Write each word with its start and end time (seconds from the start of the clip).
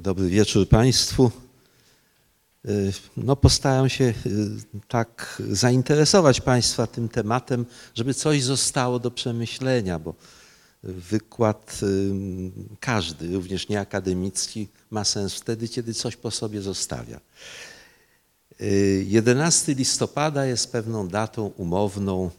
Dobry 0.00 0.28
wieczór 0.28 0.68
Państwu. 0.68 1.30
No, 3.16 3.36
postaram 3.36 3.88
się 3.88 4.14
tak 4.88 5.42
zainteresować 5.50 6.40
Państwa 6.40 6.86
tym 6.86 7.08
tematem, 7.08 7.66
żeby 7.94 8.14
coś 8.14 8.42
zostało 8.42 8.98
do 8.98 9.10
przemyślenia, 9.10 9.98
bo 9.98 10.14
wykład 10.82 11.80
każdy, 12.80 13.34
również 13.34 13.68
nieakademicki, 13.68 14.68
ma 14.90 15.04
sens 15.04 15.34
wtedy, 15.34 15.68
kiedy 15.68 15.94
coś 15.94 16.16
po 16.16 16.30
sobie 16.30 16.62
zostawia. 16.62 17.20
11 19.06 19.74
listopada 19.74 20.46
jest 20.46 20.72
pewną 20.72 21.08
datą 21.08 21.46
umowną, 21.46 22.30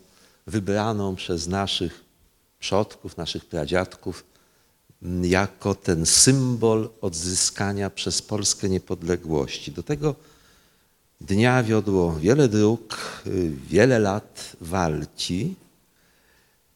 wybraną 0.47 1.15
przez 1.15 1.47
naszych 1.47 2.03
przodków, 2.59 3.17
naszych 3.17 3.45
pradziadków 3.45 4.23
jako 5.21 5.75
ten 5.75 6.05
symbol 6.05 6.89
odzyskania 7.01 7.89
przez 7.89 8.21
Polskę 8.21 8.69
niepodległości. 8.69 9.71
Do 9.71 9.83
tego 9.83 10.15
dnia 11.21 11.63
wiodło 11.63 12.15
wiele 12.15 12.47
dróg, 12.47 12.97
wiele 13.69 13.99
lat 13.99 14.55
walki. 14.61 15.55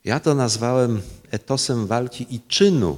Ja 0.04 0.20
to 0.20 0.36
nazwałem 0.36 1.02
etosem 1.32 1.88
walki 1.88 2.36
i 2.36 2.40
czynu, 2.48 2.98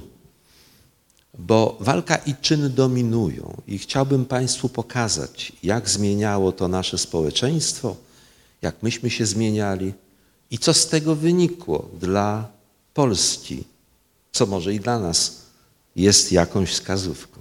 bo 1.38 1.76
walka 1.80 2.16
i 2.16 2.34
czyn 2.34 2.74
dominują 2.74 3.62
i 3.66 3.78
chciałbym 3.78 4.24
Państwu 4.24 4.68
pokazać, 4.68 5.52
jak 5.62 5.90
zmieniało 5.90 6.52
to 6.52 6.68
nasze 6.68 6.98
społeczeństwo, 6.98 7.96
jak 8.62 8.82
myśmy 8.82 9.10
się 9.10 9.26
zmieniali 9.26 9.94
i 10.50 10.58
co 10.58 10.74
z 10.74 10.88
tego 10.88 11.16
wynikło 11.16 11.88
dla 12.00 12.48
Polski 12.94 13.64
co 14.36 14.46
może 14.46 14.74
i 14.74 14.80
dla 14.80 14.98
nas 14.98 15.42
jest 15.96 16.32
jakąś 16.32 16.70
wskazówką. 16.70 17.40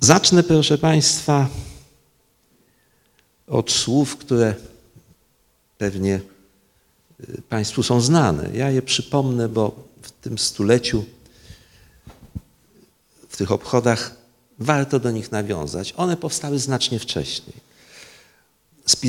Zacznę, 0.00 0.42
proszę 0.42 0.78
Państwa, 0.78 1.48
od 3.46 3.70
słów, 3.70 4.16
które 4.16 4.54
pewnie 5.78 6.20
y, 7.20 7.42
Państwu 7.48 7.82
są 7.82 8.00
znane. 8.00 8.50
Ja 8.54 8.70
je 8.70 8.82
przypomnę, 8.82 9.48
bo 9.48 9.88
w 10.02 10.10
tym 10.10 10.38
stuleciu, 10.38 11.04
w 13.28 13.36
tych 13.36 13.52
obchodach 13.52 14.16
warto 14.58 15.00
do 15.00 15.10
nich 15.10 15.32
nawiązać. 15.32 15.94
One 15.96 16.16
powstały 16.16 16.58
znacznie 16.58 16.98
wcześniej. 16.98 17.56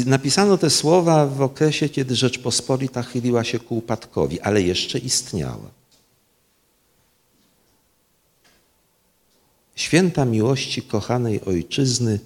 Napisano 0.06 0.58
te 0.58 0.70
słowa 0.70 1.26
w 1.26 1.42
okresie, 1.42 1.90
kiedy 1.90 2.16
Rzeczpospolita 2.16 3.04
chyliła 3.04 3.44
się 3.44 3.60
ku 3.60 3.78
upadkowi, 3.78 4.42
ale 4.42 4.62
jeszcze 4.62 5.00
istniała. 5.00 5.79
Święta 9.80 10.26
miłości 10.26 10.82
kochanej 10.82 11.42
ojczyzny 11.46 12.20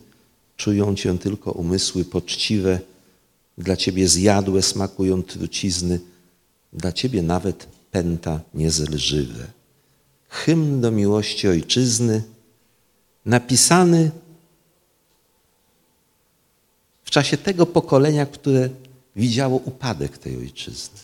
czują 0.58 0.96
cię 0.96 1.18
tylko 1.18 1.52
umysły 1.52 2.06
poczciwe, 2.06 2.80
dla 3.58 3.78
ciebie 3.78 4.08
zjadłe 4.08 4.62
smakują 4.62 5.24
trucizny, 5.24 6.00
dla 6.74 6.92
ciebie 6.92 7.22
nawet 7.22 7.68
pęta 7.92 8.40
niezelżywe. 8.54 9.48
Hymn 10.30 10.82
do 10.82 10.92
miłości 10.92 11.48
ojczyzny, 11.48 12.24
napisany 13.26 14.12
w 17.04 17.10
czasie 17.10 17.38
tego 17.38 17.66
pokolenia, 17.66 18.26
które 18.26 18.70
widziało 19.16 19.58
upadek 19.58 20.18
tej 20.18 20.38
ojczyzny. 20.38 21.00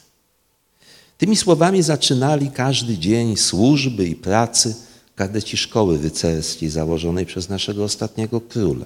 Tymi 1.17 1.35
słowami 1.35 1.83
zaczynali 1.83 2.51
każdy 2.51 2.97
dzień 2.97 3.37
służby 3.37 4.07
i 4.07 4.15
pracy 4.15 4.88
kadeci 5.19 5.57
szkoły 5.57 5.97
rycerskiej 5.97 6.69
założonej 6.69 7.25
przez 7.25 7.49
naszego 7.49 7.83
ostatniego 7.83 8.41
króla. 8.41 8.85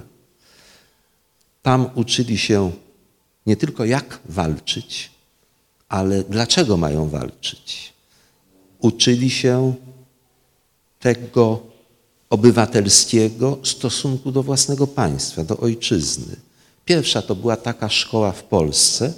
Tam 1.62 1.90
uczyli 1.96 2.38
się 2.38 2.72
nie 3.46 3.56
tylko 3.56 3.86
jak 3.86 4.20
walczyć, 4.26 5.12
ale 5.90 6.24
dlaczego 6.24 6.78
mają 6.78 7.10
walczyć. 7.10 7.94
Uczyli 8.80 9.30
się 9.30 9.74
tego 11.00 11.60
obywatelskiego 12.30 13.58
stosunku 13.64 14.32
do 14.32 14.44
własnego 14.44 14.88
państwa, 14.88 15.44
do 15.44 15.58
ojczyzny. 15.58 16.36
Pierwsza 16.86 17.22
to 17.22 17.36
była 17.36 17.58
taka 17.58 17.90
szkoła 17.90 18.32
w 18.32 18.44
Polsce. 18.44 19.14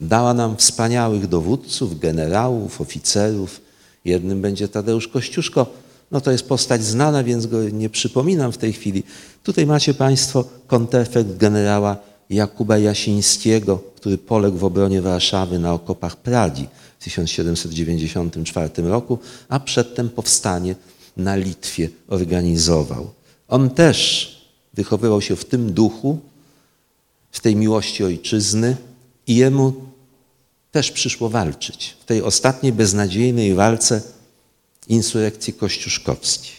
Dała 0.00 0.34
nam 0.34 0.56
wspaniałych 0.56 1.26
dowódców, 1.26 2.00
generałów, 2.00 2.80
oficerów. 2.80 3.60
Jednym 4.04 4.42
będzie 4.42 4.68
Tadeusz 4.68 5.08
Kościuszko, 5.08 5.85
no 6.10 6.20
to 6.20 6.32
jest 6.32 6.48
postać 6.48 6.84
znana, 6.84 7.24
więc 7.24 7.46
go 7.46 7.68
nie 7.70 7.90
przypominam 7.90 8.52
w 8.52 8.58
tej 8.58 8.72
chwili. 8.72 9.02
Tutaj 9.42 9.66
macie 9.66 9.94
Państwo 9.94 10.44
kontrefekt 10.66 11.36
generała 11.36 11.96
Jakuba 12.30 12.78
Jasińskiego, 12.78 13.78
który 13.96 14.18
poległ 14.18 14.58
w 14.58 14.64
obronie 14.64 15.02
Warszawy 15.02 15.58
na 15.58 15.72
okopach 15.72 16.16
Pradzi 16.16 16.68
w 16.98 17.04
1794 17.04 18.70
roku, 18.82 19.18
a 19.48 19.60
przedtem 19.60 20.08
powstanie 20.08 20.74
na 21.16 21.36
Litwie 21.36 21.88
organizował. 22.08 23.10
On 23.48 23.70
też 23.70 24.30
wychowywał 24.74 25.20
się 25.20 25.36
w 25.36 25.44
tym 25.44 25.72
duchu, 25.72 26.18
w 27.30 27.40
tej 27.40 27.56
miłości 27.56 28.04
ojczyzny 28.04 28.76
i 29.26 29.36
jemu 29.36 29.72
też 30.72 30.92
przyszło 30.92 31.28
walczyć 31.28 31.96
w 32.00 32.04
tej 32.04 32.22
ostatniej 32.22 32.72
beznadziejnej 32.72 33.54
walce 33.54 34.02
insurekcji 34.88 35.52
kościuszkowskiej. 35.52 36.56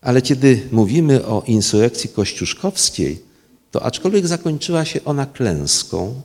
Ale 0.00 0.22
kiedy 0.22 0.68
mówimy 0.72 1.26
o 1.26 1.42
insurekcji 1.46 2.10
kościuszkowskiej, 2.10 3.22
to 3.70 3.82
aczkolwiek 3.82 4.26
zakończyła 4.26 4.84
się 4.84 5.04
ona 5.04 5.26
klęską 5.26 6.22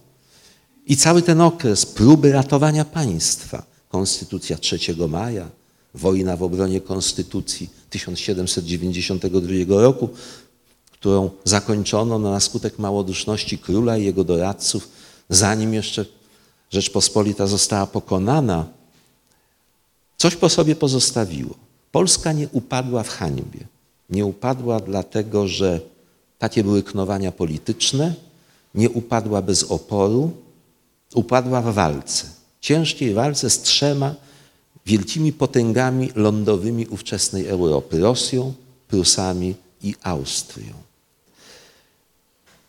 i 0.86 0.98
cały 0.98 1.22
ten 1.22 1.42
okres 1.42 1.86
próby 1.86 2.32
ratowania 2.32 2.86
państwa, 2.86 3.64
konstytucja 3.90 4.58
3 4.58 4.80
maja, 5.10 5.50
wojna 5.94 6.38
w 6.38 6.44
obronie 6.44 6.82
konstytucji 6.82 7.70
1792 7.90 9.82
roku, 9.82 10.10
którą 10.92 11.30
zakończono 11.44 12.20
na 12.20 12.40
skutek 12.40 12.80
małoduszności 12.80 13.58
króla 13.58 13.98
i 13.98 14.06
jego 14.06 14.24
doradców, 14.24 14.90
zanim 15.30 15.74
jeszcze 15.74 16.06
Rzeczpospolita 16.70 17.48
została 17.48 17.88
pokonana, 17.88 18.66
Coś 20.18 20.36
po 20.36 20.50
sobie 20.50 20.76
pozostawiło. 20.76 21.56
Polska 21.92 22.34
nie 22.34 22.48
upadła 22.50 23.04
w 23.04 23.10
hańbie. 23.10 23.60
Nie 24.10 24.26
upadła 24.26 24.80
dlatego, 24.80 25.48
że 25.48 25.80
takie 26.40 26.64
były 26.64 26.84
knowania 26.84 27.32
polityczne, 27.32 28.14
nie 28.76 28.90
upadła 28.90 29.42
bez 29.42 29.64
oporu, 29.64 30.32
upadła 31.14 31.62
w 31.62 31.74
walce. 31.74 32.26
Ciężkiej 32.62 33.14
walce 33.14 33.50
z 33.50 33.62
trzema 33.62 34.16
wielkimi 34.86 35.34
potęgami 35.34 36.12
lądowymi 36.16 36.88
ówczesnej 36.88 37.48
Europy 37.48 38.00
Rosją, 38.00 38.54
Prusami 38.88 39.56
i 39.84 39.96
Austrią. 40.04 40.74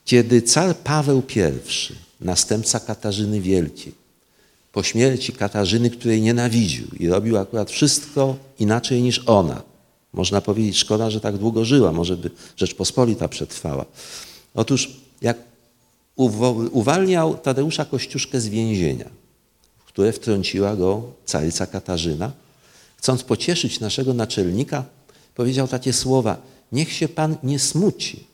Kiedy 0.04 0.42
car 0.42 0.76
Paweł 0.76 1.22
I, 1.36 1.94
następca 2.20 2.80
Katarzyny 2.80 3.40
Wielkiej, 3.40 3.94
po 4.78 4.82
śmierci 4.82 5.32
Katarzyny, 5.32 5.90
której 5.90 6.22
nienawidził 6.22 6.86
i 6.98 7.08
robił 7.08 7.38
akurat 7.38 7.70
wszystko 7.70 8.36
inaczej 8.58 9.02
niż 9.02 9.22
ona. 9.26 9.62
Można 10.12 10.40
powiedzieć, 10.40 10.76
szkoda, 10.76 11.10
że 11.10 11.20
tak 11.20 11.36
długo 11.38 11.64
żyła, 11.64 11.92
może 11.92 12.16
by 12.16 12.30
Rzeczpospolita 12.56 13.28
przetrwała. 13.28 13.84
Otóż 14.54 14.90
jak 15.20 15.36
uwalniał 16.72 17.36
Tadeusza 17.36 17.84
Kościuszkę 17.84 18.40
z 18.40 18.48
więzienia, 18.48 19.08
w 19.78 19.84
które 19.84 20.12
wtrąciła 20.12 20.76
go 20.76 21.02
caryca 21.24 21.66
Katarzyna, 21.66 22.32
chcąc 22.96 23.22
pocieszyć 23.22 23.80
naszego 23.80 24.14
naczelnika, 24.14 24.84
powiedział 25.34 25.68
takie 25.68 25.92
słowa, 25.92 26.36
niech 26.72 26.92
się 26.92 27.08
Pan 27.08 27.36
nie 27.42 27.58
smuci. 27.58 28.24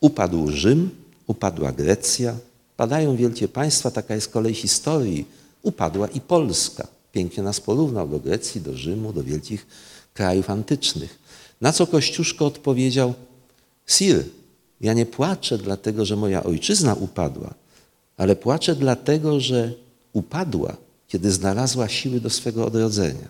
Upadł 0.00 0.48
Rzym, 0.50 0.90
upadła 1.26 1.72
Grecja, 1.72 2.36
padają 2.76 3.16
wielkie 3.16 3.48
państwa, 3.48 3.90
taka 3.90 4.14
jest 4.14 4.28
kolej 4.28 4.54
historii, 4.54 5.41
upadła 5.62 6.08
i 6.08 6.20
Polska. 6.20 6.88
Pięknie 7.12 7.42
nas 7.42 7.60
porównał 7.60 8.08
do 8.08 8.18
Grecji, 8.20 8.60
do 8.60 8.76
Rzymu, 8.76 9.12
do 9.12 9.22
wielkich 9.22 9.66
krajów 10.14 10.50
antycznych. 10.50 11.18
Na 11.60 11.72
co 11.72 11.86
Kościuszko 11.86 12.46
odpowiedział, 12.46 13.14
Sir, 13.86 14.24
ja 14.80 14.92
nie 14.92 15.06
płaczę 15.06 15.58
dlatego, 15.58 16.04
że 16.04 16.16
moja 16.16 16.44
ojczyzna 16.44 16.94
upadła, 16.94 17.54
ale 18.16 18.36
płaczę 18.36 18.74
dlatego, 18.74 19.40
że 19.40 19.72
upadła, 20.12 20.76
kiedy 21.08 21.32
znalazła 21.32 21.88
siły 21.88 22.20
do 22.20 22.30
swego 22.30 22.66
odrodzenia. 22.66 23.28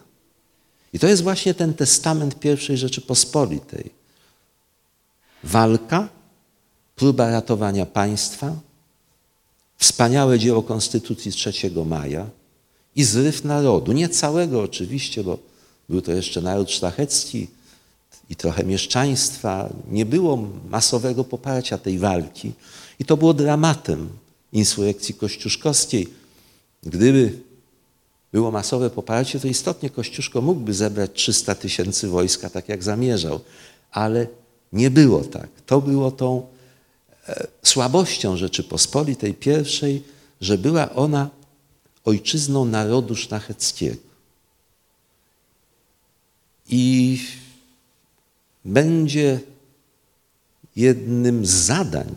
I 0.93 0.99
to 0.99 1.07
jest 1.09 1.23
właśnie 1.23 1.55
ten 1.55 1.75
testament 1.75 2.41
pierwszej 2.41 2.77
Rzeczypospolitej. 2.77 3.91
Walka, 5.45 6.09
próba 6.97 7.31
ratowania 7.31 7.87
państwa, 7.87 8.57
Wspaniałe 9.83 10.39
dzieło 10.39 10.63
Konstytucji 10.63 11.33
3 11.33 11.53
maja 11.87 12.27
i 12.97 13.05
zryw 13.05 13.45
narodu. 13.45 13.93
Nie 13.93 14.09
całego 14.09 14.63
oczywiście, 14.63 15.25
bo 15.25 15.39
był 15.89 16.03
to 16.03 16.13
jeszcze 16.13 16.41
naród 16.41 16.71
szlachecki 16.71 17.49
i 18.31 18.37
trochę 18.37 18.65
mieszczaństwa. 18.65 19.69
Nie 19.91 20.07
było 20.07 20.49
masowego 20.71 21.25
poparcia 21.25 21.79
tej 21.79 21.99
walki 21.99 22.53
i 22.99 23.05
to 23.05 23.17
było 23.17 23.35
dramatem 23.35 24.09
insurrekcji 24.53 25.15
kościuszkowskiej. 25.15 26.09
Gdyby 26.83 27.39
było 28.33 28.51
masowe 28.51 28.91
poparcie, 28.91 29.41
to 29.41 29.49
istotnie 29.49 29.91
Kościuszko 29.91 30.41
mógłby 30.41 30.75
zebrać 30.75 31.11
300 31.15 31.55
tysięcy 31.55 32.09
wojska, 32.09 32.51
tak 32.51 32.69
jak 32.69 32.83
zamierzał, 32.83 33.41
ale 33.91 34.27
nie 34.73 34.91
było 34.91 35.25
tak. 35.25 35.49
To 35.67 35.81
było 35.81 36.11
tą 36.11 36.52
słabością 37.63 38.37
Rzeczypospolitej 38.37 39.35
pierwszej, 39.35 40.03
że 40.41 40.59
była 40.59 40.95
ona 40.95 41.31
ojczyzną 42.05 42.65
narodu 42.65 43.17
szlacheckiego. 43.17 44.13
I 46.69 47.21
będzie 48.65 49.41
jednym 50.77 51.47
z 51.47 51.51
zadań 51.51 52.15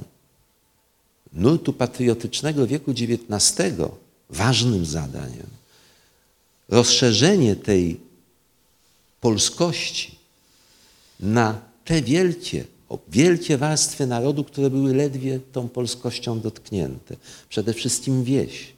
nurtu 1.34 1.74
patriotycznego 1.74 2.68
wieku 2.68 2.92
XIX, 2.92 3.76
ważnym 4.30 4.86
zadaniem, 4.86 5.48
rozszerzenie 6.70 7.56
tej 7.56 8.00
polskości 9.22 10.16
na 11.20 11.62
te 11.86 12.02
wielkie, 12.02 12.66
wielkie 13.08 13.58
warstwy 13.58 14.08
narodu, 14.08 14.44
które 14.44 14.70
były 14.70 14.94
ledwie 14.94 15.40
tą 15.52 15.70
polskością 15.70 16.40
dotknięte. 16.40 17.16
Przede 17.50 17.74
wszystkim 17.74 18.24
wieś 18.24 18.74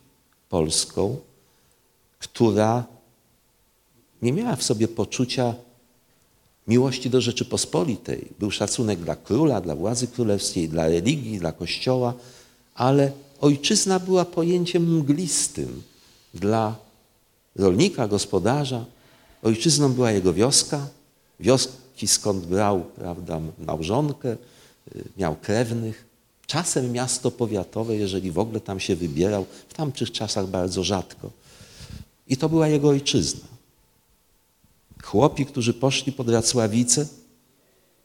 polską, 0.50 1.18
która 2.19 2.86
nie 4.21 4.33
miała 4.33 4.56
w 4.56 4.63
sobie 4.63 4.88
poczucia 4.88 5.54
miłości 6.68 7.09
do 7.09 7.21
Rzeczypospolitej. 7.21 8.27
Był 8.39 8.51
szacunek 8.51 9.00
dla 9.00 9.15
króla, 9.15 9.62
dla 9.62 9.75
władzy 9.75 10.07
królewskiej, 10.07 10.69
dla 10.69 10.88
religii, 10.88 11.39
dla 11.39 11.51
kościoła, 11.51 12.13
ale 12.75 13.12
ojczyzna 13.42 14.00
była 14.00 14.25
pojęciem 14.25 14.98
mglistym 14.98 15.83
dla 16.33 16.75
rolnika, 17.56 18.07
gospodarza. 18.07 18.86
Ojczyzną 19.44 19.94
była 19.94 20.12
jego 20.12 20.33
wioska, 20.33 20.88
wioski 21.98 22.08
skąd 22.08 22.46
brał 22.46 22.82
prawda, 22.82 23.40
małżonkę, 23.60 24.38
y, 24.96 25.04
miał 25.18 25.36
krewnych. 25.36 26.06
Czasem 26.46 26.92
miasto 26.92 27.32
powiatowe, 27.32 27.96
jeżeli 27.96 28.32
w 28.32 28.40
ogóle 28.40 28.60
tam 28.60 28.80
się 28.80 28.96
wybierał, 28.96 29.46
w 29.70 29.74
tamtych 29.74 30.12
czasach 30.12 30.48
bardzo 30.48 30.84
rzadko. 30.84 31.32
I 32.28 32.38
to 32.38 32.50
była 32.50 32.68
jego 32.68 32.90
ojczyzna. 32.90 33.48
Chłopi, 35.04 35.46
którzy 35.46 35.74
poszli 35.74 36.12
pod 36.12 36.30
Racławice, 36.30 37.08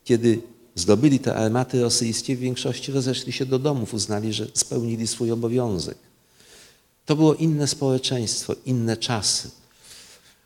kiedy 0.05 0.43
zdobyli 0.75 1.19
te 1.19 1.37
armaty 1.37 1.81
rosyjskie, 1.81 2.37
w 2.37 2.41
większości 2.41 2.93
rozeszli 2.93 3.33
się 3.33 3.47
do 3.47 3.59
domów, 3.59 3.95
uznali, 3.95 4.33
że 4.33 4.47
spełnili 4.55 5.07
swój 5.07 5.31
obowiązek. 5.31 5.99
To 7.07 7.17
było 7.17 7.35
inne 7.35 7.67
społeczeństwo, 7.67 8.55
inne 8.67 8.97
czasy. 8.97 9.51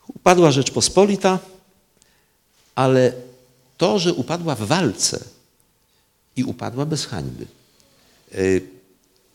Upadła 0.09 0.51
Rzeczpospolita, 0.51 1.39
ale 2.75 3.13
to, 3.76 3.99
że 3.99 4.14
upadła 4.14 4.55
w 4.55 4.62
walce 4.62 5.25
i 6.37 6.44
upadła 6.44 6.87
bez 6.87 7.06
hańby, 7.06 7.46
y, 8.34 8.62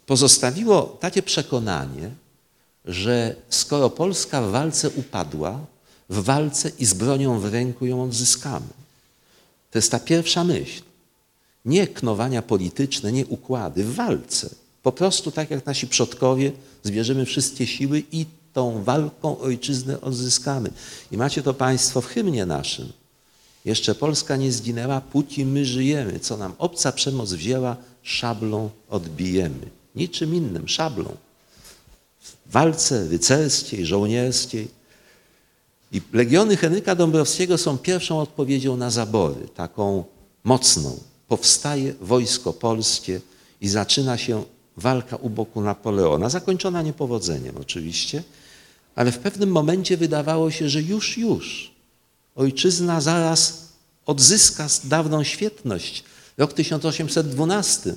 pozostawiło 0.06 0.98
takie 1.00 1.22
przekonanie, 1.22 2.12
że 2.86 3.36
skoro 3.50 3.90
Polska 3.90 4.42
w 4.42 4.52
walce 4.52 4.90
upadła, 4.90 5.60
w 6.10 6.24
walce 6.24 6.72
i 6.80 6.86
z 6.86 6.94
bronią 6.94 7.40
w 7.40 7.46
ręku 7.46 7.86
ją 7.86 8.04
odzyskamy. 8.04 8.68
To 9.72 9.78
jest 9.78 9.92
ta 9.92 10.00
pierwsza 10.00 10.44
myśl. 10.44 10.82
Nie 11.66 11.88
knowania 11.88 12.42
polityczne, 12.42 13.12
nie 13.12 13.26
układy, 13.26 13.84
w 13.84 13.96
walce. 13.96 14.50
Po 14.84 14.92
prostu 14.92 15.32
tak 15.32 15.52
jak 15.52 15.66
nasi 15.66 15.88
przodkowie 15.88 16.52
zbierzemy 16.84 17.26
wszystkie 17.26 17.68
siły 17.68 18.04
i 18.12 18.26
tą 18.54 18.84
walką 18.84 19.40
ojczyznę 19.40 20.02
odzyskamy. 20.02 20.70
I 21.12 21.18
macie 21.18 21.44
to 21.44 21.54
Państwo 21.54 22.02
w 22.02 22.06
hymnie 22.06 22.46
naszym. 22.46 22.92
Jeszcze 23.66 23.96
Polska 23.96 24.36
nie 24.36 24.52
zginęła, 24.52 25.02
póki 25.02 25.46
my 25.46 25.66
żyjemy. 25.66 26.20
Co 26.20 26.38
nam 26.38 26.54
obca 26.58 26.92
przemoc 26.92 27.34
wzięła, 27.34 27.76
szablą 28.04 28.70
odbijemy. 28.90 29.70
Niczym 29.96 30.36
innym, 30.36 30.68
szablą. 30.68 31.16
W 32.22 32.52
walce 32.52 33.08
rycerskiej, 33.08 33.86
żołnierskiej. 33.86 34.68
I 35.92 36.02
legiony 36.14 36.58
Henryka 36.58 36.96
Dąbrowskiego 36.96 37.58
są 37.58 37.78
pierwszą 37.78 38.20
odpowiedzią 38.20 38.78
na 38.78 38.90
zabory, 38.90 39.48
taką 39.56 40.04
mocną. 40.44 41.00
Powstaje 41.28 41.94
wojsko 42.02 42.54
polskie 42.54 43.22
i 43.62 43.70
zaczyna 43.70 44.18
się 44.18 44.44
walka 44.78 45.16
u 45.16 45.30
boku 45.30 45.62
Napoleona, 45.62 46.30
zakończona 46.30 46.82
niepowodzeniem 46.82 47.58
oczywiście, 47.58 48.24
ale 48.96 49.12
w 49.12 49.20
pewnym 49.20 49.52
momencie 49.52 49.98
wydawało 49.98 50.52
się, 50.52 50.70
że 50.70 50.82
już, 50.82 51.18
już 51.18 51.71
ojczyzna 52.36 53.02
zaraz 53.02 53.70
odzyska 54.06 54.68
dawną 54.84 55.24
świetność. 55.24 56.04
Rok 56.38 56.54
1812, 56.54 57.96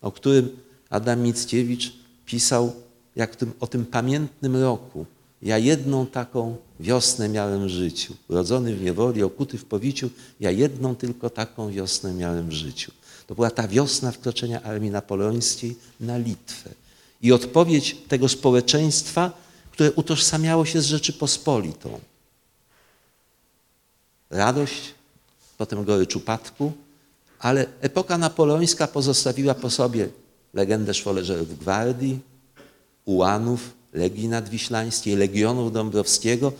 o 0.00 0.12
którym 0.12 0.48
Adam 0.90 1.22
Mickiewicz 1.22 1.92
pisał 2.26 2.72
jak 3.16 3.36
tym, 3.36 3.52
o 3.60 3.66
tym 3.66 3.86
pamiętnym 3.86 4.56
roku. 4.56 5.06
Ja 5.42 5.58
jedną 5.58 6.06
taką 6.06 6.56
wiosnę 6.80 7.28
miałem 7.28 7.66
w 7.66 7.70
życiu. 7.70 8.14
Urodzony 8.28 8.76
w 8.76 8.82
niewoli, 8.82 9.22
okuty 9.22 9.58
w 9.58 9.64
powiciu, 9.64 10.10
ja 10.40 10.50
jedną 10.50 10.96
tylko 10.96 11.30
taką 11.30 11.70
wiosnę 11.70 12.14
miałem 12.14 12.48
w 12.48 12.52
życiu. 12.52 12.92
To 13.26 13.34
była 13.34 13.50
ta 13.50 13.68
wiosna 13.68 14.12
wkroczenia 14.12 14.62
armii 14.62 14.90
napoleońskiej 14.90 15.76
na 16.00 16.18
Litwę. 16.18 16.70
I 17.22 17.32
odpowiedź 17.32 17.96
tego 18.08 18.28
społeczeństwa, 18.28 19.32
które 19.70 19.92
utożsamiało 19.92 20.64
się 20.64 20.80
z 20.80 20.86
Rzeczypospolitą. 20.86 22.00
Radość, 24.30 24.94
potem 25.58 25.84
gorycz 25.84 26.16
upadku, 26.16 26.72
ale 27.38 27.66
epoka 27.80 28.18
napoleońska 28.18 28.86
pozostawiła 28.86 29.54
po 29.54 29.70
sobie 29.70 30.08
legendę 30.54 30.94
szwoleżerów 30.94 31.58
gwardii, 31.58 32.20
ułanów, 33.04 33.76
Legii 33.92 34.28
Nadwiślańskiej, 34.28 35.16
Legionów 35.16 35.72
Dąbrowskiego, 35.72 36.52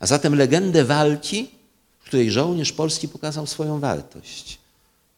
a 0.00 0.06
zatem 0.06 0.34
legendę 0.34 0.84
walki, 0.84 1.50
w 1.98 2.04
której 2.04 2.30
żołnierz 2.30 2.72
polski 2.72 3.08
pokazał 3.08 3.46
swoją 3.46 3.80
wartość. 3.80 4.58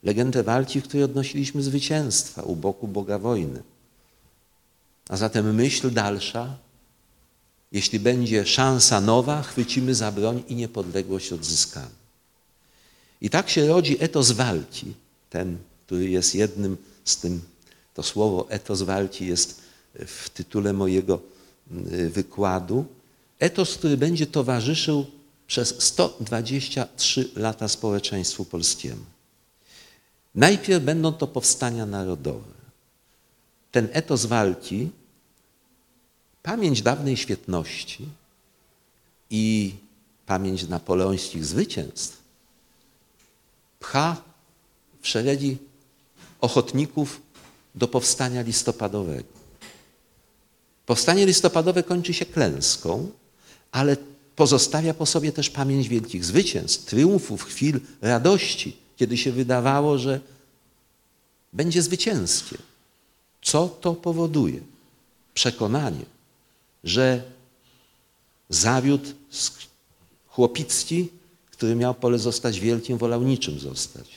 Legendę 0.03 0.43
walki, 0.43 0.81
w 0.81 0.85
której 0.85 1.05
odnosiliśmy 1.05 1.63
zwycięstwa 1.63 2.43
u 2.43 2.57
boku 2.57 2.89
Boga 2.89 3.19
wojny. 3.19 3.63
A 5.09 5.17
zatem 5.17 5.55
myśl 5.55 5.91
dalsza, 5.91 6.57
jeśli 7.73 8.01
będzie 8.01 8.47
szansa 8.47 9.01
nowa, 9.01 9.43
chwycimy 9.43 9.95
za 9.95 10.13
broń 10.13 10.43
i 10.49 10.55
niepodległość 10.55 11.33
odzyskamy. 11.33 11.99
I 13.21 13.31
tak 13.31 13.51
się 13.51 13.69
rodzi 13.69 13.97
etos 14.01 14.31
walki, 14.31 14.95
ten, 15.31 15.59
który 15.87 16.11
jest 16.11 16.35
jednym 16.35 16.77
z 17.05 17.17
tym, 17.17 17.41
to 17.95 18.03
słowo 18.03 18.47
etos 18.51 18.83
walki 18.83 19.27
jest 19.27 19.61
w 19.95 20.31
tytule 20.31 20.73
mojego 20.73 21.21
y, 21.93 22.11
wykładu. 22.11 22.85
Etos, 23.39 23.75
który 23.75 23.97
będzie 23.97 24.27
towarzyszył 24.27 25.07
przez 25.47 25.83
123 25.83 27.31
lata 27.37 27.69
społeczeństwu 27.69 28.45
polskiemu. 28.45 29.05
Najpierw 30.35 30.85
będą 30.85 31.13
to 31.13 31.27
powstania 31.27 31.87
narodowe. 31.87 32.59
Ten 33.73 33.89
etos 33.93 34.27
walki, 34.27 34.91
pamięć 36.43 36.83
dawnej 36.83 37.17
świetności 37.17 38.09
i 39.31 39.75
pamięć 40.27 40.69
napoleońskich 40.69 41.45
zwycięstw 41.45 42.19
pcha 43.81 44.23
w 45.01 45.09
szeregi 45.09 45.57
ochotników 46.41 47.21
do 47.75 47.89
powstania 47.89 48.43
listopadowego. 48.43 49.39
Powstanie 50.87 51.27
listopadowe 51.27 51.83
kończy 51.83 52.15
się 52.15 52.27
klęską, 52.27 53.11
ale 53.73 53.97
pozostawia 54.37 54.95
po 54.95 55.07
sobie 55.07 55.33
też 55.33 55.51
pamięć 55.51 55.89
wielkich 55.89 56.25
zwycięstw, 56.25 56.85
triumfów, 56.85 57.45
chwil 57.45 57.81
radości, 58.01 58.77
kiedy 58.97 59.17
się 59.17 59.33
wydawało, 59.33 59.99
że 59.99 60.21
będzie 61.53 61.83
zwycięskie. 61.83 62.59
Co 63.43 63.69
to 63.69 63.95
powoduje? 63.95 64.61
Przekonanie, 65.35 66.05
że 66.85 67.23
zawiódł 68.49 69.09
Chłopicki, 70.29 71.09
który 71.51 71.75
miał 71.75 71.95
pole 71.95 72.19
zostać 72.19 72.61
wielkim, 72.61 72.99
wolał 72.99 73.23
niczym 73.23 73.59
zostać. 73.59 74.09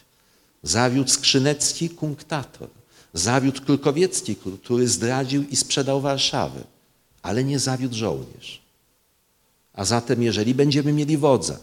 Zawiódł 0.64 1.10
Skrzynecki, 1.10 1.90
kunktator. 1.90 2.68
Zawiódł 3.14 3.62
Krukowiecki, 3.62 4.36
który 4.64 4.88
zdradził 4.88 5.44
i 5.44 5.56
sprzedał 5.56 6.02
Warszawę, 6.02 6.64
ale 7.22 7.44
nie 7.44 7.60
zawiódł 7.60 7.96
żołnierz. 7.96 8.62
A 9.74 9.86
zatem, 9.86 10.24
jeżeli 10.24 10.56
będziemy 10.56 10.94
mieli 10.94 11.18
wodza, 11.18 11.60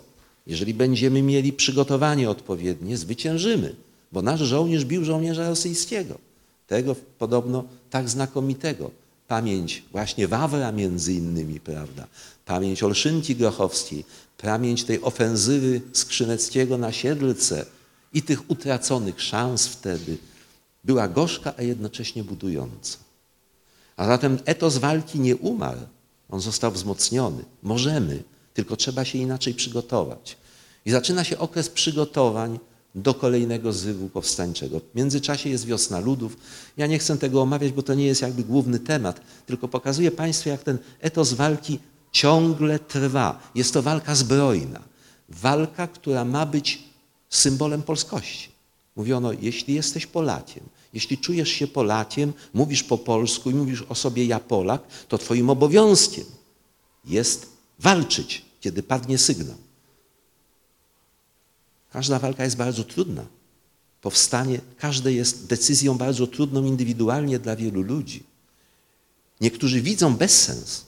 Jeżeli 0.49 0.75
będziemy 0.75 1.23
mieli 1.23 1.53
przygotowanie 1.53 2.31
odpowiednie, 2.31 2.97
zwyciężymy, 2.97 3.75
bo 4.13 4.23
nasz 4.23 4.41
żołnierz 4.41 4.85
bił 4.85 5.05
żołnierza 5.05 5.49
rosyjskiego. 5.49 6.19
Tego 6.67 6.97
podobno 7.19 7.65
tak 7.91 8.09
znakomitego. 8.09 8.91
Pamięć 9.29 9.83
właśnie 9.93 10.29
Wawra 10.29 10.73
między 10.73 11.13
innymi, 11.13 11.61
prawda? 11.61 12.07
Pamięć 12.45 12.83
Olszynki 12.83 13.37
Grochowskiej, 13.37 14.05
pamięć 14.39 14.85
tej 14.85 15.03
ofensywy 15.03 15.81
Skrzyneckiego 15.93 16.79
na 16.79 16.93
Siedlce 16.93 17.67
i 18.13 18.23
tych 18.23 18.51
utraconych 18.51 19.23
szans 19.23 19.67
wtedy 19.67 20.19
była 20.85 21.09
gorzka, 21.09 21.53
a 21.57 21.63
jednocześnie 21.63 22.25
budująca. 22.25 22.99
A 23.97 24.07
zatem 24.07 24.39
etos 24.45 24.79
walki 24.79 25.21
nie 25.21 25.37
umarł, 25.37 25.81
on 26.29 26.41
został 26.41 26.73
wzmocniony. 26.73 27.45
Możemy, 27.63 28.23
tylko 28.55 28.77
trzeba 28.77 29.05
się 29.05 29.19
inaczej 29.19 29.55
przygotować. 29.55 30.37
I 30.85 30.91
zaczyna 30.91 31.25
się 31.25 31.39
okres 31.39 31.69
przygotowań 31.69 32.59
do 32.95 33.15
kolejnego 33.15 33.73
zrywu 33.73 34.09
powstańczego. 34.09 34.81
W 34.81 34.95
międzyczasie 34.95 35.51
jest 35.51 35.67
wiosna 35.67 36.01
ludów. 36.01 36.37
Ja 36.77 36.87
nie 36.87 36.99
chcę 36.99 37.19
tego 37.19 37.43
omawiać, 37.43 37.73
bo 37.73 37.83
to 37.83 37.95
nie 37.95 38.07
jest 38.07 38.23
jakby 38.23 38.45
główny 38.45 38.79
temat, 38.79 39.21
tylko 39.47 39.69
pokazuję 39.69 40.11
Państwu, 40.11 40.49
jak 40.49 40.63
ten 40.63 40.79
etos 41.01 41.33
walki 41.33 41.79
ciągle 42.13 42.79
trwa. 42.79 43.51
Jest 43.55 43.75
to 43.75 43.83
walka 43.83 44.15
zbrojna. 44.15 44.83
Walka, 45.29 45.87
która 45.87 46.25
ma 46.25 46.47
być 46.47 46.83
symbolem 47.31 47.83
polskości. 47.83 48.49
Mówiono, 48.97 49.33
jeśli 49.33 49.75
jesteś 49.75 50.07
Polakiem, 50.07 50.65
jeśli 50.93 51.19
czujesz 51.19 51.49
się 51.49 51.67
Polakiem, 51.67 52.33
mówisz 52.55 52.83
po 52.83 52.99
polsku 52.99 53.51
i 53.51 53.55
mówisz 53.55 53.85
o 53.89 53.95
sobie 53.95 54.27
ja 54.27 54.41
Polak, 54.41 54.83
to 55.09 55.19
twoim 55.19 55.51
obowiązkiem 55.51 56.25
jest 57.05 57.47
walczyć, 57.79 58.45
kiedy 58.61 58.83
padnie 58.83 59.19
sygnał. 59.19 59.57
Każda 61.91 62.19
walka 62.19 62.45
jest 62.45 62.57
bardzo 62.57 62.85
trudna. 62.85 63.27
Powstanie, 64.01 64.61
każde 64.77 65.13
jest 65.13 65.47
decyzją 65.47 65.99
bardzo 65.99 66.27
trudną 66.27 66.65
indywidualnie 66.65 67.39
dla 67.39 67.57
wielu 67.57 67.83
ludzi. 67.83 68.23
Niektórzy 69.41 69.83
widzą 69.83 70.17
bezsens, 70.17 70.85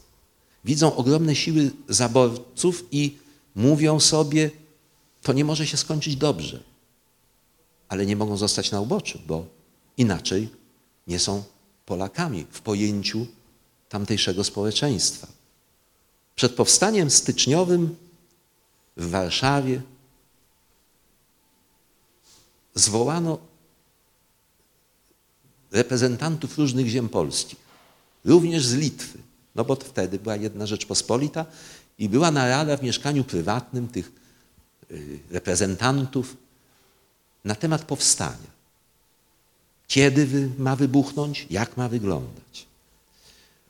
widzą 0.64 0.96
ogromne 0.96 1.36
siły 1.36 1.70
zaborców 1.88 2.84
i 2.92 3.18
mówią 3.54 4.00
sobie, 4.00 4.50
to 5.22 5.32
nie 5.32 5.44
może 5.44 5.66
się 5.66 5.76
skończyć 5.76 6.16
dobrze. 6.16 6.62
Ale 7.88 8.06
nie 8.06 8.16
mogą 8.16 8.36
zostać 8.36 8.70
na 8.70 8.80
uboczu, 8.80 9.18
bo 9.26 9.46
inaczej 9.96 10.48
nie 11.06 11.18
są 11.18 11.42
Polakami 11.86 12.46
w 12.50 12.60
pojęciu 12.60 13.26
tamtejszego 13.88 14.44
społeczeństwa. 14.44 15.26
Przed 16.34 16.54
powstaniem 16.54 17.10
styczniowym 17.10 17.96
w 18.96 19.10
Warszawie 19.10 19.82
zwołano 22.74 23.38
reprezentantów 25.72 26.58
różnych 26.58 26.88
ziem 26.88 27.08
polskich, 27.08 27.58
również 28.24 28.66
z 28.66 28.74
Litwy, 28.74 29.18
no 29.54 29.64
bo 29.64 29.76
wtedy 29.76 30.18
była 30.18 30.36
jedna 30.36 30.66
Rzeczpospolita 30.66 31.46
i 31.98 32.08
była 32.08 32.30
narada 32.30 32.76
w 32.76 32.82
mieszkaniu 32.82 33.24
prywatnym 33.24 33.88
tych 33.88 34.12
y, 34.90 35.18
reprezentantów 35.30 36.36
na 37.44 37.54
temat 37.54 37.84
powstania. 37.84 38.50
Kiedy 39.88 40.50
ma 40.58 40.76
wybuchnąć, 40.76 41.46
jak 41.50 41.76
ma 41.76 41.88
wyglądać. 41.88 42.66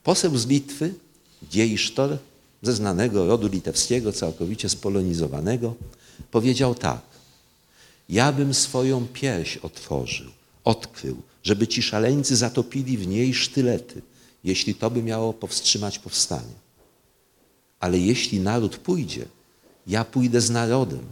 Poseł 0.02 0.38
z 0.38 0.46
Litwy, 0.46 0.94
Dziejsztor, 1.50 2.18
ze 2.62 2.72
znanego 2.72 3.26
rodu 3.26 3.48
litewskiego, 3.48 4.12
całkowicie 4.12 4.68
spolonizowanego, 4.68 5.74
powiedział 6.30 6.74
tak. 6.74 7.09
Ja 8.10 8.32
bym 8.32 8.54
swoją 8.54 9.06
pierś 9.06 9.56
otworzył, 9.56 10.30
odkrył, 10.64 11.22
żeby 11.42 11.68
ci 11.68 11.82
szaleńcy 11.82 12.36
zatopili 12.36 12.98
w 12.98 13.06
niej 13.06 13.34
sztylety, 13.34 14.02
jeśli 14.44 14.74
to 14.74 14.90
by 14.90 15.02
miało 15.02 15.32
powstrzymać 15.32 15.98
powstanie. 15.98 16.54
Ale 17.80 17.98
jeśli 17.98 18.40
naród 18.40 18.76
pójdzie, 18.76 19.26
ja 19.86 20.04
pójdę 20.04 20.40
z 20.40 20.50
narodem, 20.50 21.06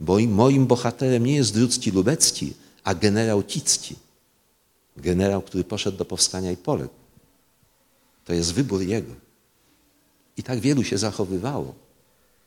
bo 0.00 0.18
moim 0.18 0.66
bohaterem 0.66 1.26
nie 1.26 1.34
jest 1.34 1.54
Drucki 1.54 1.90
Lubecki, 1.90 2.54
a 2.84 2.94
generał 2.94 3.42
Kicki. 3.42 3.96
Generał, 4.96 5.42
który 5.42 5.64
poszedł 5.64 5.98
do 5.98 6.04
powstania 6.04 6.52
i 6.52 6.56
poległ. 6.56 6.94
To 8.24 8.32
jest 8.32 8.52
wybór 8.54 8.82
jego. 8.82 9.12
I 10.36 10.42
tak 10.42 10.60
wielu 10.60 10.84
się 10.84 10.98
zachowywało, 10.98 11.74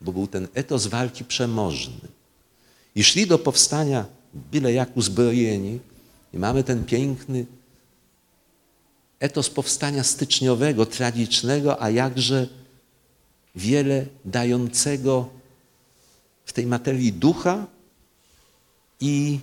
bo 0.02 0.12
był 0.12 0.28
ten 0.28 0.48
etos 0.54 0.88
walki 0.88 1.26
przemożny. 1.26 2.19
I 3.00 3.04
szli 3.04 3.28
do 3.28 3.40
powstania 3.40 4.06
byle 4.34 4.74
jak 4.74 4.98
uzbrojeni 4.98 5.80
i 6.34 6.38
mamy 6.38 6.64
ten 6.64 6.86
piękny 6.86 7.46
etos 9.20 9.50
powstania 9.50 10.04
styczniowego, 10.04 10.86
tragicznego, 10.86 11.82
a 11.82 11.90
jakże 11.90 12.48
wiele 13.56 14.06
dającego 14.26 15.30
w 16.46 16.54
tej 16.54 16.66
materii 16.66 17.14
ducha 17.14 17.68
i 19.00 19.40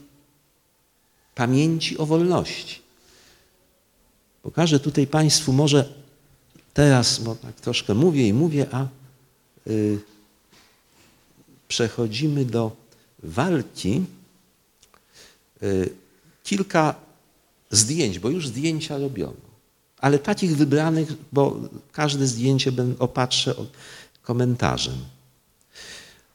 pamięci 1.34 1.98
o 1.98 2.06
wolności. 2.06 2.80
Pokażę 4.42 4.80
tutaj 4.80 5.06
Państwu 5.06 5.52
może 5.52 5.94
teraz, 6.74 7.18
bo 7.18 7.34
tak 7.34 7.60
troszkę 7.60 7.94
mówię 7.94 8.28
i 8.28 8.32
mówię, 8.32 8.66
a 8.72 8.86
y, 9.66 9.98
przechodzimy 11.68 12.44
do 12.44 12.85
walki. 13.22 14.04
Y, 15.62 15.90
kilka 16.44 16.94
zdjęć, 17.70 18.18
bo 18.18 18.30
już 18.30 18.48
zdjęcia 18.48 18.98
robiono, 18.98 19.46
ale 19.98 20.18
takich 20.18 20.56
wybranych, 20.56 21.12
bo 21.32 21.60
każde 21.92 22.26
zdjęcie 22.26 22.72
opatrzę 22.98 23.54
komentarzem. 24.22 24.94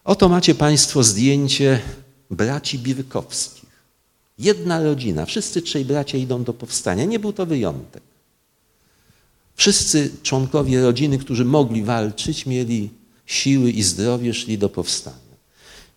Oto 0.04 0.30
macie 0.30 0.56
Państwo 0.56 1.04
zdjęcie 1.04 1.82
braci 2.30 2.80
Birkowskich. 2.80 3.72
Jedna 4.40 4.84
rodzina, 4.84 5.26
wszyscy 5.26 5.62
trzej 5.62 5.86
bracia 5.86 6.18
idą 6.18 6.44
do 6.44 6.54
powstania. 6.54 7.06
Nie 7.06 7.20
był 7.20 7.34
to 7.34 7.46
wyjątek. 7.46 8.04
Wszyscy 9.56 10.12
członkowie 10.24 10.82
rodziny, 10.82 11.18
którzy 11.18 11.46
mogli 11.46 11.84
walczyć, 11.84 12.46
mieli 12.46 12.90
siły 13.26 13.72
i 13.72 13.84
zdrowie, 13.84 14.34
szli 14.34 14.58
do 14.58 14.70
powstania. 14.70 15.31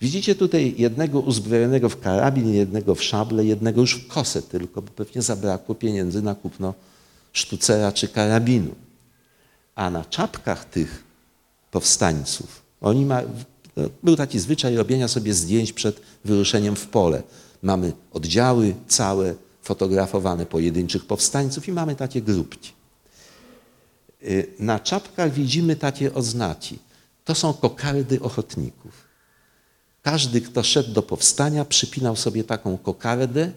Widzicie 0.01 0.35
tutaj 0.35 0.75
jednego 0.79 1.21
uzbrojonego 1.21 1.89
w 1.89 2.01
karabin, 2.01 2.55
jednego 2.55 2.95
w 2.95 3.03
szable, 3.03 3.45
jednego 3.45 3.81
już 3.81 3.95
w 3.95 4.09
kosę 4.09 4.43
tylko, 4.43 4.83
bo 4.83 4.91
pewnie 4.91 5.23
zabrakło 5.23 5.75
pieniędzy 5.75 6.23
na 6.23 6.35
kupno 6.35 6.75
sztucera 7.33 7.93
czy 7.93 8.09
karabinu. 8.09 8.75
A 9.75 9.91
na 9.91 10.05
czapkach 10.05 10.65
tych 10.65 11.05
powstańców, 11.71 12.63
oni 12.81 13.07
ma, 13.07 13.23
był 14.03 14.17
taki 14.17 14.39
zwyczaj 14.39 14.77
robienia 14.77 15.09
sobie 15.09 15.35
zdjęć 15.35 15.73
przed 15.73 16.01
wyruszeniem 16.25 16.77
w 16.77 16.87
pole. 16.87 17.23
Mamy 17.63 17.93
oddziały 18.13 18.75
całe 18.89 19.35
fotografowane 19.63 20.47
pojedynczych 20.47 21.07
powstańców 21.07 21.69
i 21.69 21.73
mamy 21.73 21.97
takie 21.97 22.23
grupki. 22.23 22.73
Y, 24.23 24.47
na 24.59 24.81
czapkach 24.81 25.33
widzimy 25.33 25.77
takie 25.77 26.15
oznaki. 26.15 26.79
To 27.25 27.35
są 27.35 27.53
kokardy 27.53 28.21
ochotników. 28.21 28.93
Każdy, 30.05 30.41
kto 30.41 30.63
szedł 30.63 30.93
do 30.93 31.03
powstania, 31.03 31.65
przypinał 31.65 32.17
sobie 32.17 32.45
taką 32.45 32.79
kokardę. 32.79 33.53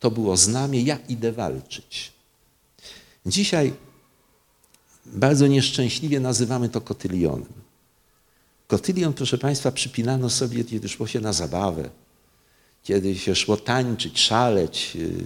To 0.00 0.10
było 0.10 0.36
znamie, 0.36 0.82
ja 0.82 0.98
idę 1.08 1.32
walczyć. 1.32 2.12
Dzisiaj 3.26 3.74
bardzo 5.06 5.46
nieszczęśliwie 5.46 6.20
nazywamy 6.20 6.68
to 6.68 6.80
kotylionem. 6.80 7.52
Kotylion, 8.66 9.12
proszę 9.12 9.38
Państwa, 9.38 9.72
przypinano 9.72 10.30
sobie, 10.30 10.64
kiedy 10.64 10.88
szło 10.88 11.06
się 11.06 11.20
na 11.20 11.32
zabawę, 11.32 11.90
kiedy 12.82 13.18
się 13.18 13.34
szło 13.34 13.56
tańczyć, 13.56 14.20
szaleć 14.20 14.92
y, 14.96 15.24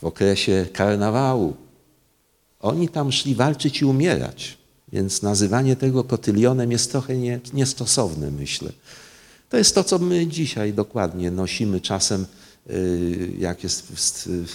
w 0.00 0.04
okresie 0.04 0.66
karnawału. 0.72 1.56
Oni 2.60 2.88
tam 2.88 3.12
szli 3.12 3.34
walczyć 3.34 3.80
i 3.80 3.84
umierać, 3.84 4.58
więc 4.92 5.22
nazywanie 5.22 5.76
tego 5.76 6.04
kotylionem 6.04 6.72
jest 6.72 6.90
trochę 6.92 7.16
nie, 7.16 7.40
niestosowne, 7.52 8.30
myślę. 8.30 8.72
To 9.48 9.56
jest 9.56 9.74
to, 9.74 9.84
co 9.84 9.98
my 9.98 10.26
dzisiaj 10.26 10.72
dokładnie 10.72 11.30
nosimy 11.30 11.80
czasem, 11.80 12.26
y, 12.70 13.32
jak 13.38 13.62
jest, 13.62 13.92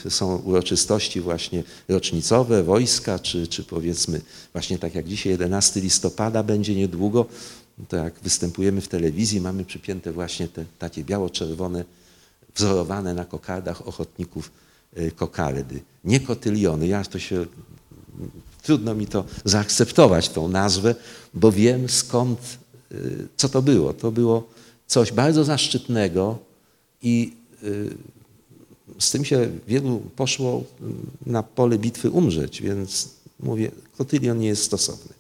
są 0.10 0.36
uroczystości 0.36 1.22
właśnie 1.22 1.64
rocznicowe, 1.90 2.64
wojska, 2.64 3.20
czy, 3.20 3.48
czy 3.48 3.64
powiedzmy 3.64 4.22
właśnie 4.54 4.78
tak 4.78 4.96
jak 4.96 5.08
dzisiaj 5.08 5.32
11 5.32 5.82
listopada 5.82 6.44
będzie 6.44 6.76
niedługo, 6.76 7.26
to 7.88 7.98
jak 7.98 8.20
występujemy 8.20 8.82
w 8.82 8.88
telewizji, 8.88 9.42
mamy 9.42 9.66
przypięte 9.66 10.12
właśnie 10.12 10.48
te 10.48 10.66
takie 10.80 11.04
biało-czerwone, 11.04 11.86
wzorowane 12.56 13.14
na 13.14 13.26
kokardach 13.26 13.88
ochotników 13.88 14.52
y, 14.98 15.12
kokardy. 15.12 15.82
Nie 16.04 16.20
kotyliony, 16.20 16.88
ja 16.88 17.04
to 17.04 17.20
się 17.20 17.46
trudno 18.64 18.96
mi 18.96 19.08
to 19.08 19.26
zaakceptować, 19.46 20.30
tą 20.30 20.48
nazwę, 20.48 20.96
bo 21.34 21.52
wiem 21.52 21.90
skąd 21.90 22.40
y, 22.92 23.28
co 23.38 23.50
to 23.50 23.62
było? 23.62 23.94
To 23.94 24.12
było 24.12 24.48
coś 24.88 25.12
bardzo 25.12 25.44
zaszczytnego 25.44 26.40
i 27.02 27.34
y, 27.64 27.96
z 29.00 29.12
tym 29.12 29.26
się 29.26 29.50
wielu 29.68 30.02
poszło 30.16 30.64
na 31.26 31.44
pole 31.44 31.78
bitwy 31.78 32.10
umrzeć, 32.10 32.62
więc 32.62 33.10
mówię, 33.40 33.72
kotylion 33.98 34.40
nie 34.40 34.48
jest 34.48 34.64
stosowny. 34.64 35.14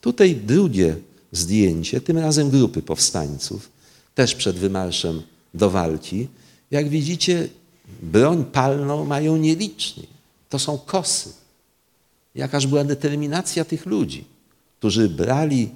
Tutaj 0.00 0.36
drugie 0.36 0.96
zdjęcie, 1.32 2.00
tym 2.00 2.18
razem 2.18 2.50
grupy 2.50 2.82
powstańców, 2.82 3.70
też 4.14 4.34
przed 4.34 4.56
wymarszem 4.56 5.22
do 5.54 5.70
walki. 5.70 6.28
Jak 6.70 6.88
widzicie, 6.88 7.48
broń 8.02 8.44
palną 8.44 9.04
mają 9.04 9.36
nieliczni. 9.36 10.06
To 10.48 10.58
są 10.58 10.78
kosy. 10.78 11.30
Jakaż 12.34 12.66
była 12.66 12.84
determinacja 12.84 13.64
tych 13.64 13.86
ludzi, 13.86 14.24
którzy 14.78 15.08
brali 15.08 15.68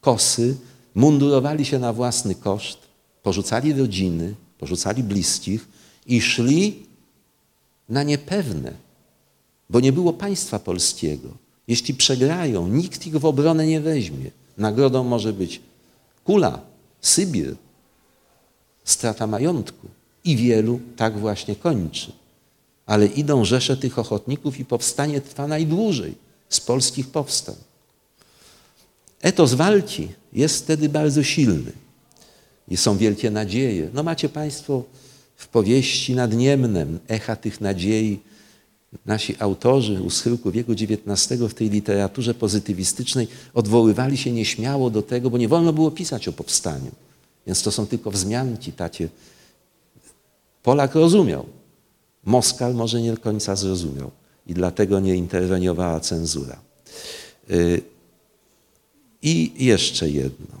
kosy, 0.00 0.56
mundurowali 0.94 1.64
się 1.64 1.78
na 1.78 1.92
własny 1.92 2.34
koszt, 2.34 2.78
porzucali 3.22 3.72
rodziny, 3.72 4.34
porzucali 4.58 5.02
bliskich 5.02 5.68
i 6.06 6.20
szli 6.20 6.86
na 7.88 8.02
niepewne, 8.02 8.72
bo 9.70 9.80
nie 9.80 9.92
było 9.92 10.12
państwa 10.12 10.58
polskiego. 10.58 11.28
Jeśli 11.68 11.94
przegrają, 11.94 12.68
nikt 12.68 13.06
ich 13.06 13.16
w 13.16 13.24
obronę 13.24 13.66
nie 13.66 13.80
weźmie. 13.80 14.30
Nagrodą 14.58 15.04
może 15.04 15.32
być 15.32 15.60
kula, 16.24 16.60
Sybir, 17.00 17.56
strata 18.84 19.26
majątku. 19.26 19.88
I 20.24 20.36
wielu 20.36 20.80
tak 20.96 21.18
właśnie 21.18 21.56
kończy. 21.56 22.12
Ale 22.90 23.06
idą 23.06 23.44
rzesze 23.44 23.76
tych 23.76 23.98
ochotników 23.98 24.58
i 24.60 24.64
powstanie 24.64 25.20
trwa 25.20 25.46
najdłużej 25.46 26.14
z 26.48 26.60
polskich 26.60 27.06
powstań. 27.08 27.54
Etos 29.22 29.54
walki 29.54 30.08
jest 30.32 30.64
wtedy 30.64 30.88
bardzo 30.88 31.22
silny 31.22 31.72
i 32.68 32.76
są 32.76 32.96
wielkie 32.96 33.30
nadzieje. 33.30 33.90
No 33.94 34.02
macie 34.02 34.28
Państwo 34.28 34.82
w 35.36 35.48
powieści 35.48 36.14
nad 36.14 36.32
Niemnem 36.32 36.98
echa 37.08 37.36
tych 37.36 37.60
nadziei. 37.60 38.20
Nasi 39.06 39.36
autorzy 39.38 40.02
u 40.02 40.10
schyłku 40.10 40.50
wieku 40.50 40.72
XIX 40.72 41.40
w 41.48 41.54
tej 41.54 41.70
literaturze 41.70 42.34
pozytywistycznej 42.34 43.28
odwoływali 43.54 44.16
się 44.16 44.32
nieśmiało 44.32 44.90
do 44.90 45.02
tego, 45.02 45.30
bo 45.30 45.38
nie 45.38 45.48
wolno 45.48 45.72
było 45.72 45.90
pisać 45.90 46.28
o 46.28 46.32
powstaniu. 46.32 46.90
Więc 47.46 47.62
to 47.62 47.70
są 47.70 47.86
tylko 47.86 48.10
wzmianki 48.10 48.72
tacie. 48.72 49.08
Polak 50.62 50.94
rozumiał. 50.94 51.59
Moskal 52.24 52.74
może 52.74 53.02
nie 53.02 53.12
do 53.12 53.20
końca 53.20 53.56
zrozumiał 53.56 54.10
i 54.46 54.54
dlatego 54.54 55.00
nie 55.00 55.16
interweniowała 55.16 56.00
cenzura. 56.00 56.60
Y, 57.50 57.82
I 59.22 59.52
jeszcze 59.64 60.10
jedno. 60.10 60.60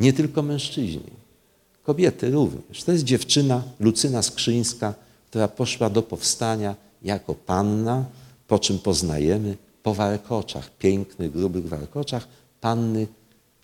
Nie 0.00 0.12
tylko 0.12 0.42
mężczyźni, 0.42 1.10
kobiety 1.82 2.30
również. 2.30 2.82
To 2.84 2.92
jest 2.92 3.04
dziewczyna 3.04 3.62
Lucyna 3.80 4.22
Skrzyńska, 4.22 4.94
która 5.30 5.48
poszła 5.48 5.90
do 5.90 6.02
powstania 6.02 6.74
jako 7.02 7.34
panna, 7.34 8.04
po 8.48 8.58
czym 8.58 8.78
poznajemy 8.78 9.56
po 9.82 9.94
warkoczach, 9.94 10.70
pięknych, 10.78 11.32
grubych 11.32 11.68
warkoczach, 11.68 12.28
panny 12.60 13.06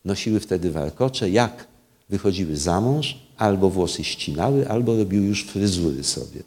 nosiły 0.04 0.40
wtedy 0.40 0.70
warkocze, 0.70 1.30
jak 1.30 1.66
wychodziły 2.08 2.56
za 2.56 2.80
mąż, 2.80 3.18
albo 3.40 3.70
włosy 3.70 4.04
ścinały, 4.04 4.68
albo 4.68 4.96
robiły 4.96 5.26
już 5.26 5.44
fryzury 5.44 6.04
sobie. 6.04 6.42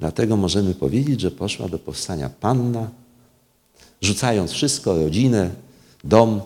Dlatego 0.00 0.36
możemy 0.36 0.74
powiedzieć, 0.74 1.20
że 1.20 1.30
poszła 1.30 1.68
do 1.68 1.78
powstania 1.78 2.28
panna, 2.28 2.90
rzucając 4.00 4.52
wszystko, 4.52 4.98
rodzinę, 4.98 5.50
dom, 6.04 6.40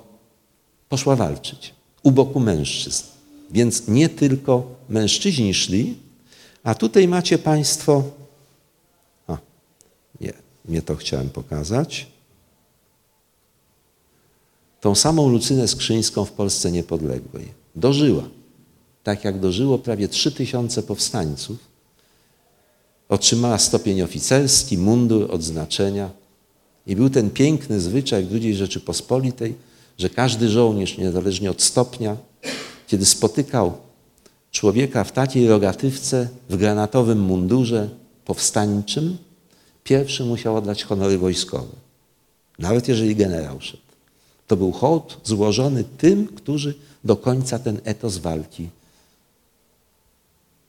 poszła 0.88 1.16
walczyć 1.16 1.74
u 2.02 2.10
boku 2.10 2.40
mężczyzn. 2.40 3.04
Więc 3.50 3.88
nie 3.88 4.08
tylko 4.08 4.66
mężczyźni 4.88 5.54
szli, 5.54 5.96
a 6.62 6.74
tutaj 6.74 7.08
macie 7.08 7.38
Państwo, 7.38 8.02
a 9.26 9.38
nie, 10.20 10.32
nie 10.68 10.82
to 10.82 10.96
chciałem 10.96 11.30
pokazać, 11.30 12.06
tą 14.80 14.94
samą 14.94 15.28
Lucynę 15.28 15.68
Skrzyńską 15.68 16.24
w 16.24 16.32
Polsce 16.32 16.72
niepodległej. 16.72 17.48
Dożyła, 17.76 18.22
tak 19.02 19.24
jak 19.24 19.40
dożyło 19.40 19.78
prawie 19.78 20.08
trzy 20.08 20.32
tysiące 20.32 20.82
powstańców. 20.82 21.56
Otrzymała 23.08 23.58
stopień 23.58 24.02
oficerski, 24.02 24.78
mundur, 24.78 25.30
odznaczenia. 25.30 26.10
I 26.86 26.96
był 26.96 27.10
ten 27.10 27.30
piękny 27.30 27.80
zwyczaj 27.80 28.24
w 28.24 28.34
II 28.34 28.54
Rzeczypospolitej, 28.54 29.54
że 29.98 30.10
każdy 30.10 30.48
żołnierz, 30.48 30.98
niezależnie 30.98 31.50
od 31.50 31.62
stopnia, 31.62 32.16
kiedy 32.86 33.06
spotykał 33.06 33.72
człowieka 34.50 35.04
w 35.04 35.12
takiej 35.12 35.48
rogatywce, 35.48 36.28
w 36.50 36.56
granatowym 36.56 37.20
mundurze 37.20 37.88
powstańczym, 38.24 39.16
pierwszy 39.84 40.24
musiał 40.24 40.56
oddać 40.56 40.84
honory 40.84 41.18
wojskowe. 41.18 41.76
Nawet 42.58 42.88
jeżeli 42.88 43.16
generał 43.16 43.60
szedł. 43.60 43.82
To 44.46 44.56
był 44.56 44.72
hołd 44.72 45.20
złożony 45.24 45.84
tym, 45.98 46.26
którzy 46.26 46.74
do 47.04 47.16
końca 47.16 47.58
ten 47.58 47.80
etos 47.84 48.18
walki 48.18 48.68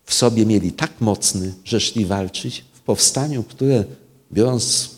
w 0.05 0.13
sobie 0.13 0.45
mieli 0.45 0.71
tak 0.71 1.01
mocny, 1.01 1.53
że 1.65 1.79
szli 1.79 2.05
walczyć 2.05 2.65
w 2.73 2.81
powstaniu, 2.81 3.43
które 3.43 3.83
biorąc 4.31 4.89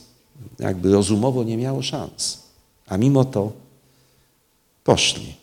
jakby 0.59 0.91
rozumowo 0.91 1.43
nie 1.43 1.57
miało 1.57 1.81
szans. 1.81 2.39
A 2.87 2.97
mimo 2.97 3.25
to 3.25 3.51
poszli. 4.83 5.35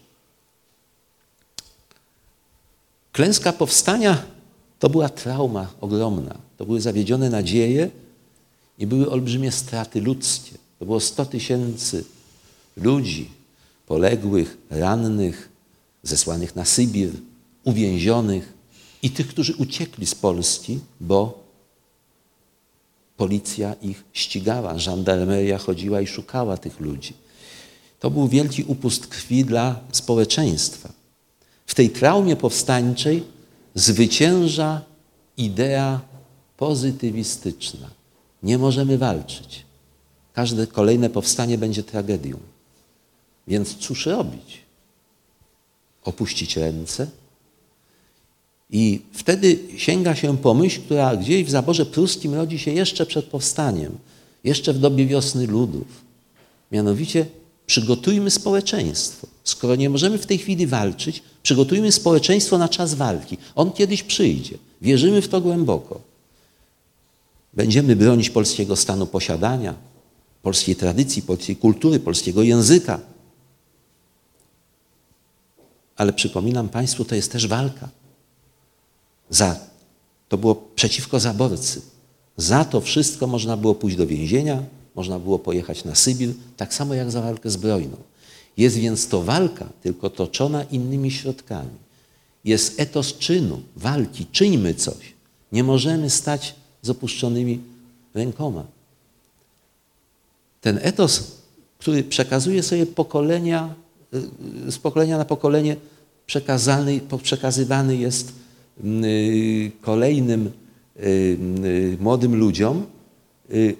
Klęska 3.12 3.52
powstania 3.52 4.22
to 4.78 4.90
była 4.90 5.08
trauma 5.08 5.70
ogromna. 5.80 6.38
To 6.56 6.66
były 6.66 6.80
zawiedzione 6.80 7.30
nadzieje 7.30 7.90
i 8.78 8.86
były 8.86 9.10
olbrzymie 9.10 9.52
straty 9.52 10.00
ludzkie. 10.00 10.58
To 10.78 10.84
było 10.84 11.00
100 11.00 11.26
tysięcy 11.26 12.04
ludzi 12.76 13.30
poległych, 13.86 14.58
rannych, 14.70 15.48
zesłanych 16.02 16.56
na 16.56 16.64
Sybir, 16.64 17.10
uwięzionych 17.64 18.51
i 19.02 19.10
tych, 19.10 19.28
którzy 19.28 19.54
uciekli 19.54 20.06
z 20.06 20.14
Polski, 20.14 20.78
bo 21.00 21.42
policja 23.16 23.74
ich 23.74 24.04
ścigała, 24.12 24.78
żandarmeria 24.78 25.58
chodziła 25.58 26.00
i 26.00 26.06
szukała 26.06 26.56
tych 26.56 26.80
ludzi. 26.80 27.14
To 28.00 28.10
był 28.10 28.28
wielki 28.28 28.64
upust 28.64 29.06
krwi 29.06 29.44
dla 29.44 29.80
społeczeństwa. 29.92 30.92
W 31.66 31.74
tej 31.74 31.90
traumie 31.90 32.36
powstańczej 32.36 33.24
zwycięża 33.74 34.82
idea 35.36 36.00
pozytywistyczna. 36.56 37.90
Nie 38.42 38.58
możemy 38.58 38.98
walczyć. 38.98 39.64
Każde 40.32 40.66
kolejne 40.66 41.10
powstanie 41.10 41.58
będzie 41.58 41.82
tragedią. 41.82 42.38
Więc 43.48 43.76
cóż 43.76 44.06
robić? 44.06 44.58
Opuścić 46.04 46.56
ręce? 46.56 47.06
I 48.72 49.00
wtedy 49.12 49.58
sięga 49.76 50.14
się 50.14 50.38
po 50.38 50.54
myśl, 50.54 50.80
która 50.80 51.16
gdzieś 51.16 51.44
w 51.44 51.50
zaborze 51.50 51.86
pruskim 51.86 52.34
rodzi 52.34 52.58
się 52.58 52.70
jeszcze 52.70 53.06
przed 53.06 53.24
powstaniem, 53.24 53.98
jeszcze 54.44 54.72
w 54.72 54.78
dobie 54.78 55.06
wiosny 55.06 55.46
ludów. 55.46 55.86
Mianowicie 56.72 57.26
przygotujmy 57.66 58.30
społeczeństwo. 58.30 59.26
Skoro 59.44 59.76
nie 59.76 59.90
możemy 59.90 60.18
w 60.18 60.26
tej 60.26 60.38
chwili 60.38 60.66
walczyć, 60.66 61.22
przygotujmy 61.42 61.92
społeczeństwo 61.92 62.58
na 62.58 62.68
czas 62.68 62.94
walki. 62.94 63.38
On 63.54 63.72
kiedyś 63.72 64.02
przyjdzie. 64.02 64.58
Wierzymy 64.82 65.22
w 65.22 65.28
to 65.28 65.40
głęboko. 65.40 66.00
Będziemy 67.54 67.96
bronić 67.96 68.30
polskiego 68.30 68.76
stanu 68.76 69.06
posiadania, 69.06 69.74
polskiej 70.42 70.76
tradycji, 70.76 71.22
polskiej 71.22 71.56
kultury, 71.56 72.00
polskiego 72.00 72.42
języka. 72.42 73.00
Ale 75.96 76.12
przypominam 76.12 76.68
Państwu, 76.68 77.04
to 77.04 77.14
jest 77.14 77.32
też 77.32 77.46
walka. 77.46 78.01
Za, 79.32 79.56
to 80.28 80.38
było 80.38 80.54
przeciwko 80.54 81.20
zaborcy. 81.20 81.80
Za 82.36 82.64
to 82.64 82.80
wszystko 82.80 83.26
można 83.26 83.56
było 83.56 83.74
pójść 83.74 83.96
do 83.96 84.06
więzienia, 84.06 84.62
można 84.94 85.18
było 85.18 85.38
pojechać 85.38 85.84
na 85.84 85.94
Sybir, 85.94 86.30
tak 86.56 86.74
samo 86.74 86.94
jak 86.94 87.10
za 87.10 87.20
walkę 87.22 87.50
zbrojną. 87.50 87.96
Jest 88.56 88.76
więc 88.76 89.08
to 89.08 89.22
walka, 89.22 89.68
tylko 89.82 90.10
toczona 90.10 90.62
innymi 90.62 91.10
środkami. 91.10 91.78
Jest 92.44 92.80
etos 92.80 93.18
czynu, 93.18 93.60
walki, 93.76 94.26
czyńmy 94.32 94.74
coś. 94.74 95.12
Nie 95.52 95.64
możemy 95.64 96.10
stać 96.10 96.54
z 96.82 96.90
opuszczonymi 96.90 97.60
rękoma. 98.14 98.64
Ten 100.60 100.78
etos, 100.82 101.32
który 101.78 102.04
przekazuje 102.04 102.62
sobie 102.62 102.86
pokolenia, 102.86 103.74
y, 104.66 104.72
z 104.72 104.78
pokolenia 104.78 105.18
na 105.18 105.24
pokolenie 105.24 105.76
przekazany, 106.26 107.00
przekazywany 107.22 107.96
jest 107.96 108.28
y, 108.28 108.41
kolejnym 109.80 110.50
y, 111.00 111.96
młodym 112.00 112.36
ludziom, 112.36 112.86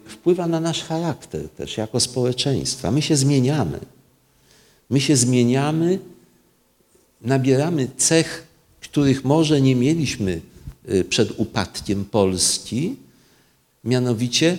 wpływa 0.07 0.47
na 0.47 0.61
nasz 0.61 0.85
charakter 0.85 1.49
też 1.49 1.77
jako 1.77 2.01
społeczeństwa. 2.01 2.91
My 2.91 3.03
się 3.03 3.17
zmieniamy. 3.17 3.79
My 4.91 5.01
się 5.01 5.17
zmieniamy, 5.17 5.99
nabieramy 7.21 7.89
cech, 7.97 8.47
których 8.81 9.25
może 9.25 9.61
nie 9.61 9.77
mieliśmy 9.77 10.41
y, 10.91 11.05
przed 11.05 11.39
upadkiem 11.39 12.05
Polski, 12.05 12.97
mianowicie 13.85 14.59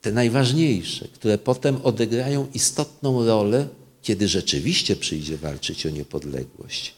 te 0.00 0.12
najważniejsze, 0.12 1.08
które 1.08 1.38
potem 1.38 1.76
odegrają 1.82 2.46
istotną 2.54 3.26
rolę, 3.26 3.68
kiedy 4.02 4.28
rzeczywiście 4.28 4.96
przyjdzie 4.96 5.36
walczyć 5.36 5.86
o 5.86 5.90
niepodległość. 5.90 6.94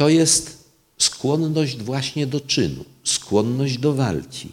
To 0.00 0.08
jest 0.08 0.64
skłonność 0.98 1.76
właśnie 1.76 2.26
do 2.26 2.40
czynu, 2.40 2.84
skłonność 3.04 3.78
do 3.78 3.92
walki. 3.92 4.48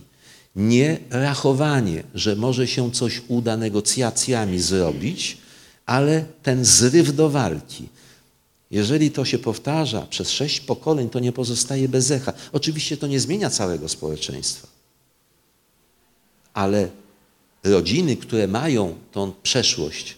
Nie 0.55 0.99
rachowanie, 1.09 2.03
że 2.13 2.35
może 2.35 2.67
się 2.67 2.91
coś 2.91 3.21
uda 3.27 3.57
negocjacjami 3.57 4.59
zrobić, 4.59 5.37
ale 5.85 6.25
ten 6.43 6.65
zryw 6.65 7.15
do 7.15 7.29
walki. 7.29 7.89
Jeżeli 8.71 9.11
to 9.11 9.25
się 9.25 9.39
powtarza 9.39 10.01
przez 10.01 10.29
sześć 10.29 10.59
pokoleń, 10.59 11.09
to 11.09 11.19
nie 11.19 11.31
pozostaje 11.31 11.89
bez 11.89 12.11
echa. 12.11 12.33
Oczywiście 12.51 12.97
to 12.97 13.07
nie 13.07 13.19
zmienia 13.19 13.49
całego 13.49 13.89
społeczeństwa, 13.89 14.67
ale 16.53 16.89
rodziny, 17.63 18.17
które 18.17 18.47
mają 18.47 18.95
tą 19.11 19.33
przeszłość 19.43 20.17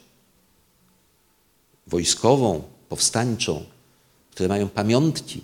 wojskową, 1.88 2.64
powstańczą, 2.90 3.66
które 4.40 4.50
mają 4.50 4.70
pamiątki 4.70 5.42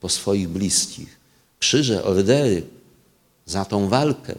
po 0.00 0.08
swoich 0.08 0.48
bliskich, 0.48 1.20
krzyże, 1.58 2.04
ordery 2.04 2.62
za 3.46 3.64
tą 3.64 3.88
walkę, 3.88 4.34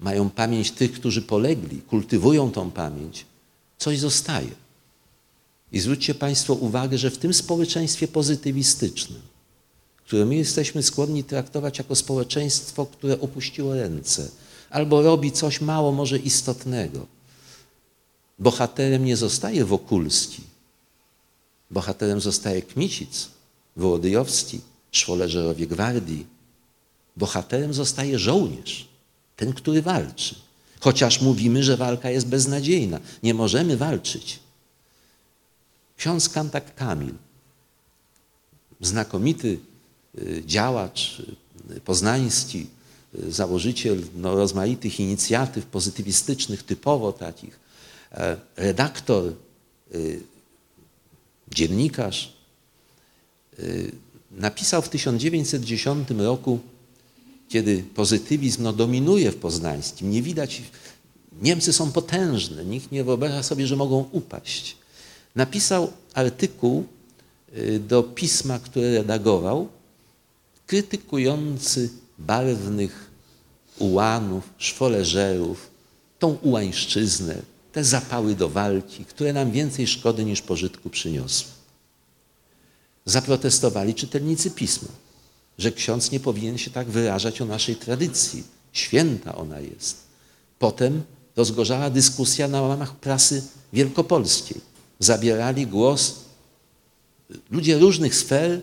mają 0.00 0.30
pamięć 0.30 0.70
tych, 0.70 0.92
którzy 0.92 1.22
polegli, 1.22 1.82
kultywują 1.82 2.50
tą 2.52 2.70
pamięć, 2.70 3.26
coś 3.78 3.98
zostaje. 3.98 4.50
I 5.72 5.80
zwróćcie 5.80 6.14
Państwo 6.14 6.54
uwagę, 6.54 6.98
że 6.98 7.10
w 7.10 7.18
tym 7.18 7.34
społeczeństwie 7.34 8.08
pozytywistycznym, 8.08 9.20
które 10.04 10.24
my 10.24 10.34
jesteśmy 10.34 10.82
skłonni 10.82 11.24
traktować 11.24 11.78
jako 11.78 11.94
społeczeństwo, 11.94 12.86
które 12.86 13.20
opuściło 13.20 13.74
ręce, 13.74 14.28
albo 14.70 15.02
robi 15.02 15.32
coś 15.32 15.60
mało 15.60 15.92
może 15.92 16.18
istotnego, 16.18 17.06
bohaterem 18.38 19.04
nie 19.04 19.16
zostaje 19.16 19.64
Wokulski, 19.64 20.42
bohaterem 21.70 22.20
zostaje 22.20 22.62
Kmicic, 22.62 23.37
Wołodyjowski, 23.78 24.60
szwoleżerowie 24.92 25.66
gwardii. 25.66 26.26
Bohaterem 27.16 27.74
zostaje 27.74 28.18
żołnierz, 28.18 28.88
ten, 29.36 29.52
który 29.52 29.82
walczy. 29.82 30.34
Chociaż 30.80 31.20
mówimy, 31.20 31.62
że 31.62 31.76
walka 31.76 32.10
jest 32.10 32.28
beznadziejna. 32.28 33.00
Nie 33.22 33.34
możemy 33.34 33.76
walczyć. 33.76 34.38
Ksiądz 35.96 36.28
Kantak 36.28 36.74
Kamil, 36.74 37.14
znakomity 38.80 39.58
y, 40.18 40.42
działacz 40.46 41.22
y, 41.70 41.80
poznański, 41.80 42.66
y, 43.14 43.32
założyciel 43.32 44.02
no, 44.16 44.34
rozmaitych 44.34 45.00
inicjatyw 45.00 45.66
pozytywistycznych, 45.66 46.62
typowo 46.62 47.12
takich, 47.12 47.60
e, 48.12 48.36
redaktor, 48.56 49.32
dziennikarz, 51.50 52.37
napisał 54.30 54.82
w 54.82 54.88
1910 54.88 56.10
roku, 56.10 56.58
kiedy 57.48 57.84
pozytywizm 57.94 58.62
no, 58.62 58.72
dominuje 58.72 59.32
w 59.32 59.36
poznańskim, 59.36 60.10
nie 60.10 60.22
widać, 60.22 60.62
Niemcy 61.42 61.72
są 61.72 61.92
potężne, 61.92 62.64
nikt 62.64 62.92
nie 62.92 63.04
wyobraża 63.04 63.42
sobie, 63.42 63.66
że 63.66 63.76
mogą 63.76 64.08
upaść. 64.12 64.76
Napisał 65.34 65.92
artykuł 66.14 66.84
y, 67.56 67.80
do 67.88 68.02
pisma, 68.02 68.58
które 68.58 68.92
redagował, 68.92 69.68
krytykujący 70.66 71.90
barwnych 72.18 73.10
ułanów, 73.78 74.44
szwoleżerów, 74.58 75.70
tą 76.18 76.38
ułańszczyznę, 76.42 77.42
te 77.72 77.84
zapały 77.84 78.34
do 78.34 78.48
walki, 78.48 79.04
które 79.04 79.32
nam 79.32 79.50
więcej 79.50 79.86
szkody 79.86 80.24
niż 80.24 80.42
pożytku 80.42 80.90
przyniosły 80.90 81.57
zaprotestowali 83.10 83.94
czytelnicy 83.94 84.50
pisma, 84.50 84.88
że 85.58 85.72
ksiądz 85.72 86.10
nie 86.10 86.20
powinien 86.20 86.58
się 86.58 86.70
tak 86.70 86.88
wyrażać 86.88 87.40
o 87.40 87.46
naszej 87.46 87.76
tradycji. 87.76 88.44
Święta 88.72 89.34
ona 89.34 89.60
jest. 89.60 89.96
Potem 90.58 91.02
rozgorzała 91.36 91.90
dyskusja 91.90 92.48
na 92.48 92.62
łamach 92.62 92.96
prasy 92.96 93.42
wielkopolskiej. 93.72 94.60
Zabierali 94.98 95.66
głos 95.66 96.14
ludzie 97.50 97.78
różnych 97.78 98.14
sfer, 98.14 98.60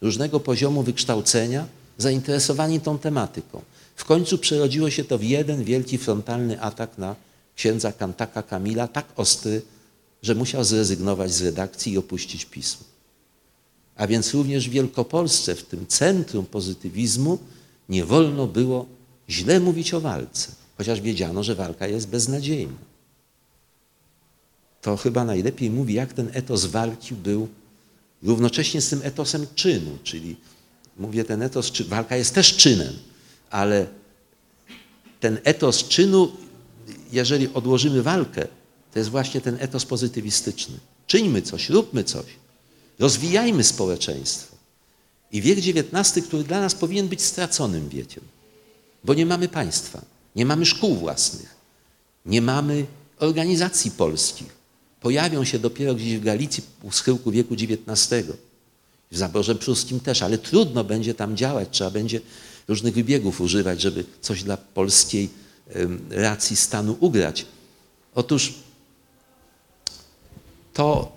różnego 0.00 0.40
poziomu 0.40 0.82
wykształcenia, 0.82 1.66
zainteresowani 1.98 2.80
tą 2.80 2.98
tematyką. 2.98 3.62
W 3.96 4.04
końcu 4.04 4.38
przerodziło 4.38 4.90
się 4.90 5.04
to 5.04 5.18
w 5.18 5.22
jeden 5.22 5.64
wielki 5.64 5.98
frontalny 5.98 6.60
atak 6.60 6.98
na 6.98 7.16
księdza 7.56 7.92
Kantaka 7.92 8.42
Kamila, 8.42 8.88
tak 8.88 9.06
ostry, 9.16 9.62
że 10.22 10.34
musiał 10.34 10.64
zrezygnować 10.64 11.32
z 11.32 11.42
redakcji 11.42 11.92
i 11.92 11.98
opuścić 11.98 12.44
pismo. 12.44 12.93
A 13.96 14.06
więc 14.06 14.34
również 14.34 14.68
w 14.68 14.72
Wielkopolsce, 14.72 15.54
w 15.54 15.62
tym 15.62 15.86
centrum 15.86 16.46
pozytywizmu, 16.46 17.38
nie 17.88 18.04
wolno 18.04 18.46
było 18.46 18.86
źle 19.30 19.60
mówić 19.60 19.94
o 19.94 20.00
walce, 20.00 20.52
chociaż 20.76 21.00
wiedziano, 21.00 21.42
że 21.42 21.54
walka 21.54 21.86
jest 21.86 22.08
beznadziejna. 22.08 22.76
To 24.82 24.96
chyba 24.96 25.24
najlepiej 25.24 25.70
mówi, 25.70 25.94
jak 25.94 26.12
ten 26.12 26.30
etos 26.32 26.64
walki 26.64 27.14
był 27.14 27.48
równocześnie 28.22 28.80
z 28.80 28.88
tym 28.88 29.00
etosem 29.02 29.46
czynu, 29.54 29.98
czyli 30.04 30.36
mówię 30.96 31.24
ten 31.24 31.42
etos, 31.42 31.70
czy 31.70 31.84
walka 31.84 32.16
jest 32.16 32.34
też 32.34 32.56
czynem, 32.56 32.92
ale 33.50 33.86
ten 35.20 35.38
etos 35.44 35.88
czynu, 35.88 36.32
jeżeli 37.12 37.48
odłożymy 37.54 38.02
walkę, 38.02 38.46
to 38.92 38.98
jest 38.98 39.10
właśnie 39.10 39.40
ten 39.40 39.56
etos 39.60 39.84
pozytywistyczny. 39.84 40.76
Czyńmy 41.06 41.42
coś, 41.42 41.68
róbmy 41.70 42.04
coś. 42.04 42.24
Rozwijajmy 42.98 43.64
społeczeństwo. 43.64 44.56
I 45.32 45.42
wiek 45.42 45.58
XIX, 45.58 46.26
który 46.26 46.44
dla 46.44 46.60
nas 46.60 46.74
powinien 46.74 47.08
być 47.08 47.22
straconym 47.22 47.88
wiekiem, 47.88 48.24
bo 49.04 49.14
nie 49.14 49.26
mamy 49.26 49.48
państwa, 49.48 50.00
nie 50.36 50.46
mamy 50.46 50.66
szkół 50.66 50.94
własnych, 50.94 51.54
nie 52.26 52.42
mamy 52.42 52.86
organizacji 53.18 53.90
polskich. 53.90 54.54
Pojawią 55.00 55.44
się 55.44 55.58
dopiero 55.58 55.94
gdzieś 55.94 56.16
w 56.16 56.24
Galicji 56.24 56.64
u 56.82 56.92
schyłku 56.92 57.30
wieku 57.30 57.54
XIX, 57.54 58.26
w 59.10 59.16
zaborze 59.16 59.54
pruskim 59.54 60.00
też, 60.00 60.22
ale 60.22 60.38
trudno 60.38 60.84
będzie 60.84 61.14
tam 61.14 61.36
działać, 61.36 61.68
trzeba 61.70 61.90
będzie 61.90 62.20
różnych 62.68 62.94
wybiegów 62.94 63.40
używać, 63.40 63.80
żeby 63.80 64.04
coś 64.20 64.42
dla 64.42 64.56
polskiej 64.56 65.28
racji 66.10 66.56
stanu 66.56 66.96
ugrać. 67.00 67.46
Otóż 68.14 68.54
to 70.72 71.12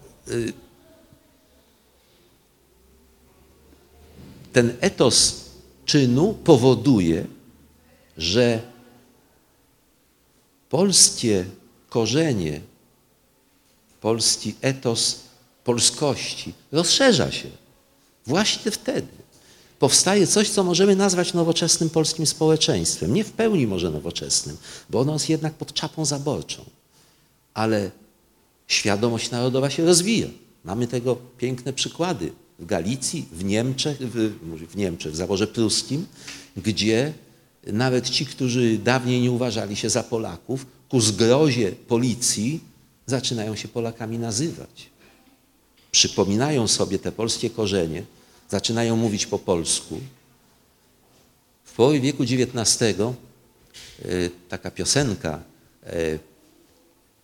ten 4.57 4.73
etos 4.81 5.35
czynu 5.85 6.33
powoduje, 6.33 7.25
że 8.17 8.61
polskie 10.69 11.45
korzenie, 11.89 12.61
polski 14.01 14.55
etos 14.61 15.19
polskości 15.63 16.53
rozszerza 16.71 17.31
się. 17.31 17.49
Właśnie 18.25 18.71
wtedy 18.71 19.07
powstaje 19.79 20.27
coś, 20.27 20.49
co 20.49 20.63
możemy 20.63 20.95
nazwać 20.95 21.33
nowoczesnym 21.33 21.89
polskim 21.89 22.27
społeczeństwem. 22.27 23.13
Nie 23.13 23.23
w 23.23 23.31
pełni 23.31 23.67
może 23.67 23.91
nowoczesnym, 23.91 24.57
bo 24.89 24.99
ono 24.99 25.13
jest 25.13 25.29
jednak 25.29 25.53
pod 25.53 25.73
czapą 25.73 26.05
zaborczą. 26.05 26.65
Ale 27.53 27.91
świadomość 28.67 29.31
narodowa 29.31 29.69
się 29.69 29.85
rozwija. 29.85 30.27
Mamy 30.63 30.87
tego 30.87 31.17
piękne 31.37 31.73
przykłady 31.73 32.31
w 32.59 32.65
Galicji, 32.65 33.25
w 33.31 33.43
Niemczech, 33.43 33.97
w, 33.97 34.33
w 34.71 34.75
Niemczech, 34.75 35.11
w 35.11 35.15
zaborze 35.15 35.47
pruskim, 35.47 36.05
gdzie 36.57 37.13
nawet 37.63 38.09
ci, 38.09 38.25
którzy 38.25 38.77
dawniej 38.77 39.21
nie 39.21 39.31
uważali 39.31 39.75
się 39.75 39.89
za 39.89 40.03
Polaków, 40.03 40.65
ku 40.89 41.01
zgrozie 41.01 41.71
policji 41.71 42.59
zaczynają 43.05 43.55
się 43.55 43.67
Polakami 43.67 44.19
nazywać. 44.19 44.89
Przypominają 45.91 46.67
sobie 46.67 46.99
te 46.99 47.11
polskie 47.11 47.49
korzenie, 47.49 48.03
zaczynają 48.49 48.95
mówić 48.95 49.25
po 49.25 49.39
polsku. 49.39 49.99
W 51.63 51.73
połowie 51.73 51.99
wieku 51.99 52.23
XIX 52.23 53.01
e, 53.01 53.13
taka 54.49 54.71
piosenka 54.71 55.39
e, 55.83 56.19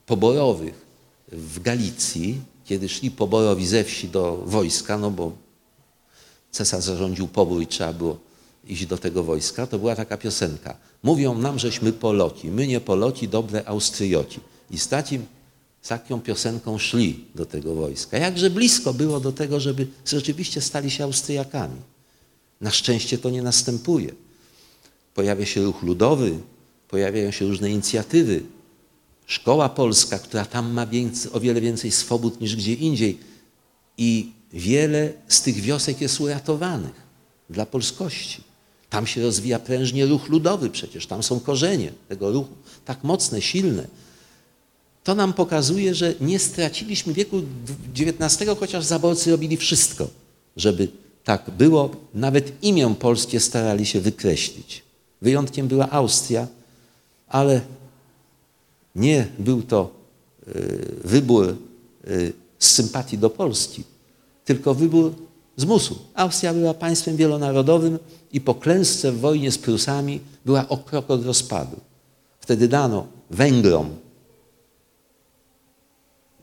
poborowych 0.05 0.85
w 1.31 1.61
Galicji 1.61 2.41
kiedy 2.65 2.89
szli 2.89 3.11
poborowi 3.11 3.67
ze 3.67 3.83
wsi 3.83 4.09
do 4.09 4.43
wojska, 4.45 4.97
no 4.97 5.11
bo 5.11 5.31
cesarz 6.51 6.83
zarządził 6.83 7.27
pobór 7.27 7.61
i 7.61 7.67
trzeba 7.67 7.93
było 7.93 8.17
iść 8.67 8.85
do 8.85 8.97
tego 8.97 9.23
wojska, 9.23 9.67
to 9.67 9.79
była 9.79 9.95
taka 9.95 10.17
piosenka. 10.17 10.77
Mówią 11.03 11.37
nam, 11.37 11.59
żeśmy 11.59 11.93
Poloci, 11.93 12.47
my 12.47 12.67
nie 12.67 12.81
Poloci, 12.81 13.27
dobre 13.27 13.65
Austrioci. 13.65 14.39
I 14.71 14.79
stać 14.79 15.11
im 15.11 15.25
z 15.81 15.87
taką 15.87 16.21
piosenką 16.21 16.77
szli 16.77 17.25
do 17.35 17.45
tego 17.45 17.75
wojska. 17.75 18.17
Jakże 18.17 18.49
blisko 18.49 18.93
było 18.93 19.19
do 19.19 19.31
tego, 19.31 19.59
żeby 19.59 19.87
rzeczywiście 20.05 20.61
stali 20.61 20.91
się 20.91 21.03
Austriakami. 21.03 21.81
Na 22.61 22.71
szczęście 22.71 23.17
to 23.17 23.29
nie 23.29 23.41
następuje. 23.41 24.13
Pojawia 25.13 25.45
się 25.45 25.63
ruch 25.63 25.83
ludowy, 25.83 26.39
pojawiają 26.87 27.31
się 27.31 27.45
różne 27.45 27.71
inicjatywy. 27.71 28.43
Szkoła 29.25 29.69
polska, 29.69 30.19
która 30.19 30.45
tam 30.45 30.71
ma 30.71 30.85
więcej, 30.85 31.31
o 31.31 31.39
wiele 31.39 31.61
więcej 31.61 31.91
swobód 31.91 32.41
niż 32.41 32.55
gdzie 32.55 32.73
indziej. 32.73 33.19
I 33.97 34.31
wiele 34.53 35.13
z 35.27 35.41
tych 35.41 35.55
wiosek 35.55 36.01
jest 36.01 36.21
uratowanych 36.21 37.03
dla 37.49 37.65
polskości. 37.65 38.43
Tam 38.89 39.07
się 39.07 39.21
rozwija 39.21 39.59
prężnie 39.59 40.05
ruch 40.05 40.29
ludowy 40.29 40.69
przecież, 40.69 41.07
tam 41.07 41.23
są 41.23 41.39
korzenie 41.39 41.91
tego 42.09 42.31
ruchu, 42.31 42.53
tak 42.85 43.03
mocne, 43.03 43.41
silne. 43.41 43.87
To 45.03 45.15
nam 45.15 45.33
pokazuje, 45.33 45.95
że 45.95 46.13
nie 46.21 46.39
straciliśmy 46.39 47.13
wieku 47.13 47.41
XIX, 47.99 48.51
chociaż 48.59 48.85
zaborcy 48.85 49.31
robili 49.31 49.57
wszystko, 49.57 50.07
żeby 50.57 50.87
tak 51.23 51.51
było. 51.57 51.89
Nawet 52.13 52.63
imię 52.63 52.95
polskie 52.99 53.39
starali 53.39 53.85
się 53.85 53.99
wykreślić. 53.99 54.83
Wyjątkiem 55.21 55.67
była 55.67 55.89
Austria, 55.89 56.47
ale 57.27 57.61
nie 58.95 59.27
był 59.39 59.61
to 59.61 59.91
y, 60.47 60.95
wybór 61.03 61.55
y, 62.07 62.33
z 62.59 62.71
sympatii 62.71 63.17
do 63.17 63.29
Polski, 63.29 63.83
tylko 64.45 64.73
wybór 64.73 65.13
z 65.57 65.65
musu. 65.65 65.99
Austria 66.13 66.53
była 66.53 66.73
państwem 66.73 67.15
wielonarodowym 67.15 67.99
i 68.31 68.41
po 68.41 68.55
klęsce 68.55 69.11
w 69.11 69.19
wojnie 69.19 69.51
z 69.51 69.57
Prusami 69.57 70.19
była 70.45 70.69
o 70.69 70.77
krok 70.77 71.11
od 71.11 71.25
rozpadu. 71.25 71.77
Wtedy 72.39 72.67
dano 72.67 73.07
Węgrom 73.29 73.89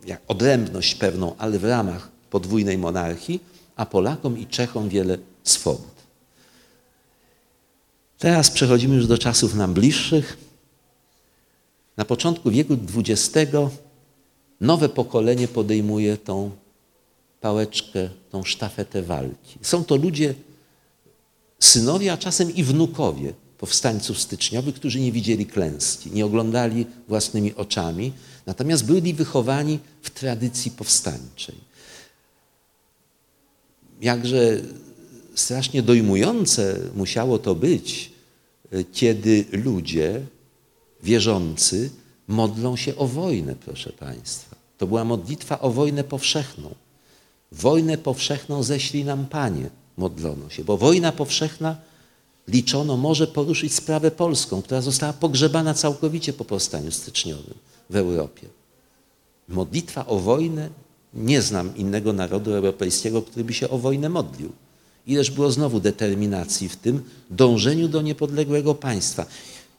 jak 0.07 0.21
odrębność 0.29 0.95
pewną, 0.95 1.37
ale 1.39 1.59
w 1.59 1.65
ramach 1.65 2.09
podwójnej 2.31 2.79
monarchii, 2.79 3.41
a 3.77 3.87
Polakom 3.87 4.39
i 4.39 4.47
Czechom 4.47 4.89
wiele 4.89 5.19
swobód. 5.45 6.01
Teraz 8.19 8.51
przechodzimy 8.51 8.97
już 8.97 9.07
do 9.07 9.19
czasów 9.19 9.55
nam 9.55 9.75
bliższych. 9.75 10.37
Na 11.97 12.05
początku 12.05 12.51
wieku 12.51 12.77
XX 12.97 13.51
nowe 14.61 14.89
pokolenie 14.89 15.49
podejmuje 15.49 16.17
tą 16.17 16.51
pałeczkę, 17.41 18.09
tą 18.31 18.43
sztafetę 18.45 19.03
walki. 19.03 19.59
Są 19.63 19.85
to 19.85 19.97
ludzie, 19.97 20.35
synowie, 21.61 22.13
a 22.13 22.17
czasem 22.17 22.55
i 22.55 22.65
wnukowie 22.65 23.33
powstańców 23.59 24.19
styczniowych, 24.19 24.75
którzy 24.75 25.01
nie 25.01 25.13
widzieli 25.13 25.47
klęski, 25.47 26.11
nie 26.11 26.27
oglądali 26.27 26.87
własnymi 27.09 27.55
oczami, 27.55 28.13
natomiast 28.47 28.85
byli 28.85 29.15
wychowani 29.15 29.79
w 30.03 30.11
tradycji 30.11 30.71
powstańczej. 30.71 31.55
Jakże 34.01 34.61
strasznie 35.35 35.83
dojmujące 35.83 36.79
musiało 36.95 37.39
to 37.39 37.55
być, 37.55 38.13
kiedy 38.93 39.45
ludzie 39.53 40.21
wierzący 41.03 41.91
modlą 42.29 42.77
się 42.77 42.97
o 42.97 43.07
wojnę, 43.07 43.55
proszę 43.55 43.93
Państwa. 43.93 44.57
To 44.79 44.87
była 44.87 45.05
modlitwa 45.05 45.61
o 45.61 45.71
wojnę 45.71 46.05
powszechną. 46.05 46.75
Wojnę 47.53 47.99
powszechną 47.99 48.63
ześlij 48.63 49.05
nam 49.05 49.27
Panie, 49.27 49.71
modlono 49.97 50.51
się, 50.51 50.65
bo 50.65 50.77
wojna 50.77 51.13
powszechna 51.13 51.77
liczono 52.49 52.97
może 52.97 53.27
poruszyć 53.27 53.75
sprawę 53.75 54.11
polską, 54.11 54.63
która 54.63 54.81
została 54.81 55.13
pogrzebana 55.13 55.75
całkowicie 55.75 56.33
po 56.33 56.45
powstaniu 56.45 56.91
styczniowym 56.91 57.55
w 57.91 57.97
Europie. 57.97 58.47
Modlitwa 59.49 60.07
o 60.07 60.19
wojnę, 60.19 60.69
nie 61.15 61.43
znam 61.43 61.77
innego 61.77 62.13
narodu 62.13 62.55
europejskiego, 62.55 63.23
który 63.23 63.45
by 63.45 63.55
się 63.55 63.71
o 63.71 63.79
wojnę 63.79 64.09
modlił. 64.09 64.53
Ileż 65.07 65.31
było 65.31 65.51
znowu 65.51 65.81
determinacji 65.81 66.69
w 66.69 66.77
tym 66.77 67.03
dążeniu 67.31 67.89
do 67.89 68.03
niepodległego 68.03 68.75
państwa. 68.75 69.27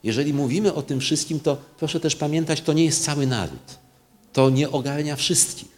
Jeżeli 0.03 0.33
mówimy 0.33 0.73
o 0.73 0.81
tym 0.81 0.99
wszystkim, 0.99 1.39
to 1.39 1.57
proszę 1.77 1.99
też 1.99 2.15
pamiętać, 2.15 2.61
to 2.61 2.73
nie 2.73 2.85
jest 2.85 3.03
cały 3.03 3.27
naród. 3.27 3.79
To 4.33 4.49
nie 4.49 4.71
ogarnia 4.71 5.15
wszystkich. 5.15 5.71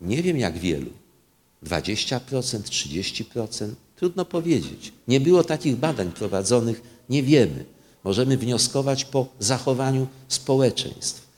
Nie 0.00 0.22
wiem 0.22 0.38
jak 0.38 0.58
wielu. 0.58 0.90
20%, 1.66 2.20
30%, 2.20 3.70
trudno 3.96 4.24
powiedzieć. 4.24 4.92
Nie 5.08 5.20
było 5.20 5.44
takich 5.44 5.76
badań 5.76 6.12
prowadzonych, 6.12 6.82
nie 7.08 7.22
wiemy. 7.22 7.64
Możemy 8.04 8.36
wnioskować 8.36 9.04
po 9.04 9.26
zachowaniu 9.38 10.06
społeczeństw. 10.28 11.30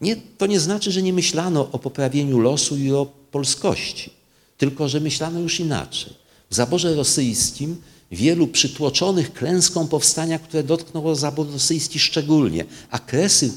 Nie, 0.00 0.16
to 0.38 0.46
nie 0.46 0.60
znaczy, 0.60 0.92
że 0.92 1.02
nie 1.02 1.12
myślano 1.12 1.68
o 1.72 1.78
poprawieniu 1.78 2.38
losu 2.38 2.76
i 2.76 2.92
o 2.92 3.06
polskości, 3.30 4.10
tylko 4.58 4.88
że 4.88 5.00
myślano 5.00 5.40
już 5.40 5.60
inaczej. 5.60 6.12
W 6.50 6.54
zaborze 6.54 6.94
rosyjskim 6.94 7.82
wielu 8.10 8.46
przytłoczonych 8.46 9.32
klęską 9.32 9.88
powstania, 9.88 10.38
które 10.38 10.62
dotknęło 10.62 11.14
zabór 11.14 11.52
rosyjski 11.52 11.98
szczególnie, 11.98 12.64
a 12.90 12.98
kresy 12.98 13.52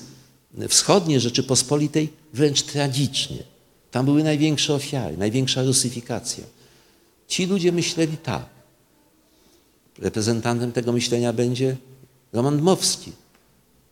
wschodnie 0.70 1.20
Rzeczypospolitej 1.20 2.10
wręcz 2.34 2.62
tragicznie. 2.62 3.38
Tam 3.92 4.06
były 4.06 4.24
największe 4.24 4.74
ofiary, 4.74 5.18
największa 5.18 5.64
rusyfikacja. 5.64 6.44
Ci 7.28 7.46
ludzie 7.46 7.72
myśleli 7.72 8.18
tak. 8.18 8.46
Reprezentantem 9.98 10.72
tego 10.72 10.92
myślenia 10.92 11.34
będzie 11.34 11.78
Roman 12.34 12.58
Dmowski. 12.58 13.12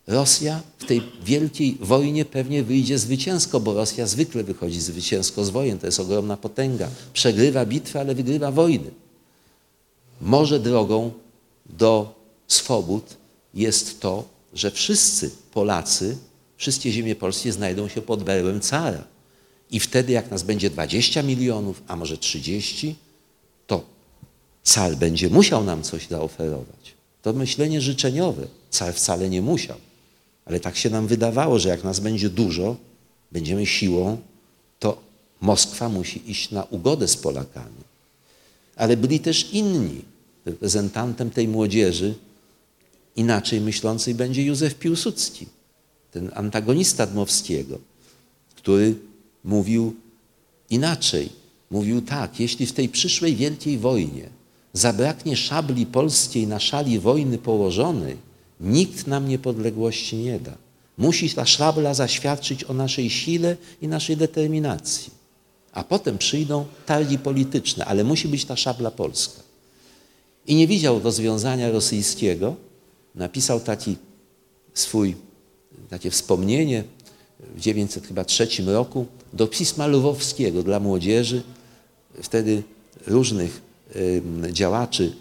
Rosja 0.07 0.61
w 0.77 0.85
tej 0.85 1.01
wielkiej 1.23 1.77
wojnie 1.81 2.25
pewnie 2.25 2.63
wyjdzie 2.63 2.97
zwycięsko, 2.97 3.59
bo 3.59 3.73
Rosja 3.73 4.07
zwykle 4.07 4.43
wychodzi 4.43 4.81
zwycięsko 4.81 5.45
z 5.45 5.49
wojen. 5.49 5.79
To 5.79 5.85
jest 5.85 5.99
ogromna 5.99 6.37
potęga. 6.37 6.89
Przegrywa 7.13 7.65
bitwę, 7.65 7.99
ale 7.99 8.15
wygrywa 8.15 8.51
wojny. 8.51 8.91
Może 10.21 10.59
drogą 10.59 11.11
do 11.65 12.15
swobód 12.47 13.17
jest 13.53 14.01
to, 14.01 14.23
że 14.53 14.71
wszyscy 14.71 15.31
Polacy, 15.53 16.17
wszystkie 16.57 16.91
ziemie 16.91 17.15
polskie 17.15 17.51
znajdą 17.51 17.87
się 17.87 18.01
pod 18.01 18.23
berłem 18.23 18.61
cara. 18.61 19.03
I 19.71 19.79
wtedy, 19.79 20.13
jak 20.13 20.31
nas 20.31 20.43
będzie 20.43 20.69
20 20.69 21.23
milionów, 21.23 21.81
a 21.87 21.95
może 21.95 22.17
30, 22.17 22.95
to 23.67 23.83
car 24.63 24.95
będzie 24.95 25.29
musiał 25.29 25.63
nam 25.63 25.83
coś 25.83 26.07
zaoferować. 26.07 26.93
To 27.21 27.33
myślenie 27.33 27.81
życzeniowe. 27.81 28.47
Car 28.69 28.93
wcale 28.93 29.29
nie 29.29 29.41
musiał. 29.41 29.77
Ale 30.45 30.59
tak 30.59 30.77
się 30.77 30.89
nam 30.89 31.07
wydawało, 31.07 31.59
że 31.59 31.69
jak 31.69 31.83
nas 31.83 31.99
będzie 31.99 32.29
dużo, 32.29 32.75
będziemy 33.31 33.65
siłą, 33.65 34.17
to 34.79 35.07
Moskwa 35.41 35.89
musi 35.89 36.31
iść 36.31 36.51
na 36.51 36.63
ugodę 36.63 37.07
z 37.07 37.17
Polakami. 37.17 37.86
Ale 38.77 38.97
byli 38.97 39.19
też 39.19 39.53
inni. 39.53 40.01
Reprezentantem 40.45 41.29
tej 41.29 41.47
młodzieży 41.47 42.13
inaczej 43.15 43.61
myślącej 43.61 44.15
będzie 44.15 44.43
Józef 44.45 44.75
Piłsudski, 44.75 45.45
ten 46.11 46.31
antagonista 46.33 47.07
Dmowskiego, 47.07 47.79
który 48.55 48.95
mówił 49.43 49.95
inaczej. 50.69 51.29
Mówił 51.71 52.01
tak, 52.01 52.39
jeśli 52.39 52.65
w 52.65 52.73
tej 52.73 52.89
przyszłej 52.89 53.35
wielkiej 53.35 53.77
wojnie 53.77 54.29
zabraknie 54.73 55.37
szabli 55.37 55.85
polskiej 55.85 56.47
na 56.47 56.59
szali 56.59 56.99
wojny 56.99 57.37
położonej, 57.37 58.17
nikt 58.59 59.07
nam 59.07 59.27
niepodległości 59.27 60.15
nie 60.15 60.39
da. 60.39 60.57
Musi 60.97 61.29
ta 61.29 61.45
szabla 61.45 61.93
zaświadczyć 61.93 62.63
o 62.63 62.73
naszej 62.73 63.09
sile 63.09 63.57
i 63.81 63.87
naszej 63.87 64.17
determinacji. 64.17 65.16
A 65.77 65.83
potem 65.83 66.17
przyjdą 66.17 66.65
targi 66.85 67.19
polityczne, 67.19 67.85
ale 67.85 68.03
musi 68.03 68.27
być 68.27 68.45
ta 68.45 68.55
szabla 68.55 68.91
polska. 68.91 69.41
I 70.47 70.55
nie 70.55 70.67
widział 70.67 70.99
rozwiązania 70.99 71.71
rosyjskiego. 71.71 72.55
Napisał 73.15 73.59
taki 73.59 73.95
swój, 74.73 75.15
takie 75.89 76.11
wspomnienie 76.11 76.83
w 77.39 77.57
1903 77.57 78.47
roku 78.65 79.05
do 79.33 79.47
pisma 79.47 79.87
lwowskiego 79.87 80.63
dla 80.63 80.79
młodzieży, 80.79 81.43
wtedy 82.23 82.63
różnych 83.07 83.61
działaczy 84.51 85.15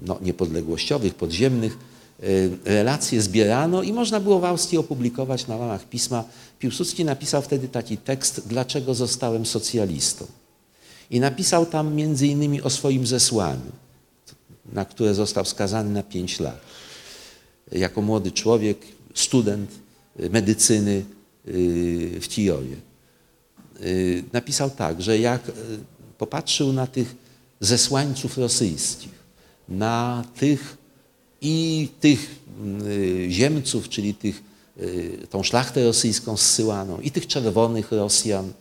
no, 0.00 0.18
niepodległościowych, 0.22 1.14
podziemnych, 1.14 1.78
relacje 2.64 3.22
zbierano 3.22 3.82
i 3.82 3.92
można 3.92 4.20
było 4.20 4.40
w 4.40 4.44
Austrii 4.44 4.78
opublikować 4.78 5.46
na 5.46 5.56
łamach 5.56 5.88
pisma. 5.88 6.24
Piłsudski 6.58 7.04
napisał 7.04 7.42
wtedy 7.42 7.68
taki 7.68 7.96
tekst, 7.96 8.42
dlaczego 8.46 8.94
zostałem 8.94 9.46
socjalistą. 9.46 10.26
I 11.10 11.20
napisał 11.20 11.66
tam 11.66 11.94
między 11.94 12.26
innymi 12.26 12.62
o 12.62 12.70
swoim 12.70 13.06
zesłaniu, 13.06 13.72
na 14.72 14.84
które 14.84 15.14
został 15.14 15.44
skazany 15.44 15.90
na 15.90 16.02
pięć 16.02 16.40
lat. 16.40 16.60
Jako 17.72 18.02
młody 18.02 18.32
człowiek, 18.32 18.78
student 19.14 19.70
medycyny 20.30 21.04
y, 21.48 22.20
w 22.20 22.28
Kijowie. 22.28 22.76
Y, 23.80 24.24
napisał 24.32 24.70
tak, 24.70 25.02
że 25.02 25.18
jak 25.18 25.48
y, 25.48 25.52
popatrzył 26.18 26.72
na 26.72 26.86
tych 26.86 27.14
zesłańców 27.60 28.38
rosyjskich, 28.38 29.12
na 29.68 30.24
tych 30.36 30.76
i 31.44 31.88
tych 32.00 32.44
ziemców, 33.28 33.88
czyli 33.88 34.14
tych 34.14 34.42
y, 34.80 35.26
tą 35.30 35.42
szlachtę 35.42 35.84
rosyjską 35.84 36.36
zsyłaną 36.36 37.00
i 37.00 37.10
tych 37.10 37.26
czerwonych 37.26 37.92
Rosjan, 37.92 38.52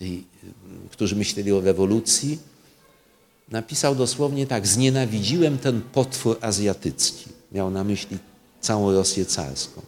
i, 0.00 0.22
którzy 0.90 1.16
myśleli 1.16 1.52
o 1.52 1.60
rewolucji, 1.60 2.38
napisał 3.50 3.94
dosłownie 3.94 4.46
tak: 4.46 4.66
Znienawidziłem 4.66 5.58
ten 5.58 5.80
potwór 5.80 6.38
azjatycki. 6.40 7.24
Miał 7.52 7.70
na 7.70 7.84
myśli 7.84 8.18
całą 8.60 8.92
Rosję 8.92 9.24
carską. 9.24 9.82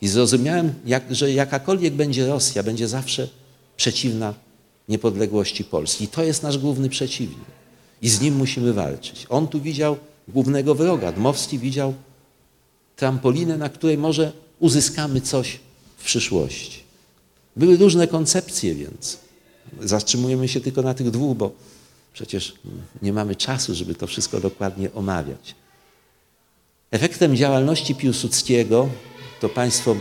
I 0.00 0.08
zrozumiałem, 0.08 0.74
jak, 0.86 1.14
że 1.14 1.32
jakakolwiek 1.32 1.94
będzie 1.94 2.26
Rosja, 2.26 2.62
będzie 2.62 2.88
zawsze 2.88 3.28
przeciwna 3.76 4.34
niepodległości 4.88 5.64
Polski. 5.64 6.04
I 6.04 6.08
to 6.08 6.24
jest 6.24 6.42
nasz 6.42 6.58
główny 6.58 6.88
przeciwnik. 6.88 7.38
I 8.02 8.08
z 8.08 8.20
nim 8.20 8.36
musimy 8.36 8.72
walczyć. 8.72 9.26
On 9.28 9.48
tu 9.48 9.60
widział 9.60 9.96
głównego 10.28 10.74
wroga. 10.74 11.12
Dmowski 11.12 11.58
widział 11.58 11.94
trampolinę, 12.96 13.56
na 13.56 13.68
której 13.68 13.98
może 13.98 14.32
uzyskamy 14.60 15.20
coś 15.20 15.60
w 15.96 16.04
przyszłości. 16.04 16.80
Były 17.56 17.76
różne 17.76 18.08
koncepcje, 18.08 18.74
więc 18.74 19.18
zatrzymujemy 19.80 20.48
się 20.48 20.60
tylko 20.60 20.82
na 20.82 20.94
tych 20.94 21.10
dwóch, 21.10 21.36
bo 21.36 21.50
przecież 22.12 22.54
nie 23.02 23.12
mamy 23.12 23.36
czasu, 23.36 23.74
żeby 23.74 23.94
to 23.94 24.06
wszystko 24.06 24.40
dokładnie 24.40 24.92
omawiać. 24.92 25.54
Efektem 26.90 27.36
działalności 27.36 27.94
Piłsudskiego, 27.94 28.88
to 29.40 29.48
Państwo 29.48 29.96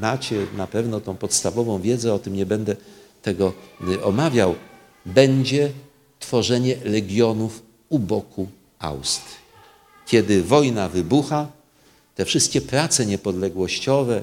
macie 0.00 0.46
na 0.56 0.66
pewno 0.66 1.00
tą 1.00 1.16
podstawową 1.16 1.80
wiedzę, 1.80 2.14
o 2.14 2.18
tym 2.18 2.36
nie 2.36 2.46
będę 2.46 2.76
tego 3.22 3.52
omawiał, 4.02 4.54
będzie 5.06 5.72
tworzenie 6.18 6.76
legionów 6.84 7.62
u 7.88 7.98
boku 7.98 8.48
Austrii. 8.78 9.39
Kiedy 10.10 10.42
wojna 10.42 10.88
wybucha, 10.88 11.48
te 12.14 12.24
wszystkie 12.24 12.60
prace 12.60 13.06
niepodległościowe 13.06 14.22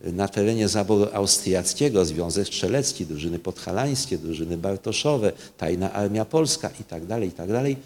na 0.00 0.28
terenie 0.28 0.68
zaboru 0.68 1.06
austriackiego, 1.12 2.04
Związek 2.04 2.46
Strzelecki, 2.46 3.06
drużyny 3.06 3.38
podhalańskie, 3.38 4.18
drużyny 4.18 4.56
bartoszowe, 4.56 5.32
Tajna 5.58 5.92
Armia 5.92 6.24
Polska 6.24 6.70
itd., 6.78 7.06
tak 7.08 7.22
itd., 7.22 7.62
tak 7.62 7.76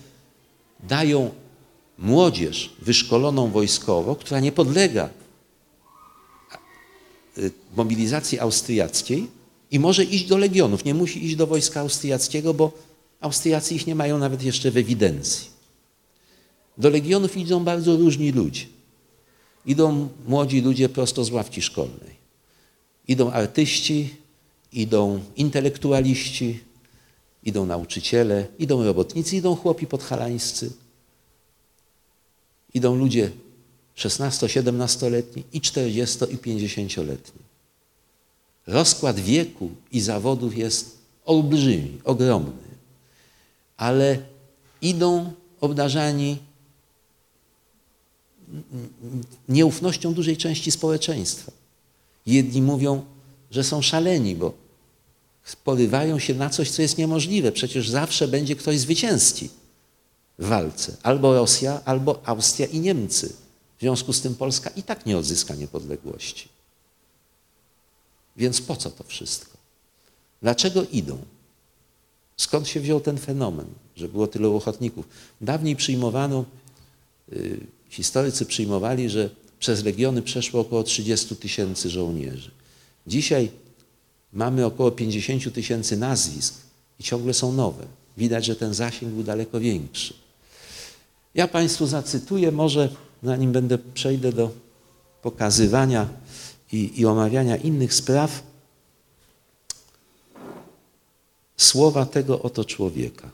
dają 0.88 1.30
młodzież 1.98 2.72
wyszkoloną 2.82 3.50
wojskowo, 3.50 4.16
która 4.16 4.40
nie 4.40 4.52
podlega 4.52 5.08
y, 7.38 7.50
mobilizacji 7.76 8.40
austriackiej 8.40 9.26
i 9.70 9.78
może 9.78 10.04
iść 10.04 10.26
do 10.26 10.38
legionów. 10.38 10.84
Nie 10.84 10.94
musi 10.94 11.26
iść 11.26 11.36
do 11.36 11.46
wojska 11.46 11.80
austriackiego, 11.80 12.54
bo 12.54 12.72
Austriacy 13.20 13.74
ich 13.74 13.86
nie 13.86 13.94
mają 13.94 14.18
nawet 14.18 14.42
jeszcze 14.42 14.70
w 14.70 14.76
ewidencji. 14.76 15.55
Do 16.78 16.90
legionów 16.90 17.36
idą 17.36 17.64
bardzo 17.64 17.96
różni 17.96 18.32
ludzie. 18.32 18.66
Idą 19.66 20.08
młodzi 20.28 20.60
ludzie 20.60 20.88
prosto 20.88 21.24
z 21.24 21.30
ławki 21.30 21.62
szkolnej. 21.62 22.16
Idą 23.08 23.30
artyści, 23.30 24.14
idą 24.72 25.20
intelektualiści, 25.36 26.60
idą 27.42 27.66
nauczyciele, 27.66 28.46
idą 28.58 28.84
robotnicy, 28.84 29.36
idą 29.36 29.56
chłopi 29.56 29.86
podhalańscy. 29.86 30.72
Idą 32.74 32.96
ludzie 32.96 33.30
16-17-letni 33.96 35.44
i 35.52 35.60
40- 35.60 36.32
i 36.32 36.38
50-letni. 36.38 37.40
Rozkład 38.66 39.20
wieku 39.20 39.70
i 39.92 40.00
zawodów 40.00 40.56
jest 40.56 40.98
olbrzymi, 41.24 41.98
ogromny, 42.04 42.66
ale 43.76 44.18
idą 44.82 45.32
obdarzani 45.60 46.38
nieufnością 49.48 50.14
dużej 50.14 50.36
części 50.36 50.70
społeczeństwa. 50.70 51.52
Jedni 52.26 52.62
mówią, 52.62 53.04
że 53.50 53.64
są 53.64 53.82
szaleni, 53.82 54.36
bo 54.36 54.52
porywają 55.64 56.18
się 56.18 56.34
na 56.34 56.50
coś, 56.50 56.70
co 56.70 56.82
jest 56.82 56.98
niemożliwe. 56.98 57.52
Przecież 57.52 57.88
zawsze 57.90 58.28
będzie 58.28 58.56
ktoś 58.56 58.78
zwycięski 58.78 59.48
w 60.38 60.46
walce. 60.46 60.96
Albo 61.02 61.34
Rosja, 61.34 61.80
albo 61.84 62.20
Austria 62.24 62.66
i 62.66 62.80
Niemcy. 62.80 63.32
W 63.78 63.80
związku 63.80 64.12
z 64.12 64.20
tym 64.20 64.34
Polska 64.34 64.70
i 64.70 64.82
tak 64.82 65.06
nie 65.06 65.18
odzyska 65.18 65.54
niepodległości. 65.54 66.48
Więc 68.36 68.60
po 68.60 68.76
co 68.76 68.90
to 68.90 69.04
wszystko? 69.04 69.56
Dlaczego 70.42 70.84
idą? 70.92 71.18
Skąd 72.36 72.68
się 72.68 72.80
wziął 72.80 73.00
ten 73.00 73.18
fenomen, 73.18 73.66
że 73.96 74.08
było 74.08 74.26
tylu 74.26 74.56
ochotników? 74.56 75.08
Dawniej 75.40 75.76
przyjmowano, 75.76 76.44
yy, 77.32 77.60
historycy 77.90 78.46
przyjmowali, 78.46 79.10
że 79.10 79.30
przez 79.58 79.84
legiony 79.84 80.22
przeszło 80.22 80.60
około 80.60 80.82
30 80.82 81.36
tysięcy 81.36 81.90
żołnierzy. 81.90 82.50
Dzisiaj 83.06 83.50
mamy 84.32 84.66
około 84.66 84.90
50 84.90 85.54
tysięcy 85.54 85.96
nazwisk 85.96 86.54
i 87.00 87.02
ciągle 87.02 87.34
są 87.34 87.52
nowe. 87.52 87.86
Widać, 88.16 88.44
że 88.44 88.56
ten 88.56 88.74
zasięg 88.74 89.12
był 89.12 89.22
daleko 89.22 89.60
większy. 89.60 90.14
Ja 91.34 91.48
Państwu 91.48 91.86
zacytuję, 91.86 92.52
może 92.52 92.88
zanim 93.22 93.52
będę 93.52 93.78
przejdę 93.78 94.32
do 94.32 94.50
pokazywania 95.22 96.08
i, 96.72 97.00
i 97.00 97.06
omawiania 97.06 97.56
innych 97.56 97.94
spraw, 97.94 98.42
słowa 101.56 102.06
tego 102.06 102.42
oto 102.42 102.64
człowieka. 102.64 103.30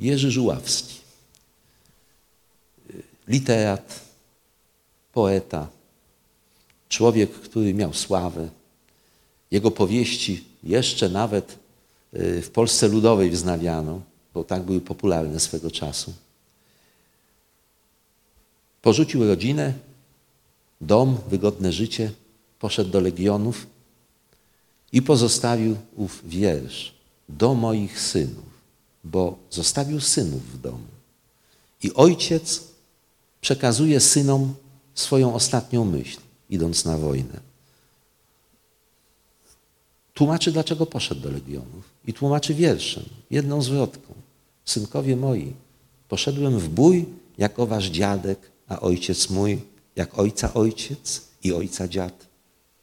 Jerzy 0.00 0.30
Żuławski, 0.30 0.94
literat, 3.28 4.00
poeta, 5.12 5.68
człowiek, 6.88 7.32
który 7.32 7.74
miał 7.74 7.94
sławę. 7.94 8.48
Jego 9.50 9.70
powieści 9.70 10.44
jeszcze 10.62 11.08
nawet 11.08 11.58
y, 12.14 12.42
w 12.42 12.50
Polsce 12.50 12.88
Ludowej 12.88 13.30
wznawiano, 13.30 14.00
bo 14.34 14.44
tak 14.44 14.62
były 14.62 14.80
popularne 14.80 15.40
swego 15.40 15.70
czasu. 15.70 16.12
Porzucił 18.82 19.26
rodzinę, 19.26 19.74
dom, 20.80 21.18
wygodne 21.28 21.72
życie, 21.72 22.12
poszedł 22.58 22.90
do 22.90 23.00
legionów 23.00 23.66
i 24.92 25.02
pozostawił 25.02 25.76
ów 25.96 26.22
wiersz 26.28 26.94
do 27.28 27.54
moich 27.54 28.00
synów, 28.00 28.49
bo 29.04 29.38
zostawił 29.50 30.00
synów 30.00 30.52
w 30.52 30.60
domu. 30.60 30.86
I 31.82 31.94
ojciec 31.94 32.64
przekazuje 33.40 34.00
synom 34.00 34.54
swoją 34.94 35.34
ostatnią 35.34 35.84
myśl, 35.84 36.20
idąc 36.50 36.84
na 36.84 36.98
wojnę. 36.98 37.40
Tłumaczy, 40.14 40.52
dlaczego 40.52 40.86
poszedł 40.86 41.20
do 41.20 41.30
legionów. 41.30 41.84
I 42.06 42.12
tłumaczy 42.12 42.54
wierszem, 42.54 43.04
jedną 43.30 43.62
zwrotką. 43.62 44.14
Synkowie 44.64 45.16
moi, 45.16 45.52
poszedłem 46.08 46.58
w 46.58 46.68
bój 46.68 47.06
jako 47.38 47.66
wasz 47.66 47.86
dziadek, 47.86 48.50
a 48.68 48.80
ojciec 48.80 49.30
mój, 49.30 49.62
jak 49.96 50.18
ojca 50.18 50.54
ojciec 50.54 51.22
i 51.42 51.52
ojca 51.52 51.88
dziad, 51.88 52.26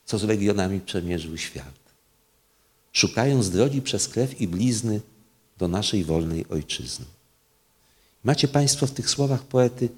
co 0.06 0.18
z 0.18 0.24
legionami 0.24 0.80
przemierzył 0.80 1.38
świat. 1.38 1.74
Szukając 2.92 3.50
drogi 3.50 3.82
przez 3.82 4.08
krew 4.08 4.42
i 4.42 4.48
blizny 4.48 5.02
do 5.58 5.68
naszej 5.68 6.04
wolnej 6.04 6.46
ojczyzny. 6.50 7.06
Macie 8.24 8.48
Państwo 8.48 8.88
w 8.88 8.92
tych 8.92 9.10
słowach 9.10 9.44
poety 9.44 9.90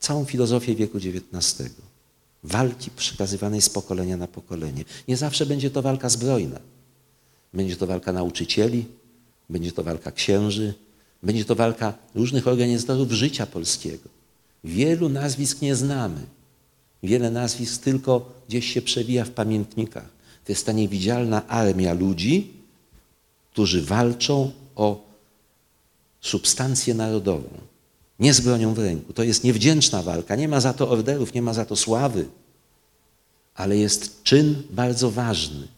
całą 0.00 0.24
filozofię 0.24 0.74
wieku 0.74 0.98
XIX. 0.98 1.70
Walki 2.44 2.90
przekazywanej 2.90 3.62
z 3.62 3.68
pokolenia 3.68 4.16
na 4.16 4.26
pokolenie. 4.26 4.84
Nie 5.08 5.16
zawsze 5.16 5.46
będzie 5.46 5.70
to 5.70 5.82
walka 5.82 6.08
zbrojna. 6.08 6.60
Będzie 7.54 7.76
to 7.76 7.86
walka 7.86 8.12
nauczycieli, 8.12 8.86
będzie 9.50 9.72
to 9.72 9.82
walka 9.82 10.12
księży, 10.12 10.74
będzie 11.22 11.44
to 11.44 11.54
walka 11.54 11.94
różnych 12.14 12.48
organizatorów 12.48 13.12
życia 13.12 13.46
polskiego. 13.46 14.08
Wielu 14.64 15.08
nazwisk 15.08 15.62
nie 15.62 15.76
znamy. 15.76 16.20
Wiele 17.02 17.30
nazwisk 17.30 17.82
tylko 17.82 18.32
gdzieś 18.48 18.72
się 18.72 18.82
przewija 18.82 19.24
w 19.24 19.30
pamiętnikach. 19.30 20.08
To 20.44 20.52
jest 20.52 20.66
ta 20.66 20.72
niewidzialna 20.72 21.46
armia 21.46 21.92
ludzi, 21.92 22.52
którzy 23.52 23.82
walczą 23.82 24.52
o 24.78 25.04
substancję 26.20 26.94
narodową. 26.94 27.48
Nie 28.18 28.34
z 28.34 28.40
bronią 28.40 28.74
w 28.74 28.78
ręku. 28.78 29.12
To 29.12 29.22
jest 29.22 29.44
niewdzięczna 29.44 30.02
walka. 30.02 30.36
Nie 30.36 30.48
ma 30.48 30.60
za 30.60 30.72
to 30.72 30.90
orderów, 30.90 31.34
nie 31.34 31.42
ma 31.42 31.54
za 31.54 31.64
to 31.64 31.76
sławy. 31.76 32.26
Ale 33.54 33.76
jest 33.76 34.22
czyn 34.22 34.62
bardzo 34.70 35.10
ważny, 35.10 35.68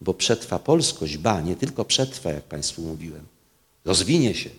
bo 0.00 0.14
przetrwa 0.14 0.58
polskość, 0.58 1.18
ba, 1.18 1.40
nie 1.40 1.56
tylko 1.56 1.84
przetrwa, 1.84 2.32
jak 2.32 2.44
Państwu 2.44 2.82
mówiłem, 2.82 3.26
rozwinie 3.84 4.34
się, 4.34 4.50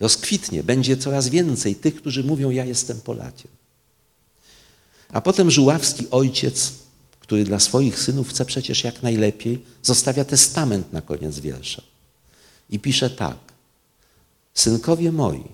rozkwitnie, 0.00 0.62
będzie 0.62 0.96
coraz 0.96 1.28
więcej 1.28 1.74
tych, 1.74 1.96
którzy 1.96 2.24
mówią, 2.24 2.50
ja 2.50 2.64
jestem 2.64 3.00
Polakiem. 3.00 3.50
A 5.08 5.20
potem 5.20 5.50
żuławski 5.50 6.06
ojciec, 6.10 6.72
który 7.20 7.44
dla 7.44 7.60
swoich 7.60 7.98
synów 7.98 8.28
chce 8.28 8.44
przecież 8.44 8.84
jak 8.84 9.02
najlepiej, 9.02 9.64
zostawia 9.82 10.24
testament 10.24 10.92
na 10.92 11.02
koniec 11.02 11.38
wiersza. 11.38 11.82
I 12.70 12.78
pisze 12.78 13.10
tak. 13.10 13.38
Synkowie 14.54 15.12
moi, 15.12 15.44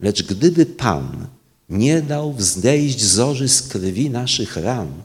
lecz 0.00 0.22
gdyby 0.22 0.66
Pan 0.66 1.26
nie 1.68 2.02
dał 2.02 2.32
wzejść 2.32 3.04
zorzy 3.04 3.48
z 3.48 3.62
krwi 3.62 4.10
naszych 4.10 4.56
ran, 4.56 5.02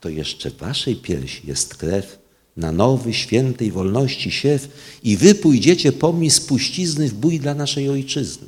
to 0.00 0.08
jeszcze 0.08 0.50
waszej 0.50 0.96
piersi 0.96 1.46
jest 1.46 1.74
krew 1.74 2.18
na 2.56 2.72
nowy, 2.72 3.14
świętej 3.14 3.72
wolności 3.72 4.30
siew 4.30 4.68
i 5.02 5.16
wy 5.16 5.34
pójdziecie 5.34 5.92
po 5.92 6.12
mnie 6.12 6.30
spuścizny 6.30 7.08
w 7.08 7.14
bój 7.14 7.40
dla 7.40 7.54
naszej 7.54 7.88
ojczyzny. 7.88 8.46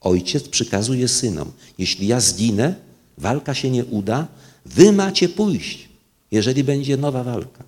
Ojciec 0.00 0.48
przykazuje 0.48 1.08
synom, 1.08 1.52
jeśli 1.78 2.06
ja 2.06 2.20
zginę, 2.20 2.74
walka 3.18 3.54
się 3.54 3.70
nie 3.70 3.84
uda, 3.84 4.26
wy 4.66 4.92
macie 4.92 5.28
pójść, 5.28 5.88
jeżeli 6.30 6.64
będzie 6.64 6.96
nowa 6.96 7.24
walka. 7.24 7.64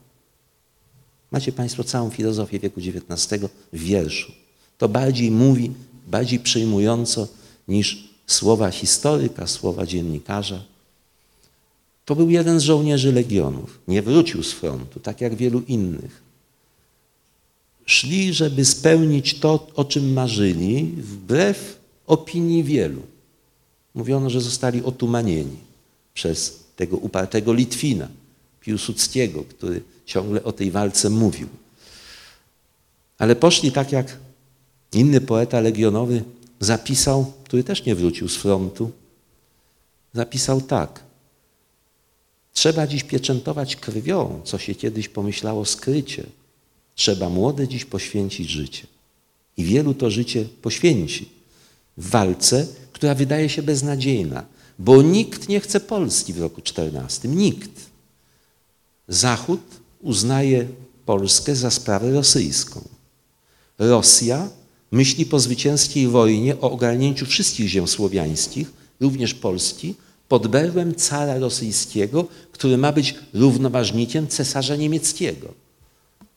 Macie 1.31 1.53
Państwo 1.53 1.85
całą 1.85 2.11
filozofię 2.11 2.59
wieku 2.59 2.81
XIX 2.81 3.45
w 3.73 3.79
wierszu. 3.79 4.33
To 4.79 4.89
bardziej 4.89 5.31
mówi, 5.31 5.71
bardziej 6.07 6.39
przejmująco 6.39 7.29
niż 7.69 8.09
słowa 8.27 8.71
historyka, 8.71 9.47
słowa 9.47 9.87
dziennikarza. 9.87 10.65
To 12.05 12.17
był 12.17 12.31
jeden 12.31 12.61
z 12.61 12.63
żołnierzy 12.63 13.13
legionów. 13.13 13.79
Nie 13.89 14.03
wrócił 14.03 14.43
z 14.43 14.53
frontu, 14.53 15.01
tak 15.01 15.21
jak 15.21 15.35
wielu 15.35 15.63
innych. 15.69 16.23
Szli, 17.87 18.33
żeby 18.33 18.65
spełnić 18.65 19.35
to, 19.35 19.67
o 19.75 19.85
czym 19.85 20.13
marzyli, 20.13 20.85
wbrew 20.97 21.79
opinii 22.07 22.65
wielu. 22.65 23.03
Mówiono, 23.95 24.31
że 24.31 24.41
zostali 24.41 24.83
otumanieni 24.83 25.57
przez 26.15 26.61
tego 26.77 26.97
upartego 26.97 27.53
Litwina, 27.53 28.09
Piłsudskiego, 28.61 29.45
który 29.45 29.83
ciągle 30.11 30.45
o 30.45 30.53
tej 30.53 30.71
walce 30.71 31.11
mówił. 31.11 31.49
Ale 33.19 33.37
poszli 33.37 33.73
tak, 33.73 33.93
jak 33.93 34.17
inny 34.93 35.21
poeta 35.21 35.61
legionowy 35.61 36.25
zapisał, 36.61 37.33
który 37.45 37.65
też 37.65 37.85
nie 37.85 37.95
wrócił 37.95 38.29
z 38.29 38.37
frontu, 38.37 38.91
zapisał 40.15 40.61
tak. 40.61 41.03
Trzeba 42.53 42.87
dziś 42.87 43.03
pieczętować 43.05 43.77
krwią, 43.77 44.41
co 44.45 44.59
się 44.59 44.75
kiedyś 44.75 45.09
pomyślało 45.09 45.65
skrycie. 45.65 46.27
Trzeba 46.95 47.29
młode 47.29 47.69
dziś 47.69 47.85
poświęcić 47.85 48.49
życie. 48.49 48.87
I 49.57 49.65
wielu 49.65 49.95
to 49.95 50.11
życie 50.11 50.45
poświęci 50.63 51.29
w 51.97 52.11
walce, 52.11 52.67
która 52.93 53.15
wydaje 53.15 53.49
się 53.49 53.63
beznadziejna, 53.63 54.45
bo 54.79 55.03
nikt 55.03 55.49
nie 55.49 55.61
chce 55.61 55.81
Polski 55.81 56.33
w 56.33 56.41
roku 56.41 56.63
14. 56.63 57.29
Nikt. 57.29 57.71
Zachód 59.09 59.80
uznaje 60.01 60.67
Polskę 61.07 61.57
za 61.57 61.71
sprawę 61.71 62.13
rosyjską. 62.13 62.89
Rosja 63.79 64.49
myśli 64.91 65.27
po 65.27 65.41
zwycięskiej 65.41 66.09
wojnie 66.09 66.61
o 66.61 66.71
ogarnięciu 66.71 67.27
wszystkich 67.27 67.69
ziem 67.69 67.89
słowiańskich, 67.89 68.73
również 69.01 69.35
Polski, 69.35 69.95
pod 70.29 70.47
berłem 70.47 70.95
cara 70.95 71.39
rosyjskiego, 71.39 72.27
który 72.53 72.79
ma 72.79 72.93
być 72.93 73.15
równoważnikiem 73.35 74.29
cesarza 74.29 74.77
niemieckiego. 74.77 75.55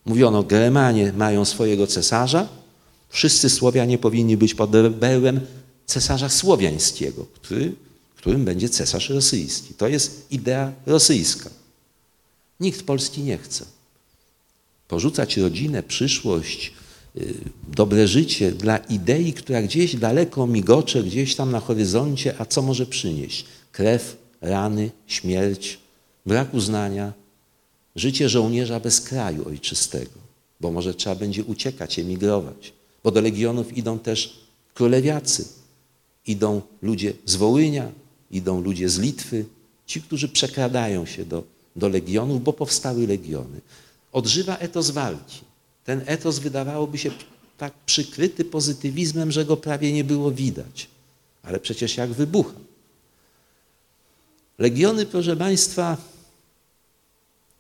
Mówiono, 0.06 0.44
Germanie 0.44 1.14
mają 1.14 1.46
swojego 1.46 1.88
cesarza, 1.88 2.48
wszyscy 3.10 3.50
Słowianie 3.50 3.98
powinni 3.98 4.38
być 4.38 4.56
pod 4.56 4.72
berłem 4.90 5.42
cesarza 5.86 6.30
słowiańskiego, 6.30 7.26
który, 7.34 7.74
którym 8.16 8.46
będzie 8.46 8.70
cesarz 8.70 9.10
rosyjski. 9.10 9.74
To 9.74 9.88
jest 9.88 10.32
idea 10.32 10.72
rosyjska. 10.86 11.50
Nikt 12.64 12.84
Polski 12.84 13.22
nie 13.22 13.38
chce. 13.38 13.66
Porzucać 14.88 15.38
rodzinę, 15.38 15.84
przyszłość, 15.84 16.74
y, 17.18 17.36
dobre 17.68 18.08
życie 18.08 18.52
dla 18.52 18.78
idei, 18.78 19.34
która 19.34 19.62
gdzieś 19.62 19.96
daleko 19.96 20.48
migocze, 20.48 21.04
gdzieś 21.04 21.36
tam 21.36 21.52
na 21.52 21.60
horyzoncie, 21.60 22.36
a 22.40 22.46
co 22.46 22.62
może 22.62 22.86
przynieść? 22.86 23.46
Krew, 23.72 24.18
rany, 24.42 24.92
śmierć, 25.08 25.80
brak 26.26 26.54
uznania, 26.54 27.14
życie 27.96 28.30
żołnierza 28.30 28.80
bez 28.80 29.02
kraju 29.02 29.48
ojczystego, 29.48 30.20
bo 30.62 30.72
może 30.72 30.94
trzeba 30.94 31.16
będzie 31.16 31.44
uciekać, 31.44 32.00
emigrować, 32.00 32.74
bo 33.04 33.12
do 33.12 33.22
legionów 33.22 33.78
idą 33.78 34.00
też 34.00 34.40
królewiacy, 34.74 35.46
idą 36.28 36.62
ludzie 36.82 37.14
z 37.26 37.36
Wołynia, 37.36 37.92
idą 38.32 38.62
ludzie 38.62 38.90
z 38.90 39.00
Litwy, 39.00 39.46
ci, 39.86 40.02
którzy 40.02 40.30
przekradają 40.30 41.06
się 41.06 41.26
do 41.26 41.53
do 41.76 41.90
legionów, 41.90 42.44
bo 42.44 42.54
powstały 42.54 43.08
legiony. 43.08 43.62
Odżywa 44.12 44.58
etos 44.58 44.90
walki. 44.90 45.40
Ten 45.86 46.02
etos 46.06 46.40
wydawałoby 46.40 46.98
się 46.98 47.12
tak 47.58 47.74
przykryty 47.86 48.46
pozytywizmem, 48.46 49.32
że 49.32 49.46
go 49.46 49.58
prawie 49.58 49.94
nie 49.94 50.04
było 50.04 50.32
widać. 50.32 50.88
Ale 51.44 51.60
przecież 51.60 51.98
jak 51.98 52.14
wybucha. 52.14 52.54
Legiony, 54.60 55.06
proszę 55.06 55.38
Państwa, 55.38 55.98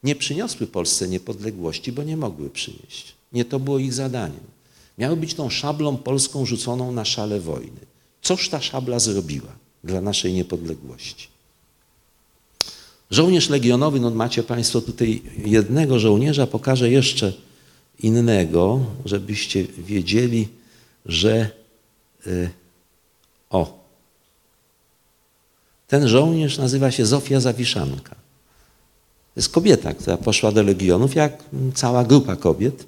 nie 0.04 0.16
przyniosły 0.16 0.68
Polsce 0.68 1.08
niepodległości, 1.08 1.92
bo 1.92 2.04
nie 2.04 2.18
mogły 2.18 2.50
przynieść. 2.50 3.14
Nie 3.34 3.46
to 3.46 3.60
było 3.60 3.80
ich 3.80 3.94
zadaniem. 3.94 4.54
Miały 4.98 5.16
być 5.16 5.34
tą 5.34 5.50
szablą 5.50 5.98
polską 5.98 6.46
rzuconą 6.46 6.92
na 6.92 7.06
szale 7.06 7.40
wojny. 7.40 7.80
Coż 8.22 8.50
ta 8.50 8.62
szabla 8.62 9.00
zrobiła 9.00 9.52
dla 9.84 10.02
naszej 10.02 10.34
niepodległości? 10.34 11.33
Żołnierz 13.14 13.50
legionowy, 13.50 14.00
no 14.00 14.10
macie 14.10 14.44
Państwo 14.44 14.82
tutaj 14.82 15.22
jednego 15.46 16.00
żołnierza, 16.00 16.48
pokażę 16.48 16.90
jeszcze 16.90 17.34
innego, 18.00 18.80
żebyście 19.06 19.64
wiedzieli, 19.64 20.48
że 21.06 21.50
y, 22.28 22.50
o, 23.50 23.80
ten 25.88 26.08
żołnierz 26.08 26.58
nazywa 26.58 26.92
się 26.92 27.06
Zofia 27.06 27.40
Zawiszanka. 27.40 28.16
To 29.34 29.36
jest 29.36 29.50
kobieta, 29.50 29.94
która 29.94 30.18
poszła 30.18 30.52
do 30.52 30.64
legionów, 30.64 31.16
jak 31.16 31.44
cała 31.74 32.04
grupa 32.04 32.36
kobiet, 32.36 32.86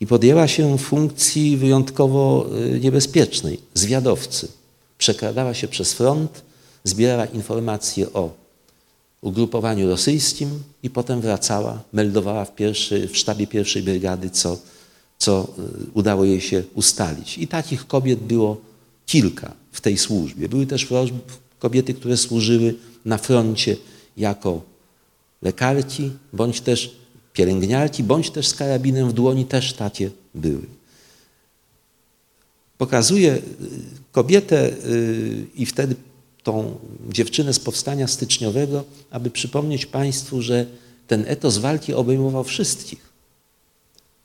i 0.00 0.06
podjęła 0.06 0.48
się 0.48 0.78
funkcji 0.78 1.56
wyjątkowo 1.56 2.46
y, 2.76 2.80
niebezpiecznej, 2.80 3.60
zwiadowcy. 3.74 4.48
Przekradała 4.98 5.54
się 5.54 5.68
przez 5.68 5.92
front, 5.92 6.42
zbierała 6.84 7.26
informacje 7.26 8.12
o 8.12 8.47
ugrupowaniu 9.20 9.88
rosyjskim 9.88 10.62
i 10.82 10.90
potem 10.90 11.20
wracała, 11.20 11.82
meldowała 11.92 12.44
w, 12.44 12.54
pierwszy, 12.54 13.08
w 13.08 13.16
sztabie 13.16 13.46
pierwszej 13.46 13.82
brygady, 13.82 14.30
co, 14.30 14.58
co 15.18 15.48
e, 15.58 15.62
udało 15.94 16.24
jej 16.24 16.40
się 16.40 16.62
ustalić. 16.74 17.38
I 17.38 17.48
takich 17.48 17.86
kobiet 17.86 18.18
było 18.20 18.60
kilka 19.06 19.52
w 19.72 19.80
tej 19.80 19.98
służbie. 19.98 20.48
Były 20.48 20.66
też 20.66 20.86
kobiety, 21.58 21.94
które 21.94 22.16
służyły 22.16 22.74
na 23.04 23.18
froncie 23.18 23.76
jako 24.16 24.62
lekarki, 25.42 26.10
bądź 26.32 26.60
też 26.60 26.96
pielęgniarki, 27.32 28.02
bądź 28.02 28.30
też 28.30 28.48
z 28.48 28.54
karabinem 28.54 29.08
w 29.08 29.12
dłoni, 29.12 29.44
też 29.44 29.72
takie 29.72 30.10
były. 30.34 30.66
Pokazuje 32.78 33.32
e, 33.32 33.40
kobietę 34.12 34.68
e, 34.68 34.72
i 35.54 35.66
wtedy 35.66 35.94
tą 36.48 36.78
dziewczynę 37.10 37.52
z 37.52 37.58
powstania 37.58 38.06
styczniowego, 38.06 38.84
aby 39.10 39.30
przypomnieć 39.30 39.86
Państwu, 39.86 40.42
że 40.42 40.66
ten 41.06 41.24
etos 41.26 41.58
walki 41.58 41.94
obejmował 41.94 42.44
wszystkich. 42.44 43.12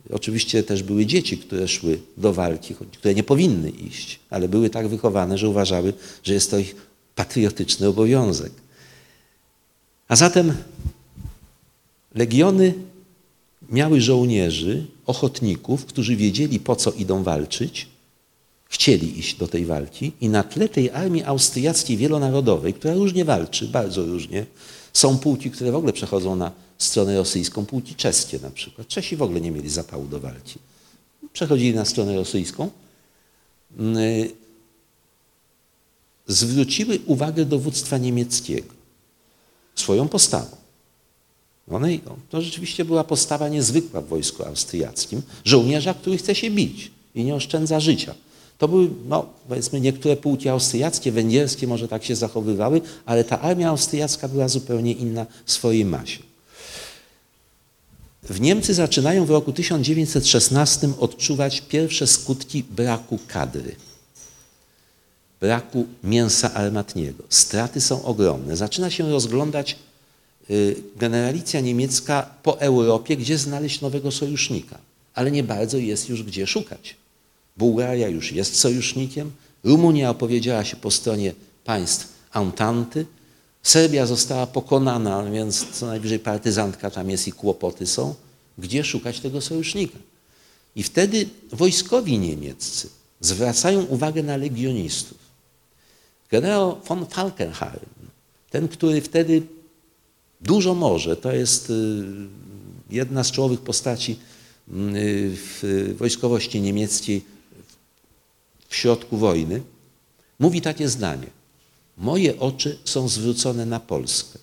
Oczywiście 0.09 0.63
też 0.63 0.83
były 0.83 1.05
dzieci, 1.05 1.37
które 1.37 1.67
szły 1.67 1.99
do 2.17 2.33
walki, 2.33 2.75
które 2.75 3.13
nie 3.13 3.23
powinny 3.23 3.69
iść, 3.69 4.19
ale 4.29 4.47
były 4.47 4.69
tak 4.69 4.87
wychowane, 4.87 5.37
że 5.37 5.49
uważały, 5.49 5.93
że 6.23 6.33
jest 6.33 6.51
to 6.51 6.57
ich 6.57 6.75
patriotyczny 7.15 7.87
obowiązek. 7.87 8.51
A 10.07 10.15
zatem 10.15 10.53
legiony 12.15 12.73
miały 13.69 14.01
żołnierzy, 14.01 14.85
ochotników, 15.05 15.85
którzy 15.85 16.15
wiedzieli, 16.15 16.59
po 16.59 16.75
co 16.75 16.91
idą 16.91 17.23
walczyć, 17.23 17.87
chcieli 18.73 19.19
iść 19.19 19.35
do 19.35 19.47
tej 19.47 19.65
walki 19.65 20.11
i 20.21 20.29
na 20.29 20.43
tle 20.43 20.69
tej 20.69 20.89
armii 20.89 21.23
austriackiej 21.23 21.97
wielonarodowej, 21.97 22.73
która 22.73 22.93
różnie 22.93 23.25
walczy, 23.25 23.67
bardzo 23.67 24.05
różnie, 24.05 24.45
są 24.93 25.17
pułki, 25.17 25.51
które 25.51 25.71
w 25.71 25.75
ogóle 25.75 25.93
przechodzą 25.93 26.35
na 26.35 26.51
stronę 26.77 27.17
rosyjską, 27.17 27.65
pułki 27.65 27.95
czeskie 27.95 28.39
na 28.39 28.49
przykład. 28.49 28.87
Czesi 28.87 29.15
w 29.15 29.21
ogóle 29.21 29.41
nie 29.41 29.51
mieli 29.51 29.69
zapału 29.69 30.05
do 30.05 30.19
walki. 30.19 30.59
Przechodzili 31.33 31.75
na 31.75 31.85
stronę 31.85 32.15
rosyjską. 32.15 32.69
Mm, 33.77 33.97
y, 33.97 34.31
zwróciły 36.27 36.99
uwagę 37.05 37.45
dowództwa 37.45 37.97
niemieckiego 37.97 38.73
swoją 39.75 40.07
postawą. 40.07 40.57
One, 41.71 41.97
to 42.29 42.41
rzeczywiście 42.41 42.85
była 42.85 43.03
postawa 43.03 43.49
niezwykła 43.49 44.01
w 44.01 44.07
wojsku 44.07 44.43
austriackim. 44.43 45.21
Żołnierza, 45.45 45.93
który 45.93 46.17
chce 46.17 46.35
się 46.35 46.51
bić 46.51 46.91
i 47.15 47.23
nie 47.23 47.35
oszczędza 47.35 47.79
życia. 47.79 48.15
To 48.57 48.67
były, 48.67 48.89
no, 49.07 49.25
powiedzmy, 49.49 49.81
niektóre 49.81 50.17
pułki 50.17 50.49
austriackie, 50.49 51.11
węgierskie 51.11 51.67
może 51.67 51.87
tak 51.87 52.03
się 52.03 52.15
zachowywały, 52.15 52.81
ale 53.05 53.23
ta 53.23 53.41
armia 53.41 53.69
austriacka 53.69 54.27
była 54.27 54.47
zupełnie 54.47 54.91
inna 54.91 55.25
w 55.45 55.51
swojej 55.51 55.85
masie. 55.85 56.19
W 58.23 58.41
Niemcy 58.41 58.73
zaczynają 58.73 59.25
w 59.25 59.29
roku 59.29 59.53
1916 59.53 60.89
odczuwać 60.99 61.61
pierwsze 61.61 62.07
skutki 62.07 62.63
braku 62.63 63.19
kadry. 63.27 63.75
braku 65.41 65.85
mięsa 66.03 66.53
armatniego. 66.53 67.23
Straty 67.29 67.81
są 67.81 68.03
ogromne. 68.03 68.57
Zaczyna 68.57 68.89
się 68.89 69.11
rozglądać 69.11 69.75
y, 70.49 70.75
generalicja 70.95 71.59
niemiecka 71.59 72.29
po 72.43 72.59
Europie, 72.59 73.17
gdzie 73.17 73.37
znaleźć 73.37 73.81
nowego 73.81 74.11
sojusznika, 74.11 74.77
ale 75.13 75.31
nie 75.31 75.43
bardzo 75.43 75.77
jest 75.77 76.09
już 76.09 76.23
gdzie 76.23 76.47
szukać. 76.47 76.95
Bułgaria 77.57 78.07
już 78.07 78.31
jest 78.31 78.59
sojusznikiem, 78.59 79.31
Rumunia 79.63 80.09
opowiedziała 80.09 80.63
się 80.63 80.75
po 80.75 80.91
stronie 80.91 81.33
państw 81.63 82.13
Entanty, 82.33 83.05
Serbia 83.63 84.05
została 84.05 84.47
pokonana, 84.47 85.23
więc 85.23 85.71
co 85.71 85.85
najwyżej 85.85 86.19
partyzantka 86.19 86.91
tam 86.91 87.09
jest 87.09 87.27
i 87.27 87.31
kłopoty 87.31 87.87
są. 87.87 88.15
Gdzie 88.57 88.83
szukać 88.83 89.19
tego 89.19 89.41
sojusznika? 89.41 89.97
I 90.75 90.83
wtedy 90.83 91.29
wojskowi 91.51 92.19
niemieccy 92.19 92.89
zwracają 93.19 93.83
uwagę 93.83 94.23
na 94.23 94.37
legionistów. 94.37 95.17
Generał 96.31 96.77
von 96.87 97.05
Falkenhayn, 97.05 97.79
ten, 98.49 98.67
który 98.67 99.01
wtedy 99.01 99.41
dużo 100.41 100.73
może, 100.73 101.15
to 101.15 101.31
jest 101.31 101.69
y, 101.69 102.03
jedna 102.89 103.23
z 103.23 103.31
czołowych 103.31 103.61
postaci 103.61 104.11
y, 104.11 104.15
w 105.35 105.95
wojskowości 105.97 106.61
niemieckiej 106.61 107.32
w 108.73 108.75
środku 108.75 109.17
wojny, 109.17 109.61
mówi 110.39 110.61
takie 110.61 110.89
zdanie. 110.89 111.27
Moje 111.97 112.39
oczy 112.39 112.79
są 112.85 113.07
zwrócone 113.07 113.65
na 113.65 113.79
Polskę. 113.79 114.39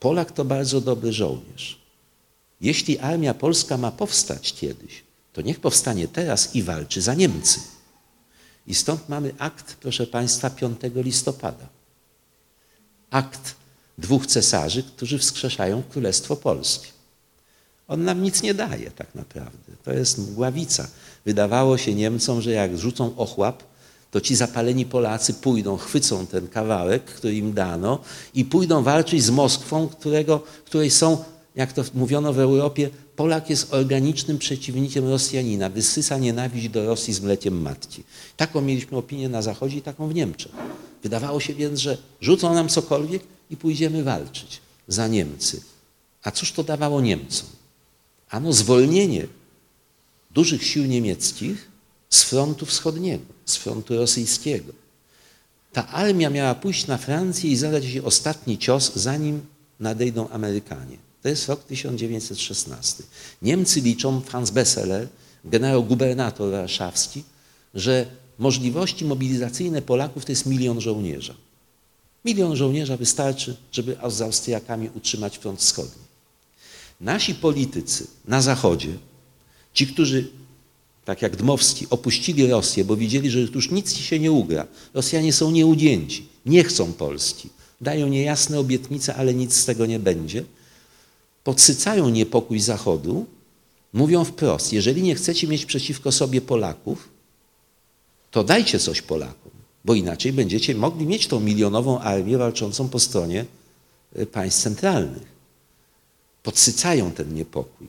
Polak 0.00 0.32
to 0.32 0.44
bardzo 0.44 0.80
dobry 0.80 1.12
żołnierz. 1.12 1.80
Jeśli 2.60 2.98
armia 2.98 3.34
polska 3.34 3.76
ma 3.76 3.90
powstać 3.90 4.52
kiedyś, 4.52 5.02
to 5.32 5.42
niech 5.42 5.60
powstanie 5.60 6.08
teraz 6.08 6.54
i 6.54 6.62
walczy 6.62 7.02
za 7.02 7.14
Niemcy. 7.14 7.60
I 8.66 8.74
stąd 8.74 9.08
mamy 9.08 9.34
akt, 9.38 9.76
proszę 9.80 10.06
Państwa, 10.06 10.50
5 10.50 10.80
listopada. 10.94 11.66
Akt 13.10 13.54
dwóch 13.98 14.26
cesarzy, 14.26 14.82
którzy 14.82 15.18
wskrzeszają 15.18 15.82
Królestwo 15.82 16.36
Polskie. 16.36 16.95
On 17.88 18.04
nam 18.04 18.22
nic 18.22 18.42
nie 18.42 18.54
daje 18.54 18.90
tak 18.90 19.14
naprawdę. 19.14 19.72
To 19.84 19.92
jest 19.92 20.18
mgławica. 20.18 20.88
Wydawało 21.24 21.78
się 21.78 21.94
Niemcom, 21.94 22.40
że 22.40 22.50
jak 22.50 22.78
rzucą 22.78 23.16
ochłap, 23.16 23.62
to 24.10 24.20
ci 24.20 24.36
zapaleni 24.36 24.86
Polacy 24.86 25.34
pójdą, 25.34 25.76
chwycą 25.76 26.26
ten 26.26 26.48
kawałek, 26.48 27.04
który 27.04 27.34
im 27.34 27.52
dano 27.52 27.98
i 28.34 28.44
pójdą 28.44 28.82
walczyć 28.82 29.22
z 29.22 29.30
Moskwą, 29.30 29.88
którego, 29.88 30.42
której 30.64 30.90
są, 30.90 31.24
jak 31.56 31.72
to 31.72 31.84
mówiono 31.94 32.32
w 32.32 32.38
Europie, 32.38 32.90
Polak 33.16 33.50
jest 33.50 33.74
organicznym 33.74 34.38
przeciwnikiem 34.38 35.08
Rosjanina, 35.08 35.70
wysysa 35.70 36.18
nienawiść 36.18 36.68
do 36.68 36.86
Rosji 36.86 37.14
z 37.14 37.20
mlekiem 37.20 37.62
matki. 37.62 38.02
Taką 38.36 38.60
mieliśmy 38.60 38.98
opinię 38.98 39.28
na 39.28 39.42
Zachodzie 39.42 39.76
i 39.76 39.82
taką 39.82 40.08
w 40.08 40.14
Niemczech. 40.14 40.52
Wydawało 41.02 41.40
się 41.40 41.54
więc, 41.54 41.80
że 41.80 41.98
rzucą 42.20 42.54
nam 42.54 42.68
cokolwiek 42.68 43.22
i 43.50 43.56
pójdziemy 43.56 44.04
walczyć 44.04 44.60
za 44.88 45.08
Niemcy. 45.08 45.62
A 46.22 46.30
cóż 46.30 46.52
to 46.52 46.64
dawało 46.64 47.00
Niemcom? 47.00 47.48
Ano 48.30 48.52
zwolnienie 48.52 49.26
dużych 50.30 50.64
sił 50.64 50.84
niemieckich 50.84 51.70
z 52.10 52.22
frontu 52.22 52.66
wschodniego, 52.66 53.24
z 53.44 53.56
frontu 53.56 53.96
rosyjskiego. 53.96 54.72
Ta 55.72 55.88
armia 55.88 56.30
miała 56.30 56.54
pójść 56.54 56.86
na 56.86 56.98
Francję 56.98 57.50
i 57.50 57.56
zadać 57.56 57.84
jej 57.84 58.00
ostatni 58.00 58.58
cios, 58.58 58.92
zanim 58.94 59.40
nadejdą 59.80 60.28
Amerykanie. 60.28 60.96
To 61.22 61.28
jest 61.28 61.48
rok 61.48 61.64
1916. 61.64 63.02
Niemcy 63.42 63.80
liczą, 63.80 64.20
Franz 64.20 64.50
Besseler, 64.50 65.08
generał 65.44 65.84
gubernator 65.84 66.50
warszawski, 66.50 67.24
że 67.74 68.06
możliwości 68.38 69.04
mobilizacyjne 69.04 69.82
Polaków 69.82 70.24
to 70.24 70.32
jest 70.32 70.46
milion 70.46 70.80
żołnierza. 70.80 71.34
Milion 72.24 72.56
żołnierza 72.56 72.96
wystarczy, 72.96 73.56
żeby 73.72 73.96
z 74.08 74.22
Austriakami 74.22 74.90
utrzymać 74.94 75.38
front 75.38 75.60
wschodni. 75.60 76.05
Nasi 77.00 77.34
politycy 77.34 78.06
na 78.28 78.42
Zachodzie, 78.42 78.98
ci, 79.74 79.86
którzy 79.86 80.28
tak 81.04 81.22
jak 81.22 81.36
Dmowski, 81.36 81.86
opuścili 81.90 82.46
Rosję, 82.46 82.84
bo 82.84 82.96
widzieli, 82.96 83.30
że 83.30 83.40
już 83.40 83.70
nic 83.70 83.96
się 83.96 84.18
nie 84.18 84.32
ugra. 84.32 84.66
Rosjanie 84.94 85.32
są 85.32 85.50
nieugięci, 85.50 86.28
nie 86.46 86.64
chcą 86.64 86.92
Polski. 86.92 87.48
Dają 87.80 88.08
niejasne 88.08 88.58
obietnice, 88.58 89.14
ale 89.14 89.34
nic 89.34 89.54
z 89.54 89.64
tego 89.64 89.86
nie 89.86 89.98
będzie. 89.98 90.44
Podsycają 91.44 92.08
niepokój 92.08 92.60
Zachodu, 92.60 93.26
mówią 93.92 94.24
wprost, 94.24 94.72
jeżeli 94.72 95.02
nie 95.02 95.14
chcecie 95.14 95.48
mieć 95.48 95.66
przeciwko 95.66 96.12
sobie 96.12 96.40
Polaków, 96.40 97.08
to 98.30 98.44
dajcie 98.44 98.78
coś 98.78 99.02
Polakom, 99.02 99.52
bo 99.84 99.94
inaczej 99.94 100.32
będziecie 100.32 100.74
mogli 100.74 101.06
mieć 101.06 101.26
tą 101.26 101.40
milionową 101.40 102.00
armię 102.00 102.38
walczącą 102.38 102.88
po 102.88 103.00
stronie 103.00 103.44
y, 104.18 104.26
państw 104.26 104.62
centralnych. 104.62 105.35
Podsycają 106.46 107.12
ten 107.12 107.34
niepokój. 107.34 107.88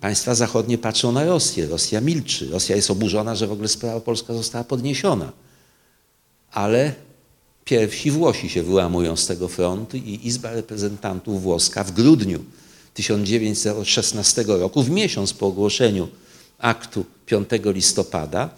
Państwa 0.00 0.34
zachodnie 0.34 0.78
patrzą 0.78 1.12
na 1.12 1.24
Rosję. 1.24 1.66
Rosja 1.66 2.00
milczy. 2.00 2.50
Rosja 2.50 2.76
jest 2.76 2.90
oburzona, 2.90 3.34
że 3.34 3.46
w 3.46 3.52
ogóle 3.52 3.68
sprawa 3.68 4.00
polska 4.00 4.34
została 4.34 4.64
podniesiona. 4.64 5.32
Ale 6.52 6.94
pierwsi 7.64 8.10
Włosi 8.10 8.48
się 8.48 8.62
wyłamują 8.62 9.16
z 9.16 9.26
tego 9.26 9.48
frontu 9.48 9.96
i 9.96 10.20
Izba 10.24 10.50
Reprezentantów 10.52 11.42
włoska 11.42 11.84
w 11.84 11.92
grudniu 11.92 12.44
1916 12.94 14.44
roku, 14.46 14.82
w 14.82 14.90
miesiąc 14.90 15.32
po 15.32 15.46
ogłoszeniu 15.46 16.08
aktu 16.58 17.04
5 17.26 17.48
listopada, 17.64 18.50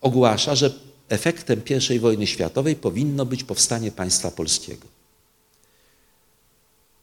ogłasza, 0.00 0.54
że 0.54 0.74
efektem 1.08 1.62
I 1.90 1.98
wojny 1.98 2.26
światowej 2.26 2.76
powinno 2.76 3.26
być 3.26 3.44
powstanie 3.44 3.92
państwa 3.92 4.30
polskiego. 4.30 4.91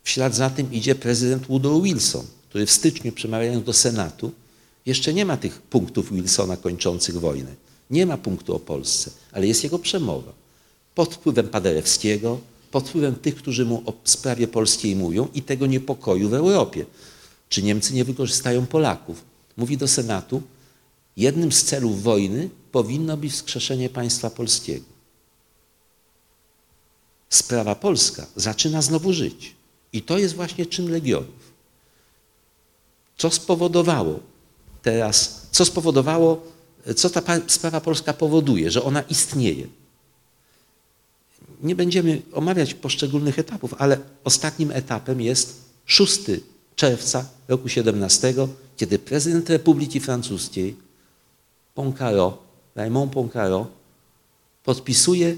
W 0.03 0.09
ślad 0.09 0.35
za 0.35 0.49
tym 0.49 0.73
idzie 0.73 0.95
prezydent 0.95 1.47
Woodrow 1.47 1.83
Wilson, 1.83 2.25
który 2.49 2.65
w 2.65 2.71
styczniu 2.71 3.11
przemawiając 3.11 3.65
do 3.65 3.73
Senatu, 3.73 4.31
jeszcze 4.85 5.13
nie 5.13 5.25
ma 5.25 5.37
tych 5.37 5.61
punktów 5.61 6.13
Wilsona 6.13 6.57
kończących 6.57 7.19
wojnę. 7.19 7.55
Nie 7.89 8.05
ma 8.05 8.17
punktu 8.17 8.55
o 8.55 8.59
Polsce, 8.59 9.11
ale 9.31 9.47
jest 9.47 9.63
jego 9.63 9.79
przemowa. 9.79 10.31
Pod 10.95 11.15
wpływem 11.15 11.47
Paderewskiego, 11.47 12.39
pod 12.71 12.89
wpływem 12.89 13.15
tych, 13.15 13.35
którzy 13.35 13.65
mu 13.65 13.83
o 13.85 13.93
sprawie 14.03 14.47
polskiej 14.47 14.95
mówią 14.95 15.27
i 15.33 15.41
tego 15.41 15.65
niepokoju 15.65 16.29
w 16.29 16.33
Europie. 16.33 16.85
Czy 17.49 17.63
Niemcy 17.63 17.93
nie 17.93 18.05
wykorzystają 18.05 18.65
Polaków? 18.65 19.23
Mówi 19.57 19.77
do 19.77 19.87
Senatu, 19.87 20.41
jednym 21.17 21.51
z 21.51 21.63
celów 21.63 22.03
wojny 22.03 22.49
powinno 22.71 23.17
być 23.17 23.33
wskrzeszenie 23.33 23.89
państwa 23.89 24.29
polskiego. 24.29 24.85
Sprawa 27.29 27.75
polska 27.75 28.25
zaczyna 28.35 28.81
znowu 28.81 29.13
żyć. 29.13 29.55
I 29.93 30.01
to 30.01 30.17
jest 30.17 30.35
właśnie 30.35 30.65
czyn 30.65 30.91
Legionów. 30.91 31.53
Co 33.17 33.31
spowodowało 33.31 34.19
teraz, 34.81 35.47
co 35.51 35.65
spowodowało, 35.65 36.41
co 36.95 37.09
ta 37.09 37.21
sprawa 37.47 37.81
polska 37.81 38.13
powoduje, 38.13 38.71
że 38.71 38.83
ona 38.83 39.01
istnieje. 39.01 39.67
Nie 41.61 41.75
będziemy 41.75 42.21
omawiać 42.33 42.73
poszczególnych 42.73 43.39
etapów, 43.39 43.73
ale 43.77 43.99
ostatnim 44.23 44.71
etapem 44.71 45.21
jest 45.21 45.61
6 45.85 46.19
czerwca 46.75 47.25
roku 47.47 47.69
17, 47.69 48.33
kiedy 48.77 48.99
prezydent 48.99 49.49
Republiki 49.49 49.99
Francuskiej 49.99 50.75
Poncaro, 51.75 52.37
Raymond 52.75 53.13
Poncaro 53.13 53.67
podpisuje 54.63 55.37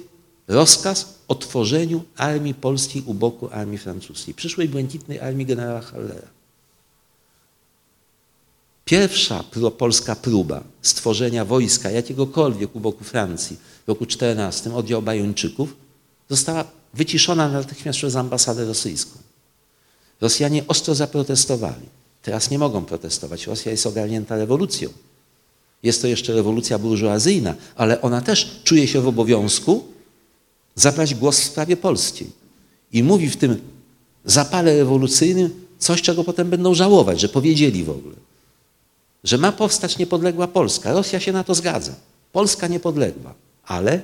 rozkaz 0.51 1.13
o 1.27 1.35
tworzeniu 1.35 2.03
armii 2.17 2.53
polskiej 2.53 3.03
u 3.05 3.13
boku 3.13 3.49
armii 3.51 3.77
francuskiej, 3.77 4.33
przyszłej 4.33 4.69
błękitnej 4.69 5.19
armii 5.19 5.45
generała 5.45 5.81
Hallera. 5.81 6.27
Pierwsza 8.85 9.43
polska 9.77 10.15
próba 10.15 10.63
stworzenia 10.81 11.45
wojska 11.45 11.91
jakiegokolwiek 11.91 12.75
u 12.75 12.79
boku 12.79 13.03
Francji 13.03 13.57
w 13.85 13.87
roku 13.87 14.05
14 14.05 14.73
oddział 14.73 15.01
Bajończyków 15.01 15.75
została 16.29 16.63
wyciszona 16.93 17.49
natychmiast 17.49 17.99
przez 17.99 18.15
ambasadę 18.15 18.65
rosyjską. 18.65 19.19
Rosjanie 20.21 20.67
ostro 20.67 20.95
zaprotestowali. 20.95 21.85
Teraz 22.21 22.49
nie 22.49 22.59
mogą 22.59 22.85
protestować. 22.85 23.47
Rosja 23.47 23.71
jest 23.71 23.85
ogarnięta 23.85 24.35
rewolucją. 24.37 24.89
Jest 25.83 26.01
to 26.01 26.07
jeszcze 26.07 26.33
rewolucja 26.33 26.79
burżuazyjna, 26.79 27.55
ale 27.75 28.01
ona 28.01 28.21
też 28.21 28.61
czuje 28.63 28.87
się 28.87 29.01
w 29.01 29.07
obowiązku 29.07 29.91
zabrać 30.75 31.15
głos 31.15 31.39
w 31.39 31.43
sprawie 31.43 31.77
polskiej. 31.77 32.29
I 32.93 33.03
mówi 33.03 33.29
w 33.29 33.37
tym 33.37 33.61
zapale 34.25 34.77
rewolucyjnym 34.77 35.65
coś, 35.79 36.01
czego 36.01 36.23
potem 36.23 36.49
będą 36.49 36.73
żałować, 36.73 37.19
że 37.19 37.29
powiedzieli 37.29 37.83
w 37.83 37.89
ogóle 37.89 38.15
że 39.23 39.37
ma 39.37 39.51
powstać 39.51 39.97
niepodległa 39.97 40.47
Polska. 40.47 40.93
Rosja 40.93 41.19
się 41.19 41.31
na 41.31 41.43
to 41.43 41.55
zgadza. 41.55 41.93
Polska 42.31 42.67
niepodległa, 42.67 43.33
ale 43.65 44.01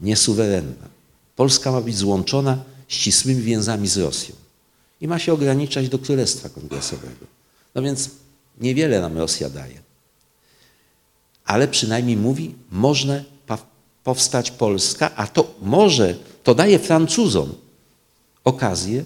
niesuwerenna. 0.00 0.88
Polska 1.36 1.72
ma 1.72 1.80
być 1.80 1.96
złączona 1.96 2.58
ścisłymi 2.88 3.42
więzami 3.42 3.88
z 3.88 3.96
Rosją 3.96 4.34
i 5.00 5.08
ma 5.08 5.18
się 5.18 5.32
ograniczać 5.32 5.88
do 5.88 5.98
Królestwa 5.98 6.48
Kongresowego. 6.48 7.26
No 7.74 7.82
więc 7.82 8.10
niewiele 8.60 9.00
nam 9.00 9.18
Rosja 9.18 9.50
daje. 9.50 9.80
Ale 11.44 11.68
przynajmniej 11.68 12.16
mówi, 12.16 12.54
można 12.70 13.20
powstać 14.06 14.50
Polska, 14.50 15.16
a 15.16 15.26
to 15.26 15.54
może, 15.62 16.14
to 16.44 16.54
daje 16.54 16.78
Francuzom 16.78 17.54
okazję 18.44 19.04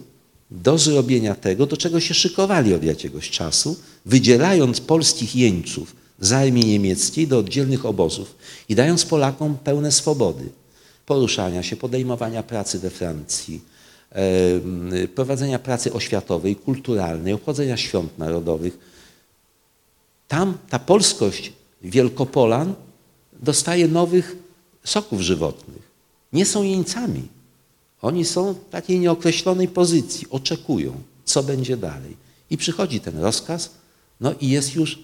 do 0.50 0.78
zrobienia 0.78 1.34
tego, 1.34 1.66
do 1.66 1.76
czego 1.76 2.00
się 2.00 2.14
szykowali 2.14 2.74
od 2.74 2.84
jakiegoś 2.84 3.30
czasu, 3.30 3.76
wydzielając 4.06 4.80
polskich 4.80 5.36
jeńców 5.36 5.96
z 6.20 6.32
armii 6.32 6.66
niemieckiej 6.66 7.26
do 7.26 7.38
oddzielnych 7.38 7.86
obozów 7.86 8.34
i 8.68 8.74
dając 8.74 9.04
Polakom 9.04 9.56
pełne 9.64 9.92
swobody 9.92 10.44
poruszania 11.06 11.62
się, 11.62 11.76
podejmowania 11.76 12.42
pracy 12.42 12.78
we 12.78 12.90
Francji, 12.90 13.60
prowadzenia 15.14 15.58
pracy 15.58 15.92
oświatowej, 15.92 16.56
kulturalnej, 16.56 17.32
obchodzenia 17.32 17.76
świąt 17.76 18.18
narodowych. 18.18 18.78
Tam 20.28 20.58
ta 20.68 20.78
polskość 20.78 21.52
Wielkopolan 21.82 22.74
dostaje 23.42 23.88
nowych 23.88 24.36
soków 24.84 25.20
żywotnych. 25.20 25.90
Nie 26.32 26.46
są 26.46 26.62
jeńcami. 26.62 27.28
Oni 28.02 28.24
są 28.24 28.52
w 28.52 28.68
takiej 28.70 29.00
nieokreślonej 29.00 29.68
pozycji, 29.68 30.26
oczekują, 30.30 30.92
co 31.24 31.42
będzie 31.42 31.76
dalej. 31.76 32.16
I 32.50 32.56
przychodzi 32.56 33.00
ten 33.00 33.18
rozkaz, 33.18 33.70
no 34.20 34.34
i 34.40 34.48
jest 34.48 34.74
już 34.74 34.98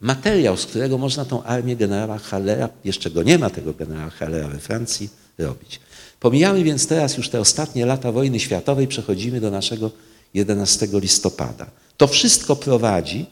materiał, 0.00 0.56
z 0.56 0.66
którego 0.66 0.98
można 0.98 1.24
tą 1.24 1.42
armię 1.42 1.76
generała 1.76 2.18
Hallera, 2.18 2.68
jeszcze 2.84 3.10
go 3.10 3.22
nie 3.22 3.38
ma 3.38 3.50
tego 3.50 3.74
generała 3.74 4.10
Hallera 4.10 4.48
we 4.48 4.58
Francji, 4.58 5.08
robić. 5.38 5.80
Pomijamy 6.20 6.64
więc 6.64 6.86
teraz 6.86 7.16
już 7.16 7.28
te 7.28 7.40
ostatnie 7.40 7.86
lata 7.86 8.12
wojny 8.12 8.40
światowej, 8.40 8.88
przechodzimy 8.88 9.40
do 9.40 9.50
naszego 9.50 9.90
11 10.34 10.88
listopada. 10.92 11.66
To 11.96 12.06
wszystko 12.06 12.56
prowadzi 12.56 13.26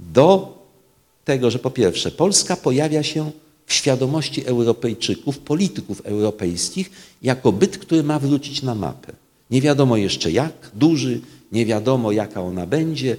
do 0.00 0.58
tego, 1.24 1.50
że 1.50 1.58
po 1.58 1.70
pierwsze 1.70 2.10
Polska 2.10 2.56
pojawia 2.56 3.02
się 3.02 3.30
w 3.66 3.72
świadomości 3.72 4.46
Europejczyków, 4.46 5.38
polityków 5.38 6.02
europejskich, 6.04 6.90
jako 7.22 7.52
byt, 7.52 7.78
który 7.78 8.02
ma 8.02 8.18
wrócić 8.18 8.62
na 8.62 8.74
mapę. 8.74 9.12
Nie 9.50 9.60
wiadomo 9.62 9.96
jeszcze 9.96 10.30
jak 10.32 10.70
duży, 10.74 11.20
nie 11.52 11.66
wiadomo 11.66 12.12
jaka 12.12 12.42
ona 12.42 12.66
będzie, 12.66 13.16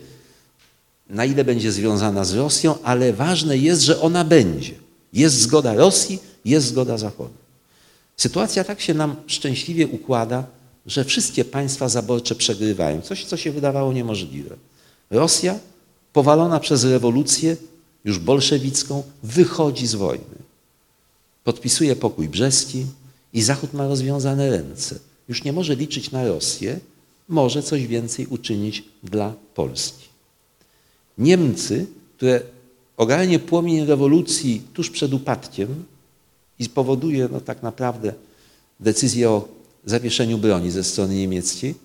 na 1.09 1.25
ile 1.25 1.43
będzie 1.43 1.71
związana 1.71 2.25
z 2.25 2.33
Rosją, 2.33 2.75
ale 2.83 3.13
ważne 3.13 3.57
jest, 3.57 3.81
że 3.81 4.01
ona 4.01 4.23
będzie. 4.23 4.73
Jest 5.13 5.35
zgoda 5.39 5.73
Rosji, 5.73 6.19
jest 6.45 6.67
zgoda 6.67 6.97
Zachodu. 6.97 7.33
Sytuacja 8.17 8.63
tak 8.63 8.81
się 8.81 8.93
nam 8.93 9.15
szczęśliwie 9.27 9.87
układa, 9.87 10.43
że 10.85 11.03
wszystkie 11.03 11.45
państwa 11.45 11.89
zaborcze 11.89 12.35
przegrywają. 12.35 13.01
Coś, 13.01 13.25
co 13.25 13.37
się 13.37 13.51
wydawało 13.51 13.93
niemożliwe. 13.93 14.55
Rosja, 15.09 15.59
powalona 16.13 16.59
przez 16.59 16.83
rewolucję, 16.83 17.57
już 18.05 18.19
bolszewicką, 18.19 19.03
wychodzi 19.23 19.87
z 19.87 19.95
wojny. 19.95 20.36
Podpisuje 21.47 21.95
pokój 21.95 22.29
brzeski 22.29 22.85
i 23.33 23.41
Zachód 23.41 23.73
ma 23.73 23.87
rozwiązane 23.87 24.49
ręce. 24.49 24.99
Już 25.29 25.43
nie 25.43 25.53
może 25.53 25.75
liczyć 25.75 26.11
na 26.11 26.27
Rosję, 26.27 26.79
może 27.29 27.63
coś 27.63 27.87
więcej 27.87 28.25
uczynić 28.27 28.83
dla 29.03 29.33
Polski. 29.55 30.07
Niemcy, 31.17 31.85
które 32.17 32.41
ogarnie 32.97 33.39
płomień 33.39 33.85
rewolucji 33.85 34.61
tuż 34.73 34.89
przed 34.89 35.13
upadkiem 35.13 35.85
i 36.59 36.65
spowoduje 36.65 37.29
no, 37.31 37.41
tak 37.41 37.63
naprawdę 37.63 38.13
decyzję 38.79 39.29
o 39.29 39.47
zawieszeniu 39.85 40.37
broni 40.37 40.71
ze 40.71 40.83
strony 40.83 41.15
niemieckiej, 41.15 41.75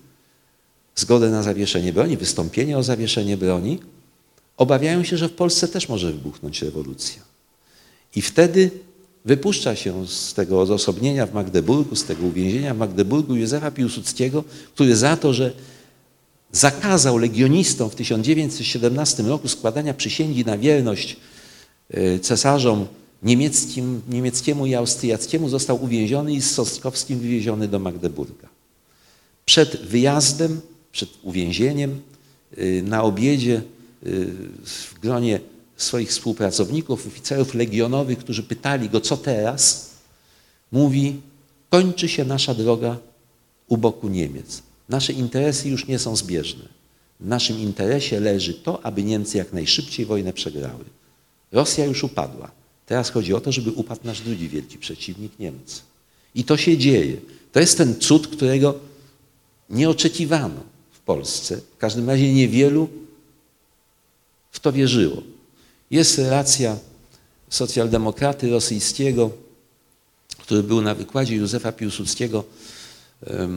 zgodę 0.95 1.29
na 1.29 1.43
zawieszenie 1.43 1.93
broni, 1.93 2.17
wystąpienie 2.17 2.77
o 2.77 2.83
zawieszenie 2.83 3.37
broni, 3.37 3.79
obawiają 4.57 5.03
się, 5.03 5.17
że 5.17 5.29
w 5.29 5.33
Polsce 5.33 5.67
też 5.67 5.89
może 5.89 6.11
wybuchnąć 6.11 6.61
rewolucja. 6.61 7.21
I 8.15 8.21
wtedy 8.21 8.71
wypuszcza 9.25 9.75
się 9.75 10.07
z 10.07 10.33
tego 10.33 10.61
odosobnienia 10.61 11.25
w 11.25 11.33
Magdeburgu, 11.33 11.95
z 11.95 12.03
tego 12.03 12.25
uwięzienia 12.25 12.73
w 12.73 12.77
Magdeburgu 12.77 13.35
Józefa 13.35 13.71
Piłsudskiego, 13.71 14.43
który 14.73 14.95
za 14.95 15.17
to, 15.17 15.33
że 15.33 15.53
zakazał 16.51 17.17
legionistom 17.17 17.89
w 17.89 17.95
1917 17.95 19.23
roku 19.23 19.47
składania 19.47 19.93
przysięgi 19.93 20.45
na 20.45 20.57
wierność 20.57 21.17
e, 21.89 22.19
cesarzom 22.19 22.87
niemieckim, 23.23 24.01
niemieckiemu 24.09 24.65
i 24.65 24.75
austriackiemu, 24.75 25.49
został 25.49 25.83
uwięziony 25.83 26.33
i 26.33 26.41
z 26.41 26.51
Sostkowskim 26.51 27.19
wywieziony 27.19 27.67
do 27.67 27.79
Magdeburga. 27.79 28.47
Przed 29.45 29.81
wyjazdem, 29.81 30.61
przed 30.91 31.09
uwięzieniem, 31.23 32.01
e, 32.57 32.81
na 32.81 33.03
obiedzie 33.03 33.55
e, 33.55 33.61
w 34.65 34.99
gronie 35.01 35.39
swoich 35.77 36.09
współpracowników, 36.09 37.07
oficerów 37.07 37.53
legionowych, 37.53 38.17
którzy 38.17 38.43
pytali 38.43 38.89
go, 38.89 39.01
co 39.01 39.17
teraz, 39.17 39.89
mówi, 40.71 41.21
kończy 41.69 42.09
się 42.09 42.25
nasza 42.25 42.53
droga 42.53 42.97
u 43.67 43.77
boku 43.77 44.09
Niemiec. 44.09 44.63
Nasze 44.89 45.13
interesy 45.13 45.69
już 45.69 45.87
nie 45.87 45.99
są 45.99 46.15
zbieżne. 46.15 46.65
W 47.19 47.27
naszym 47.27 47.59
interesie 47.59 48.19
leży 48.19 48.53
to, 48.53 48.85
aby 48.85 49.03
Niemcy 49.03 49.37
jak 49.37 49.53
najszybciej 49.53 50.05
wojnę 50.05 50.33
przegrały. 50.33 50.83
Rosja 51.51 51.85
już 51.85 52.03
upadła. 52.03 52.51
Teraz 52.85 53.09
chodzi 53.09 53.33
o 53.33 53.41
to, 53.41 53.51
żeby 53.51 53.71
upadł 53.71 54.01
nasz 54.03 54.21
drugi 54.21 54.49
wielki 54.49 54.77
przeciwnik, 54.77 55.39
Niemcy. 55.39 55.81
I 56.35 56.43
to 56.43 56.57
się 56.57 56.77
dzieje. 56.77 57.17
To 57.51 57.59
jest 57.59 57.77
ten 57.77 57.99
cud, 57.99 58.27
którego 58.27 58.75
nie 59.69 59.89
oczekiwano 59.89 60.63
w 60.91 60.99
Polsce. 60.99 61.57
W 61.57 61.77
każdym 61.77 62.09
razie 62.09 62.33
niewielu 62.33 62.89
w 64.51 64.59
to 64.59 64.71
wierzyło. 64.71 65.21
Jest 65.93 66.17
relacja 66.17 66.77
socjaldemokraty 67.49 68.49
rosyjskiego, 68.49 69.29
który 70.37 70.63
był 70.63 70.81
na 70.81 70.95
wykładzie 70.95 71.35
Józefa 71.35 71.71
Piłsudskiego 71.71 72.43
Y, 73.27 73.47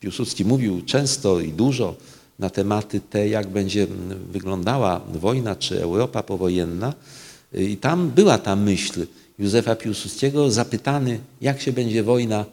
Piłsudski 0.00 0.44
mówił 0.44 0.82
często 0.82 1.40
i 1.40 1.52
dużo 1.52 1.96
na 2.38 2.50
tematy 2.50 3.00
te, 3.00 3.28
jak 3.28 3.48
będzie 3.48 3.86
wyglądała 4.32 5.00
wojna 5.14 5.56
czy 5.56 5.82
Europa 5.82 6.22
powojenna. 6.22 6.94
I 7.54 7.76
tam 7.76 8.10
była 8.10 8.38
ta 8.38 8.56
myśl 8.56 9.06
Józefa 9.38 9.76
Piłsudskiego, 9.76 10.50
zapytany, 10.50 11.20
jak 11.40 11.60
się 11.60 11.72
będzie 11.72 12.02
wojna, 12.02 12.44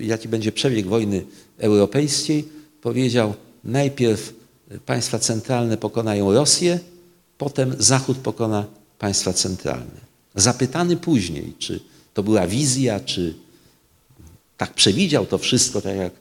jaki 0.00 0.28
będzie 0.28 0.52
przebieg 0.52 0.86
wojny 0.86 1.24
europejskiej, 1.58 2.48
powiedział, 2.82 3.34
najpierw 3.64 4.39
państwa 4.86 5.18
centralne 5.18 5.76
pokonają 5.76 6.32
Rosję, 6.32 6.80
potem 7.38 7.74
Zachód 7.78 8.18
pokona 8.18 8.66
państwa 8.98 9.32
centralne. 9.32 10.00
Zapytany 10.34 10.96
później, 10.96 11.54
czy 11.58 11.80
to 12.14 12.22
była 12.22 12.46
wizja, 12.46 13.00
czy 13.00 13.34
tak 14.56 14.74
przewidział 14.74 15.26
to 15.26 15.38
wszystko, 15.38 15.80
tak 15.80 15.96
jak 15.96 16.12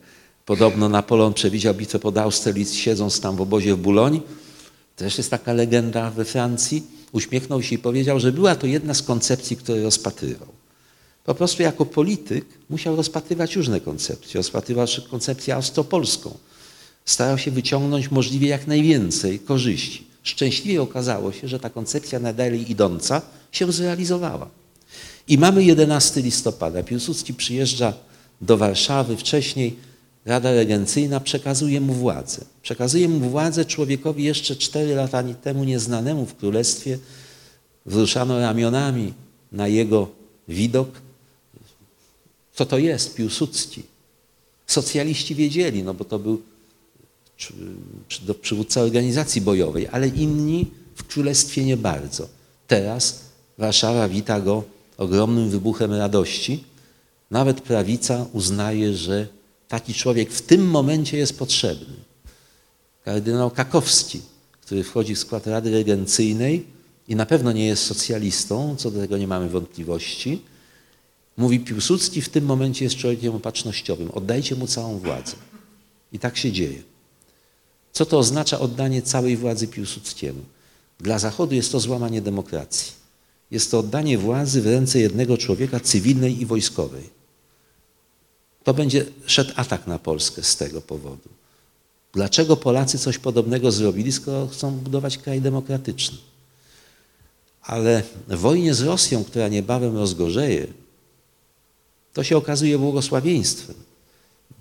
podobno 0.45 0.89
Napoleon 0.89 1.34
przewidział 1.34 1.74
bitwę 1.74 2.00
pod 2.00 2.18
Austerlitz, 2.18 2.74
siedząc 2.74 3.20
tam 3.20 3.36
w 3.36 3.41
obozie 3.41 3.76
w 3.76 3.78
Bulonii. 3.78 4.22
Też 4.95 5.18
jest 5.18 5.32
taka 5.32 5.54
legenda 5.54 6.12
we 6.12 6.26
Francji. 6.26 6.84
Uśmiechnął 7.12 7.64
się 7.64 7.76
i 7.76 7.78
powiedział, 7.78 8.20
że 8.20 8.32
była 8.32 8.56
to 8.56 8.68
jedna 8.68 8.93
z 8.93 9.02
koncepcji, 9.02 9.58
które 9.58 9.84
rozpatrywał. 9.84 10.47
Po 11.26 11.36
prostu 11.36 11.64
jako 11.64 11.86
polityk 11.86 12.45
musiał 12.70 12.95
rozpatrywać 12.95 13.56
różne 13.56 13.82
koncepcje. 13.82 14.38
Rozpatrywał 14.38 14.88
koncepcję 15.10 15.56
austropolską. 15.56 16.38
Starał 17.10 17.38
się 17.38 17.51
wyciągnąć 17.51 18.12
możliwie 18.12 18.47
jak 18.47 18.68
najwięcej 18.68 19.39
korzyści. 19.39 20.03
Szczęśliwie 20.24 20.82
okazało 20.82 21.32
się, 21.32 21.47
że 21.47 21.60
ta 21.60 21.70
koncepcja 21.70 22.20
nadalej 22.20 22.72
idąca 22.72 23.22
się 23.51 23.72
zrealizowała. 23.72 24.49
I 25.28 25.38
mamy 25.38 25.64
11 25.64 26.22
listopada. 26.22 26.84
Piłsudski 26.84 27.34
przyjeżdża 27.34 27.93
do 28.41 28.57
Warszawy 28.57 29.18
wcześniej. 29.18 29.76
Rada 30.26 30.53
Regencyjna 30.53 31.20
przekazuje 31.20 31.82
mu 31.82 31.93
władzę. 31.93 32.45
Przekazuje 32.62 33.10
mu 33.10 33.30
władzę 33.30 33.66
człowiekowi 33.66 34.24
jeszcze 34.24 34.55
cztery 34.55 34.95
lata 34.95 35.24
temu 35.24 35.64
nieznanemu 35.64 36.26
w 36.26 36.36
królestwie. 36.36 36.99
Wzruszano 37.86 38.39
ramionami 38.39 39.14
na 39.51 39.68
jego 39.68 40.10
widok. 40.47 40.89
Co 42.53 42.66
to 42.66 42.78
jest 42.78 43.16
Piłsudski? 43.16 43.84
Socjaliści 44.68 45.36
wiedzieli, 45.36 45.84
no 45.84 45.93
bo 45.93 46.05
to 46.05 46.20
był 46.20 46.41
przywódca 48.42 48.82
organizacji 48.82 49.42
bojowej, 49.42 49.88
ale 49.92 50.08
inni 50.08 50.68
w 50.96 51.04
królestwie 51.04 51.66
nie 51.66 51.78
bardzo. 51.78 52.28
Teraz 52.68 53.30
Warszawa 53.58 54.10
wita 54.10 54.42
go 54.42 54.64
ogromnym 54.98 55.50
wybuchem 55.50 55.94
radości. 55.94 56.64
Nawet 57.32 57.62
prawica 57.62 58.26
uznaje, 58.34 58.94
że 58.94 59.28
taki 59.68 59.94
człowiek 59.94 60.32
w 60.32 60.42
tym 60.42 60.70
momencie 60.70 61.18
jest 61.18 61.40
potrzebny. 61.40 61.96
Kardynał 63.06 63.52
Kakowski, 63.52 64.22
który 64.62 64.84
wchodzi 64.84 65.16
w 65.16 65.20
skład 65.20 65.48
Rady 65.48 65.72
Regencyjnej 65.72 66.66
i 67.08 67.16
na 67.16 67.26
pewno 67.26 67.52
nie 67.52 67.66
jest 67.66 67.84
socjalistą, 67.84 68.76
co 68.76 68.92
do 68.92 69.00
tego 69.00 69.18
nie 69.18 69.28
mamy 69.28 69.50
wątpliwości, 69.50 70.42
mówi 71.38 71.60
Piłsudski 71.60 72.22
w 72.22 72.30
tym 72.30 72.46
momencie 72.46 72.86
jest 72.86 72.96
człowiekiem 72.96 73.36
opatrznościowym. 73.36 74.12
Oddajcie 74.12 74.56
mu 74.56 74.68
całą 74.68 75.00
władzę. 75.00 75.36
I 76.14 76.20
tak 76.20 76.38
się 76.38 76.52
dzieje. 76.52 76.84
Co 77.92 78.06
to 78.06 78.20
oznacza 78.20 78.60
oddanie 78.60 79.02
całej 79.02 79.38
władzy 79.38 79.68
Piłsudskiemu? 79.68 80.42
Dla 81.00 81.20
Zachodu 81.20 81.56
jest 81.56 81.72
to 81.72 81.80
złamanie 81.80 82.22
demokracji. 82.22 82.92
Jest 83.52 83.72
to 83.72 83.80
oddanie 83.80 84.18
władzy 84.18 84.62
w 84.62 84.68
ręce 84.68 85.00
jednego 85.00 85.38
człowieka, 85.38 85.80
cywilnej 85.80 86.42
i 86.42 86.46
wojskowej. 86.46 87.10
To 88.64 88.74
będzie 88.74 89.06
szedł 89.26 89.52
atak 89.56 89.88
na 89.88 90.00
Polskę 90.00 90.44
z 90.44 90.58
tego 90.58 90.82
powodu. 90.82 91.30
Dlaczego 92.14 92.58
Polacy 92.58 93.00
coś 93.00 93.18
podobnego 93.18 93.72
zrobili, 93.72 94.12
skoro 94.12 94.48
chcą 94.48 94.72
budować 94.72 95.18
kraj 95.18 95.42
demokratyczny? 95.42 96.18
Ale 97.62 98.04
w 98.28 98.38
wojnie 98.38 98.74
z 98.74 98.82
Rosją, 98.82 99.24
która 99.24 99.48
niebawem 99.48 99.98
rozgorzeje, 99.98 100.68
to 102.14 102.24
się 102.24 102.38
okazuje 102.38 102.80
błogosławieństwem, 102.80 103.76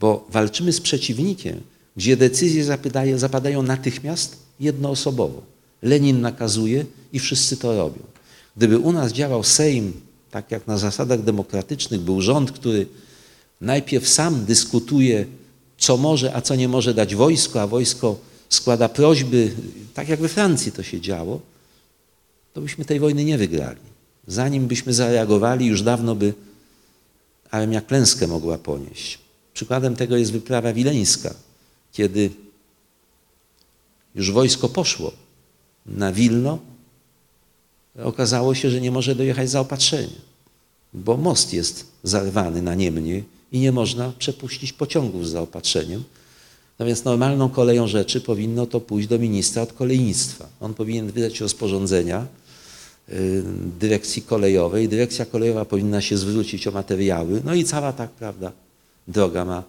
bo 0.00 0.26
walczymy 0.28 0.72
z 0.72 0.80
przeciwnikiem, 0.80 1.60
gdzie 1.98 2.16
decyzje 2.16 2.64
zapadają, 2.64 3.18
zapadają 3.18 3.62
natychmiast 3.62 4.36
jednoosobowo. 4.60 5.42
Lenin 5.82 6.20
nakazuje 6.20 6.86
i 7.12 7.18
wszyscy 7.18 7.56
to 7.56 7.76
robią. 7.76 8.02
Gdyby 8.56 8.78
u 8.78 8.92
nas 8.92 9.12
działał 9.12 9.44
Sejm, 9.44 9.92
tak 10.30 10.50
jak 10.50 10.66
na 10.66 10.78
zasadach 10.78 11.22
demokratycznych, 11.22 12.00
był 12.00 12.20
rząd, 12.20 12.52
który 12.52 12.86
najpierw 13.60 14.08
sam 14.08 14.44
dyskutuje, 14.44 15.26
co 15.78 15.96
może, 15.96 16.34
a 16.34 16.40
co 16.40 16.54
nie 16.54 16.68
może 16.68 16.94
dać 16.94 17.14
wojsko, 17.14 17.62
a 17.62 17.66
wojsko 17.66 18.18
składa 18.48 18.88
prośby, 18.88 19.52
tak 19.94 20.08
jak 20.08 20.20
we 20.20 20.28
Francji 20.28 20.72
to 20.72 20.82
się 20.82 21.00
działo, 21.00 21.40
to 22.54 22.60
byśmy 22.60 22.84
tej 22.84 23.00
wojny 23.00 23.24
nie 23.24 23.38
wygrali. 23.38 23.80
Zanim 24.26 24.66
byśmy 24.66 24.94
zareagowali, 24.94 25.66
już 25.66 25.82
dawno 25.82 26.14
by 26.14 26.34
armia 27.50 27.80
klęskę 27.80 28.26
mogła 28.26 28.58
ponieść. 28.58 29.18
Przykładem 29.54 29.96
tego 29.96 30.16
jest 30.16 30.32
wyprawa 30.32 30.72
wileńska, 30.72 31.47
kiedy 31.92 32.30
już 34.14 34.32
wojsko 34.32 34.68
poszło 34.68 35.12
na 35.86 36.12
Wilno, 36.12 36.58
okazało 38.04 38.54
się, 38.54 38.70
że 38.70 38.80
nie 38.80 38.90
może 38.90 39.14
dojechać 39.14 39.50
zaopatrzenie, 39.50 40.18
bo 40.94 41.16
most 41.16 41.52
jest 41.52 41.86
zarwany 42.02 42.62
na 42.62 42.74
Niemnie 42.74 43.22
i 43.52 43.58
nie 43.58 43.72
można 43.72 44.12
przepuścić 44.18 44.72
pociągów 44.72 45.26
z 45.28 45.30
zaopatrzeniem. 45.30 46.04
No 46.78 46.86
więc 46.86 47.04
normalną 47.04 47.48
koleją 47.48 47.86
rzeczy 47.86 48.20
powinno 48.20 48.66
to 48.66 48.80
pójść 48.80 49.08
do 49.08 49.18
ministra 49.18 49.62
od 49.62 49.72
kolejnictwa. 49.72 50.48
On 50.60 50.74
powinien 50.74 51.10
wydać 51.10 51.40
rozporządzenia 51.40 52.26
y, 53.08 53.42
dyrekcji 53.80 54.22
kolejowej. 54.22 54.88
Dyrekcja 54.88 55.26
kolejowa 55.26 55.64
powinna 55.64 56.00
się 56.00 56.16
zwrócić 56.16 56.66
o 56.66 56.70
materiały. 56.70 57.42
No 57.44 57.54
i 57.54 57.64
cała 57.64 57.92
tak, 57.92 58.10
prawda, 58.10 58.52
droga 59.08 59.44
ma 59.44 59.62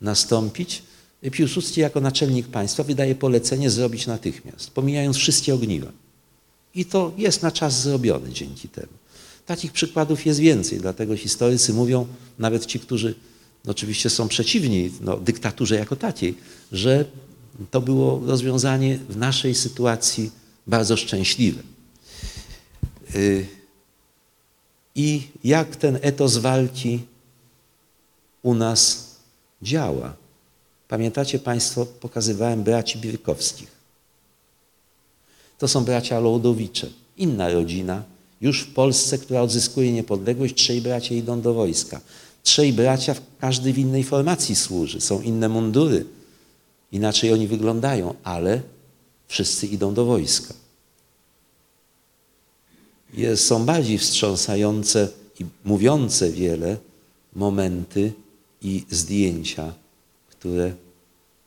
nastąpić. 0.00 0.82
Piłsudski 1.30 1.80
jako 1.80 2.00
naczelnik 2.00 2.46
państwa 2.46 2.82
wydaje 2.82 3.14
polecenie 3.14 3.70
zrobić 3.70 4.06
natychmiast, 4.06 4.70
pomijając 4.70 5.16
wszystkie 5.16 5.54
ogniwa. 5.54 5.92
I 6.74 6.84
to 6.84 7.12
jest 7.18 7.42
na 7.42 7.52
czas 7.52 7.82
zrobione 7.82 8.32
dzięki 8.32 8.68
temu. 8.68 8.92
Takich 9.46 9.72
przykładów 9.72 10.26
jest 10.26 10.40
więcej, 10.40 10.78
dlatego 10.80 11.16
historycy 11.16 11.72
mówią, 11.72 12.06
nawet 12.38 12.66
ci, 12.66 12.80
którzy 12.80 13.14
oczywiście 13.66 14.10
są 14.10 14.28
przeciwni 14.28 14.90
no, 15.00 15.16
dyktaturze 15.16 15.76
jako 15.76 15.96
takiej, 15.96 16.34
że 16.72 17.04
to 17.70 17.80
było 17.80 18.22
rozwiązanie 18.26 18.98
w 19.08 19.16
naszej 19.16 19.54
sytuacji 19.54 20.30
bardzo 20.66 20.96
szczęśliwe. 20.96 21.62
Y, 23.14 23.46
I 24.94 25.22
jak 25.44 25.76
ten 25.76 25.98
etos 26.02 26.36
walki 26.36 27.00
u 28.42 28.54
nas 28.54 29.14
działa? 29.62 30.23
Pamiętacie 30.94 31.38
Państwo, 31.38 31.86
pokazywałem 31.86 32.62
braci 32.62 32.98
Birkowskich. 32.98 33.68
To 35.58 35.68
są 35.68 35.84
bracia 35.84 36.20
Lołdowicze, 36.20 36.86
inna 37.16 37.48
rodzina, 37.48 38.02
już 38.40 38.60
w 38.60 38.74
Polsce, 38.74 39.18
która 39.18 39.40
odzyskuje 39.40 39.92
niepodległość, 39.92 40.54
trzej 40.54 40.80
bracia 40.80 41.14
idą 41.14 41.40
do 41.40 41.54
wojska. 41.54 42.00
Trzej 42.42 42.72
bracia, 42.72 43.14
każdy 43.40 43.72
w 43.72 43.78
innej 43.78 44.04
formacji 44.04 44.56
służy, 44.56 45.00
są 45.00 45.22
inne 45.22 45.48
mundury, 45.48 46.06
inaczej 46.92 47.32
oni 47.32 47.46
wyglądają, 47.46 48.14
ale 48.24 48.62
wszyscy 49.28 49.66
idą 49.66 49.94
do 49.94 50.04
wojska. 50.04 50.54
Jest, 53.14 53.46
są 53.46 53.64
bardziej 53.64 53.98
wstrząsające 53.98 55.08
i 55.40 55.44
mówiące 55.64 56.32
wiele 56.32 56.76
momenty 57.36 58.12
i 58.62 58.84
zdjęcia, 58.90 59.72
które 60.30 60.83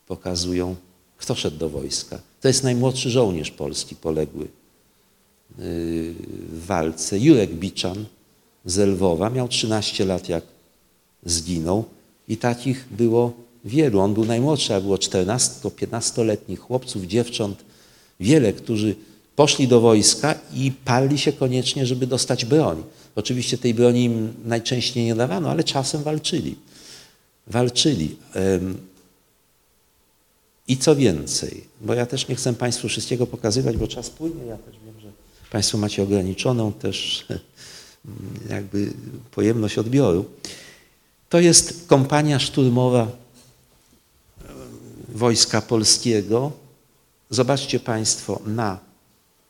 pokazują, 0.08 0.76
kto 1.18 1.36
szedł 1.36 1.58
do 1.58 1.70
wojska. 1.70 2.20
To 2.42 2.48
jest 2.48 2.64
najmłodszy 2.64 3.10
żołnierz 3.10 3.52
polski 3.52 3.96
poległy 3.96 4.48
w 5.58 6.66
walce. 6.66 7.20
Jurek 7.20 7.54
Biczan 7.54 8.06
z 8.66 8.78
Lwowa 8.78 9.30
miał 9.30 9.48
13 9.48 10.06
lat, 10.06 10.30
jak 10.30 10.44
zginął 11.26 11.86
i 12.28 12.38
takich 12.38 12.88
było 12.92 13.34
wielu. 13.66 14.00
On 14.00 14.14
był 14.14 14.26
najmłodszy, 14.26 14.76
a 14.76 14.82
było 14.82 14.96
14-15-letnich 14.96 16.60
chłopców, 16.60 17.04
dziewcząt, 17.04 17.66
wiele, 18.20 18.54
którzy 18.54 18.96
poszli 19.36 19.68
do 19.68 19.82
wojska 19.82 20.36
i 20.54 20.72
palli 20.86 21.18
się 21.18 21.34
koniecznie, 21.34 21.86
żeby 21.86 22.08
dostać 22.08 22.46
broń. 22.46 22.84
Oczywiście 23.16 23.58
tej 23.58 23.74
broni 23.74 24.04
im 24.04 24.34
najczęściej 24.46 25.06
nie 25.06 25.16
dawano, 25.16 25.50
ale 25.50 25.64
czasem 25.64 26.04
walczyli. 26.04 26.56
Walczyli. 27.48 28.16
I 30.68 30.78
co 30.78 30.96
więcej, 30.96 31.64
bo 31.82 31.94
ja 31.94 32.06
też 32.06 32.28
nie 32.28 32.36
chcę 32.36 32.54
Państwu 32.54 32.88
wszystkiego 32.88 33.28
pokazywać, 33.28 33.78
bo 33.78 33.88
czas 33.88 34.10
płynie, 34.10 34.46
ja 34.46 34.58
też 34.58 34.76
wiem, 34.86 35.00
że 35.00 35.12
Państwo 35.52 35.78
macie 35.78 36.04
ograniczoną 36.04 36.74
też 36.74 37.26
jakby 38.50 38.94
pojemność 39.32 39.78
odbioru. 39.78 40.26
To 41.30 41.40
jest 41.40 41.88
kompania 41.88 42.40
szturmowa 42.40 43.08
Wojska 45.10 45.62
Polskiego. 45.62 46.52
Zobaczcie 47.30 47.80
Państwo 47.80 48.42
na 48.46 48.80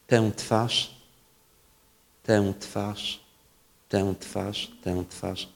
tę 0.07 0.31
twarz, 0.35 0.91
tę 2.23 2.53
twarz, 2.59 3.19
tę 3.89 4.15
twarz, 4.19 4.71
tę 4.83 5.03
twarz. 5.09 5.49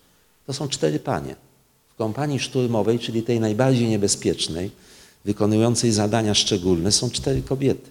To 0.48 0.54
są 0.54 0.68
cztery 0.68 1.00
panie. 1.00 1.36
W 1.94 1.96
kompanii 1.96 2.40
szturmowej, 2.40 3.00
czyli 3.00 3.24
tej 3.24 3.40
najbardziej 3.40 3.88
niebezpiecznej, 3.88 4.72
wykonującej 5.26 5.92
zadania 5.92 6.34
szczególne, 6.34 6.92
są 6.92 7.10
cztery 7.10 7.42
kobiety. 7.42 7.90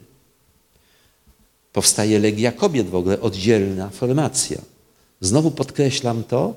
Powstaje 1.72 2.18
Legia 2.18 2.52
Kobiet 2.52 2.88
w 2.88 2.94
ogóle, 2.94 3.20
oddzielna 3.20 3.90
formacja. 3.90 4.60
Znowu 5.20 5.50
podkreślam 5.50 6.24
to, 6.24 6.54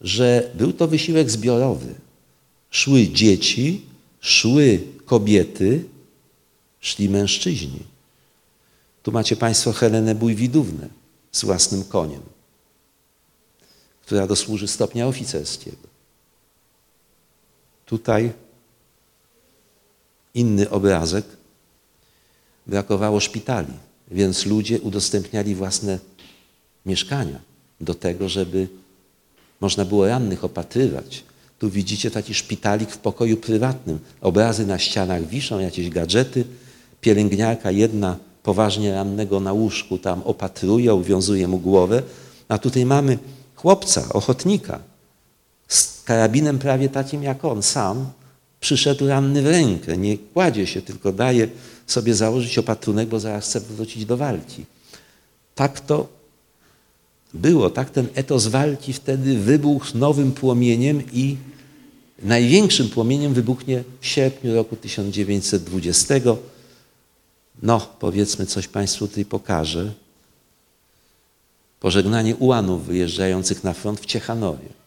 że 0.00 0.50
był 0.54 0.72
to 0.72 0.88
wysiłek 0.88 1.30
zbiorowy. 1.30 1.94
Szły 2.70 3.08
dzieci, 3.08 3.82
szły 4.20 4.80
kobiety, 5.06 5.84
szli 6.80 7.08
mężczyźni. 7.08 7.80
Tu 9.02 9.12
macie 9.12 9.36
Państwo 9.36 9.72
Helenę 9.72 10.14
Bójwidównę 10.14 10.88
z 11.32 11.44
własnym 11.44 11.84
koniem, 11.84 12.22
która 14.02 14.26
dosłuży 14.26 14.68
stopnia 14.68 15.06
oficerskiego. 15.06 15.88
Tutaj 17.86 18.32
inny 20.34 20.70
obrazek. 20.70 21.24
Brakowało 22.66 23.20
szpitali, 23.20 23.72
więc 24.10 24.46
ludzie 24.46 24.80
udostępniali 24.80 25.54
własne 25.54 25.98
mieszkania 26.86 27.38
do 27.80 27.94
tego, 27.94 28.28
żeby 28.28 28.68
można 29.60 29.84
było 29.84 30.08
rannych 30.08 30.44
opatrywać. 30.44 31.24
Tu 31.58 31.70
widzicie 31.70 32.10
taki 32.10 32.34
szpitalik 32.34 32.90
w 32.90 32.98
pokoju 32.98 33.36
prywatnym. 33.36 33.98
Obrazy 34.20 34.66
na 34.66 34.78
ścianach 34.78 35.26
wiszą, 35.26 35.58
jakieś 35.58 35.90
gadżety. 35.90 36.44
Pielęgniarka 37.00 37.70
jedna 37.70 38.16
poważnie 38.42 38.94
rannego 38.94 39.40
na 39.40 39.52
łóżku 39.52 39.98
tam 39.98 40.22
opatruje, 40.22 40.94
uwiązuje 40.94 41.48
mu 41.48 41.58
głowę. 41.58 42.02
A 42.48 42.58
tutaj 42.58 42.86
mamy 42.86 43.18
chłopca, 43.54 44.08
ochotnika 44.12 44.80
z 45.68 46.02
karabinem 46.04 46.58
prawie 46.58 46.88
takim 46.88 47.22
jak 47.22 47.44
on 47.44 47.62
sam, 47.62 48.06
przyszedł 48.62 49.08
ranny 49.08 49.42
w 49.42 49.46
rękę. 49.46 49.96
Nie 49.96 50.18
kładzie 50.18 50.66
się, 50.66 50.82
tylko 50.82 51.12
daje 51.12 51.48
sobie 51.86 52.14
założyć 52.14 52.58
opatrunek, 52.58 53.08
bo 53.08 53.20
zaraz 53.20 53.44
chce 53.48 53.60
wrócić 53.60 54.04
do 54.04 54.16
walki. 54.16 54.64
Tak 55.54 55.80
to 55.80 56.08
było, 57.34 57.70
tak 57.70 57.90
ten 57.90 58.06
etos 58.14 58.46
walki 58.46 58.92
wtedy 58.92 59.38
wybuchł 59.38 59.98
nowym 59.98 60.32
płomieniem 60.32 61.02
i 61.12 61.36
największym 62.22 62.88
płomieniem 62.88 63.34
wybuchnie 63.34 63.84
w 64.00 64.06
sierpniu 64.06 64.54
roku 64.54 64.76
1920. 64.76 66.14
No, 67.62 67.88
powiedzmy 67.98 68.46
coś 68.46 68.68
Państwu 68.68 69.08
tutaj 69.08 69.24
pokażę. 69.24 69.92
Pożegnanie 71.80 72.36
ułanów 72.36 72.86
wyjeżdżających 72.86 73.64
na 73.64 73.72
front 73.72 74.00
w 74.00 74.06
Ciechanowie. 74.06 74.81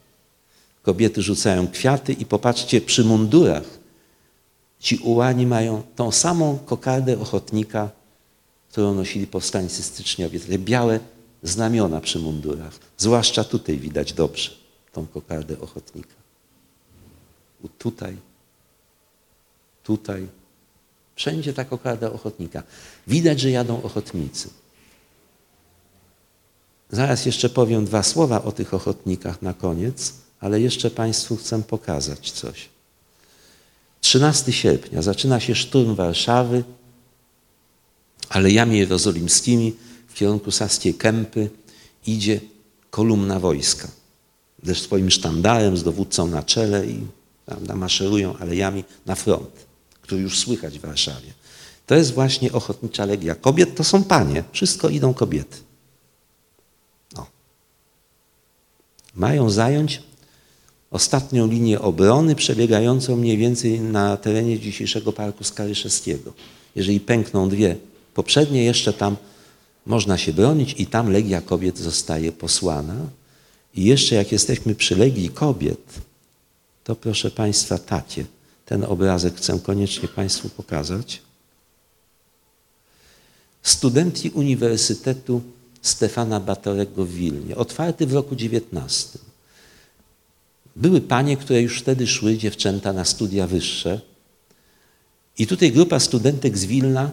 Kobiety 0.86 1.21
rzucają 1.21 1.67
kwiaty 1.67 2.13
i 2.13 2.25
popatrzcie, 2.25 2.81
przy 2.81 3.03
mundurach 3.03 3.63
ci 4.79 4.97
ułani 4.97 5.45
mają 5.45 5.83
tą 5.95 6.11
samą 6.11 6.57
kokardę 6.57 7.19
ochotnika, 7.19 7.89
którą 8.69 8.93
nosili 8.93 9.27
powstańcy 9.27 9.83
styczniowie. 9.83 10.39
Te 10.39 10.59
białe 10.59 10.99
znamiona 11.43 12.01
przy 12.01 12.19
mundurach. 12.19 12.79
Zwłaszcza 12.97 13.43
tutaj 13.43 13.77
widać 13.77 14.13
dobrze 14.13 14.51
tą 14.91 15.07
kokardę 15.07 15.59
ochotnika. 15.59 16.15
Tutaj, 17.77 18.17
tutaj, 19.83 20.27
wszędzie 21.15 21.53
ta 21.53 21.65
kokarda 21.65 22.11
ochotnika. 22.11 22.63
Widać, 23.07 23.39
że 23.39 23.51
jadą 23.51 23.81
ochotnicy. 23.83 24.49
Zaraz 26.91 27.25
jeszcze 27.25 27.49
powiem 27.49 27.86
dwa 27.86 28.03
słowa 28.03 28.43
o 28.43 28.51
tych 28.51 28.73
ochotnikach 28.73 29.41
na 29.41 29.53
koniec, 29.53 30.24
ale 30.39 30.61
jeszcze 30.61 30.91
Państwu 30.91 31.36
chcę 31.36 31.63
pokazać 31.63 32.31
coś. 32.31 32.69
13 34.01 34.53
sierpnia 34.53 35.01
zaczyna 35.01 35.39
się 35.39 35.55
szturm 35.55 35.95
Warszawy 35.95 36.63
alejami 38.29 38.77
jerozolimskimi 38.77 39.73
w 40.07 40.13
kierunku 40.13 40.51
Saskiej 40.51 40.93
Kępy 40.93 41.49
idzie 42.07 42.39
kolumna 42.89 43.39
wojska 43.39 43.88
ze 44.63 44.75
swoim 44.75 45.11
sztandarem, 45.11 45.77
z 45.77 45.83
dowódcą 45.83 46.27
na 46.27 46.43
czele 46.43 46.86
i 46.86 46.99
prawda, 47.45 47.75
maszerują 47.75 48.38
alejami 48.38 48.83
na 49.05 49.15
front, 49.15 49.65
który 50.01 50.21
już 50.21 50.39
słychać 50.39 50.79
w 50.79 50.81
Warszawie. 50.81 51.33
To 51.86 51.95
jest 51.95 52.13
właśnie 52.13 52.51
ochotnicza 52.51 53.05
legia 53.05 53.36
kobiet, 53.36 53.75
to 53.75 53.83
są 53.83 54.03
panie, 54.03 54.43
wszystko 54.51 54.89
idą 54.89 55.13
kobiety. 55.13 55.57
No. 57.13 57.27
Mają 59.15 59.49
zająć 59.49 60.01
ostatnią 60.95 61.47
linię 61.47 61.81
obrony 61.81 62.35
przebiegającą 62.35 63.15
mniej 63.15 63.37
więcej 63.37 63.79
na 63.79 64.17
terenie 64.17 64.59
dzisiejszego 64.59 65.13
Parku 65.13 65.43
Skaryszewskiego. 65.43 66.33
Jeżeli 66.75 66.99
pękną 66.99 67.49
dwie 67.49 67.75
poprzednie, 68.13 68.63
jeszcze 68.63 68.93
tam 68.93 69.15
można 69.85 70.17
się 70.17 70.33
bronić 70.33 70.75
i 70.77 70.87
tam 70.87 71.11
Legia 71.11 71.41
Kobiet 71.41 71.77
zostaje 71.77 72.31
posłana. 72.31 72.95
I 73.75 73.83
jeszcze 73.83 74.15
jak 74.15 74.31
jesteśmy 74.31 74.75
przy 74.75 74.95
Legii 74.95 75.29
Kobiet, 75.29 75.85
to 76.83 76.95
proszę 76.95 77.31
Państwa 77.31 77.77
takie, 77.77 78.25
ten 78.65 78.83
obrazek 78.83 79.35
chcę 79.35 79.59
koniecznie 79.59 80.07
Państwu 80.07 80.49
pokazać. 80.49 81.21
Studentki 83.63 84.29
Uniwersytetu 84.29 85.41
Stefana 85.81 86.39
Batorego 86.39 87.05
w 87.05 87.11
Wilnie, 87.11 87.55
otwarty 87.55 88.07
w 88.07 88.13
roku 88.13 88.35
19. 88.35 89.24
Były 90.76 91.01
panie, 91.01 91.38
które 91.38 91.61
już 91.61 91.80
wtedy 91.80 92.07
szły, 92.07 92.38
dziewczęta, 92.38 92.93
na 92.93 93.05
studia 93.05 93.47
wyższe. 93.47 94.01
I 95.38 95.47
tutaj 95.47 95.71
grupa 95.71 95.99
studentek 95.99 96.57
z 96.57 96.65
Wilna, 96.65 97.11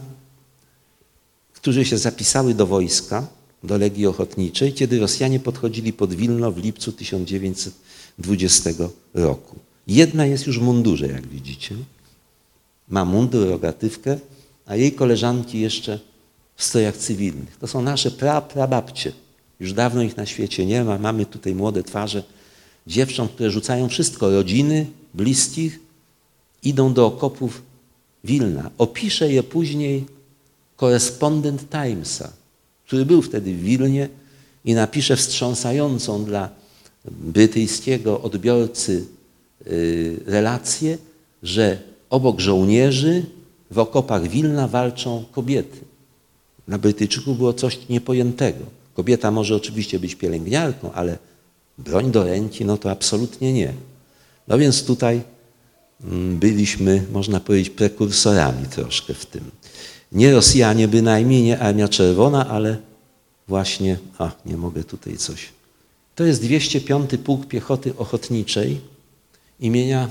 którzy 1.52 1.84
się 1.84 1.98
zapisały 1.98 2.54
do 2.54 2.66
wojska, 2.66 3.26
do 3.64 3.78
Legii 3.78 4.06
Ochotniczej, 4.06 4.72
kiedy 4.72 5.00
Rosjanie 5.00 5.40
podchodzili 5.40 5.92
pod 5.92 6.14
Wilno 6.14 6.52
w 6.52 6.58
lipcu 6.58 6.92
1920 6.92 8.70
roku. 9.14 9.58
Jedna 9.86 10.26
jest 10.26 10.46
już 10.46 10.58
w 10.58 10.62
mundurze, 10.62 11.06
jak 11.06 11.26
widzicie. 11.26 11.74
Ma 12.88 13.04
mundur, 13.04 13.48
rogatywkę, 13.48 14.18
a 14.66 14.76
jej 14.76 14.92
koleżanki 14.92 15.60
jeszcze 15.60 16.00
w 16.56 16.64
strojach 16.64 16.96
cywilnych. 16.96 17.56
To 17.56 17.66
są 17.66 17.82
nasze 17.82 18.10
pra, 18.10 18.40
prababcie. 18.40 19.12
Już 19.60 19.72
dawno 19.72 20.02
ich 20.02 20.16
na 20.16 20.26
świecie 20.26 20.66
nie 20.66 20.84
ma. 20.84 20.98
Mamy 20.98 21.26
tutaj 21.26 21.54
młode 21.54 21.82
twarze 21.82 22.22
dziewcząt, 22.86 23.32
które 23.32 23.50
rzucają 23.50 23.88
wszystko, 23.88 24.30
rodziny, 24.30 24.86
bliskich, 25.14 25.80
idą 26.62 26.92
do 26.94 27.06
okopów 27.06 27.62
Wilna. 28.24 28.70
Opisze 28.78 29.32
je 29.32 29.42
później 29.42 30.04
korespondent 30.76 31.68
Timesa, 31.70 32.32
który 32.86 33.06
był 33.06 33.22
wtedy 33.22 33.54
w 33.54 33.62
Wilnie 33.62 34.08
i 34.64 34.74
napisze 34.74 35.16
wstrząsającą 35.16 36.24
dla 36.24 36.48
brytyjskiego 37.10 38.20
odbiorcy 38.20 39.04
y, 39.66 40.20
relację, 40.26 40.98
że 41.42 41.78
obok 42.10 42.40
żołnierzy 42.40 43.24
w 43.70 43.78
okopach 43.78 44.28
Wilna 44.28 44.68
walczą 44.68 45.24
kobiety. 45.32 45.78
Dla 46.68 46.78
Brytyjczyków 46.78 47.36
było 47.38 47.52
coś 47.52 47.88
niepojętego. 47.88 48.64
Kobieta 48.94 49.30
może 49.30 49.56
oczywiście 49.56 49.98
być 49.98 50.14
pielęgniarką, 50.14 50.92
ale 50.92 51.18
broń 51.78 52.10
do 52.10 52.24
ręki, 52.24 52.64
no 52.64 52.76
to 52.76 52.90
absolutnie 52.90 53.52
nie. 53.52 53.72
No 54.48 54.58
więc 54.58 54.84
tutaj 54.84 55.22
mm, 56.04 56.38
byliśmy, 56.38 57.04
można 57.12 57.40
powiedzieć, 57.40 57.70
prekursorami 57.70 58.66
troszkę 58.66 59.14
w 59.14 59.26
tym. 59.26 59.50
Nie 60.12 60.32
Rosjanie 60.32 60.88
bynajmniej, 60.88 61.42
nie 61.42 61.58
Armia 61.58 61.88
Czerwona, 61.88 62.48
ale 62.48 62.76
właśnie, 63.48 63.98
a 64.18 64.30
nie 64.46 64.56
mogę 64.56 64.84
tutaj 64.84 65.16
coś. 65.16 65.48
To 66.14 66.24
jest 66.24 66.42
205 66.42 67.10
Pułk 67.24 67.46
Piechoty 67.46 67.96
Ochotniczej 67.96 68.80
imienia 69.60 70.08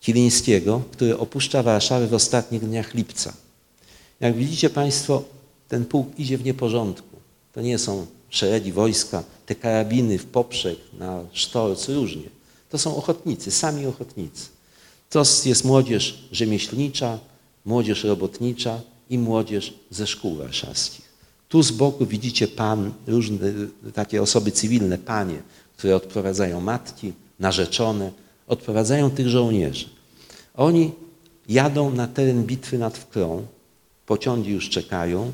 Kilińskiego, 0.00 0.82
który 0.92 1.18
opuszcza 1.18 1.62
Warszawę 1.62 2.06
w 2.06 2.14
ostatnich 2.14 2.64
dniach 2.64 2.94
lipca. 2.94 3.32
Jak 4.20 4.36
widzicie 4.36 4.70
Państwo, 4.70 5.24
ten 5.68 5.84
pułk 5.84 6.18
idzie 6.18 6.38
w 6.38 6.44
nieporządku. 6.44 7.16
To 7.52 7.60
nie 7.60 7.78
są 7.78 8.06
szeregi 8.30 8.72
wojska, 8.72 9.24
te 9.46 9.54
karabiny 9.54 10.18
w 10.18 10.26
poprzek, 10.26 10.78
na 10.98 11.24
sztorc, 11.32 11.88
różnie. 11.88 12.28
To 12.70 12.78
są 12.78 12.96
ochotnicy, 12.96 13.50
sami 13.50 13.86
ochotnicy. 13.86 14.48
To 15.10 15.22
jest 15.44 15.64
młodzież 15.64 16.28
rzemieślnicza, 16.32 17.18
młodzież 17.64 18.04
robotnicza 18.04 18.80
i 19.10 19.18
młodzież 19.18 19.74
ze 19.90 20.06
szkół 20.06 20.36
warszawskich. 20.36 21.08
Tu 21.48 21.62
z 21.62 21.70
boku 21.70 22.06
widzicie 22.06 22.48
pan, 22.48 22.92
różne 23.06 23.38
takie 23.94 24.22
osoby 24.22 24.52
cywilne, 24.52 24.98
panie, 24.98 25.42
które 25.76 25.96
odprowadzają 25.96 26.60
matki, 26.60 27.12
narzeczone, 27.38 28.12
odprowadzają 28.46 29.10
tych 29.10 29.28
żołnierzy. 29.28 29.88
Oni 30.54 30.92
jadą 31.48 31.92
na 31.92 32.06
teren 32.06 32.44
bitwy 32.44 32.78
nad 32.78 32.98
Wkrą, 32.98 33.46
pociągi 34.06 34.50
już 34.50 34.70
czekają, 34.70 35.32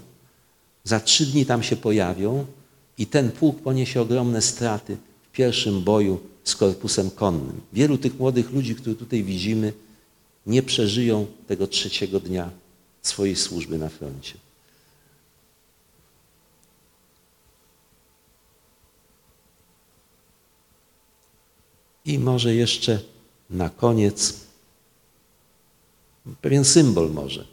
za 0.85 1.01
trzy 1.01 1.27
dni 1.27 1.47
tam 1.47 1.63
się 1.63 1.77
pojawią 1.77 2.47
i 2.99 3.07
ten 3.07 3.31
pułk 3.31 3.61
poniesie 3.61 4.01
ogromne 4.01 4.43
straty 4.43 4.97
w 5.23 5.33
pierwszym 5.33 5.83
boju 5.83 6.21
z 6.45 6.57
korpusem 6.57 7.11
konnym. 7.11 7.61
Wielu 7.73 7.99
tych 7.99 8.19
młodych 8.19 8.51
ludzi, 8.51 8.75
których 8.75 8.99
tutaj 8.99 9.23
widzimy, 9.23 9.73
nie 10.47 10.63
przeżyją 10.63 11.27
tego 11.47 11.67
trzeciego 11.67 12.21
dnia 12.21 12.51
swojej 13.03 13.37
służby 13.37 13.79
na 13.79 13.89
froncie. 13.89 14.35
I 22.05 22.19
może 22.19 22.55
jeszcze 22.55 23.01
na 23.51 23.71
koniec 23.71 24.35
pewien 26.41 26.65
symbol 26.65 27.11
może. 27.11 27.47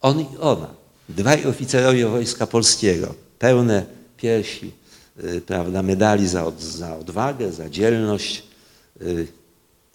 On 0.00 0.20
i 0.20 0.26
ona, 0.40 0.74
dwaj 1.08 1.46
oficerowie 1.46 2.06
Wojska 2.06 2.46
Polskiego, 2.46 3.14
pełne 3.38 3.97
piersi, 4.18 4.70
y, 5.24 5.40
prawda, 5.40 5.82
medali 5.82 6.28
za, 6.28 6.44
od, 6.46 6.62
za 6.62 6.96
odwagę, 6.98 7.52
za 7.52 7.70
dzielność, 7.70 8.42
y, 9.02 9.26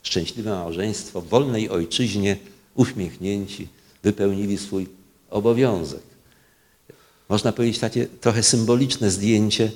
szczęśliwe 0.03 0.51
małżeństwo, 0.51 1.21
w 1.21 1.27
wolnej 1.27 1.69
ojczyźnie, 1.69 2.37
uśmiechnięci, 2.75 3.67
wypełnili 4.03 4.57
swój 4.57 4.87
obowiązek. 5.29 6.01
Można 7.29 7.51
powiedzieć 7.51 7.79
takie 7.79 8.07
trochę 8.07 8.43
symboliczne 8.43 9.11
zdjęcie 9.11 9.71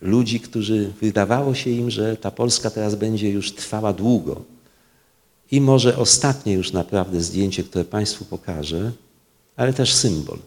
ludzi, 0.00 0.40
którzy 0.40 0.92
wydawało 1.00 1.54
się 1.54 1.70
im, 1.70 1.90
że 1.90 2.16
ta 2.16 2.30
Polska 2.30 2.70
teraz 2.70 2.94
będzie 2.94 3.30
już 3.30 3.52
trwała 3.52 3.92
długo. 3.92 4.42
I 5.50 5.60
może 5.60 5.98
ostatnie 5.98 6.52
już 6.52 6.72
naprawdę 6.72 7.20
zdjęcie, 7.20 7.64
które 7.64 7.84
Państwu 7.84 8.24
pokażę, 8.24 8.92
ale 9.56 9.72
też 9.72 9.94
symbol. 9.94 10.38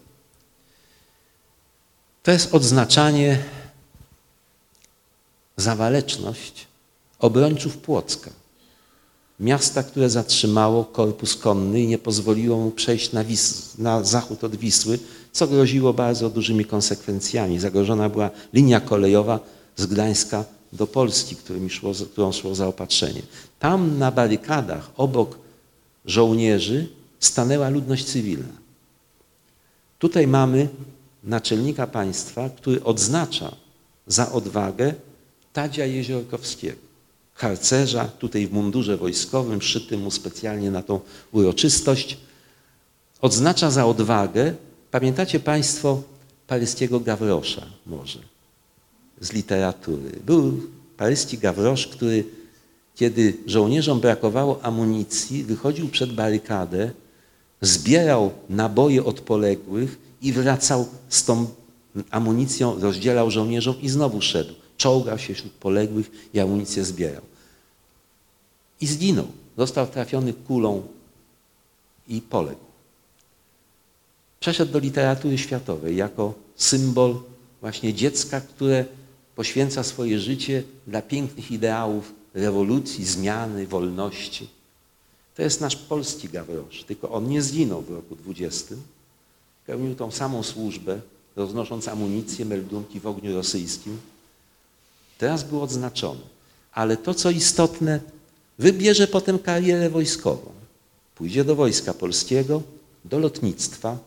To 2.27 2.31
jest 2.31 2.55
odznaczanie 2.55 3.37
za 5.57 5.75
waleczność 5.75 6.67
obrońców 7.19 7.77
Płocka. 7.77 8.31
Miasta, 9.39 9.83
które 9.83 10.09
zatrzymało 10.09 10.85
korpus 10.85 11.35
konny 11.35 11.81
i 11.81 11.87
nie 11.87 11.97
pozwoliło 11.97 12.57
mu 12.57 12.71
przejść 12.71 13.11
na, 13.11 13.23
Wis 13.23 13.77
na 13.77 14.03
zachód 14.03 14.43
od 14.43 14.55
Wisły, 14.55 14.99
co 15.31 15.47
groziło 15.47 15.93
bardzo 15.93 16.29
dużymi 16.29 16.65
konsekwencjami. 16.65 17.59
Zagrożona 17.59 18.09
była 18.09 18.29
linia 18.53 18.79
kolejowa 18.79 19.39
z 19.75 19.85
Gdańska 19.85 20.45
do 20.73 20.87
Polski, 20.87 21.35
szło, 21.69 21.91
którą 22.11 22.31
szło 22.31 22.55
zaopatrzenie. 22.55 23.21
Tam 23.59 23.97
na 23.97 24.11
barykadach 24.11 24.91
obok 24.97 25.37
żołnierzy 26.05 26.87
stanęła 27.19 27.69
ludność 27.69 28.05
cywilna. 28.05 28.57
Tutaj 29.99 30.27
mamy 30.27 30.69
naczelnika 31.27 31.87
państwa, 31.87 32.49
który 32.49 32.83
odznacza 32.83 33.55
za 34.07 34.31
odwagę 34.31 34.93
Tadzia 35.53 35.85
Jeziorkowskiego, 35.85 36.77
harcerza, 37.33 38.05
tutaj 38.05 38.47
w 38.47 38.53
mundurze 38.53 38.97
wojskowym, 38.97 39.61
szytym 39.61 40.01
mu 40.01 40.11
specjalnie 40.11 40.71
na 40.71 40.83
tą 40.83 40.99
uroczystość. 41.31 42.17
Odznacza 43.21 43.71
za 43.71 43.85
odwagę, 43.85 44.53
pamiętacie 44.91 45.39
Państwo, 45.39 46.03
paryskiego 46.47 46.99
Gawrosza 46.99 47.65
może 47.85 48.19
z 49.21 49.33
literatury. 49.33 50.11
Był 50.25 50.61
paryski 50.97 51.37
Gawrosz, 51.37 51.87
który 51.87 52.23
kiedy 52.95 53.37
żołnierzom 53.45 53.99
brakowało 53.99 54.63
amunicji, 54.65 55.43
wychodził 55.43 55.89
przed 55.89 56.13
barykadę, 56.13 56.91
zbierał 57.61 58.31
naboje 58.49 59.03
od 59.03 59.21
poległych 59.21 60.06
i 60.21 60.33
wracał 60.33 60.87
z 61.09 61.25
tą 61.25 61.47
amunicją, 62.11 62.79
rozdzielał 62.79 63.31
żołnierzom 63.31 63.81
i 63.81 63.89
znowu 63.89 64.21
szedł. 64.21 64.53
Czołgał 64.77 65.19
się 65.19 65.33
wśród 65.33 65.51
poległych 65.51 66.11
i 66.33 66.39
amunicję 66.39 66.85
zbierał. 66.85 67.21
I 68.81 68.87
zginął. 68.87 69.27
Został 69.57 69.87
trafiony 69.87 70.33
kulą 70.33 70.87
i 72.07 72.21
poległ. 72.21 72.67
Przeszedł 74.39 74.71
do 74.71 74.79
literatury 74.79 75.37
światowej 75.37 75.95
jako 75.95 76.33
symbol 76.55 77.15
właśnie 77.61 77.93
dziecka, 77.93 78.41
które 78.41 78.85
poświęca 79.35 79.83
swoje 79.83 80.19
życie 80.19 80.63
dla 80.87 81.01
pięknych 81.01 81.51
ideałów 81.51 82.13
rewolucji, 82.33 83.05
zmiany, 83.05 83.67
wolności. 83.67 84.47
To 85.35 85.41
jest 85.41 85.61
nasz 85.61 85.75
polski 85.75 86.29
Gawrosz, 86.29 86.83
tylko 86.83 87.11
on 87.11 87.29
nie 87.29 87.41
zginął 87.41 87.81
w 87.81 87.89
roku 87.89 88.15
20. 88.15 88.75
Pełnił 89.67 89.95
tą 89.95 90.11
samą 90.11 90.43
służbę, 90.43 90.99
roznosząc 91.35 91.87
amunicję, 91.87 92.45
meldunki 92.45 92.99
w 92.99 93.07
ogniu 93.07 93.35
rosyjskim. 93.35 93.97
Teraz 95.17 95.43
był 95.43 95.61
odznaczony. 95.61 96.21
Ale 96.71 96.97
to, 96.97 97.13
co 97.13 97.29
istotne, 97.29 97.99
wybierze 98.59 99.07
potem 99.07 99.39
karierę 99.39 99.89
wojskową. 99.89 100.51
Pójdzie 101.15 101.43
do 101.43 101.55
Wojska 101.55 101.93
Polskiego, 101.93 102.61
do 103.05 103.19
lotnictwa 103.19 103.97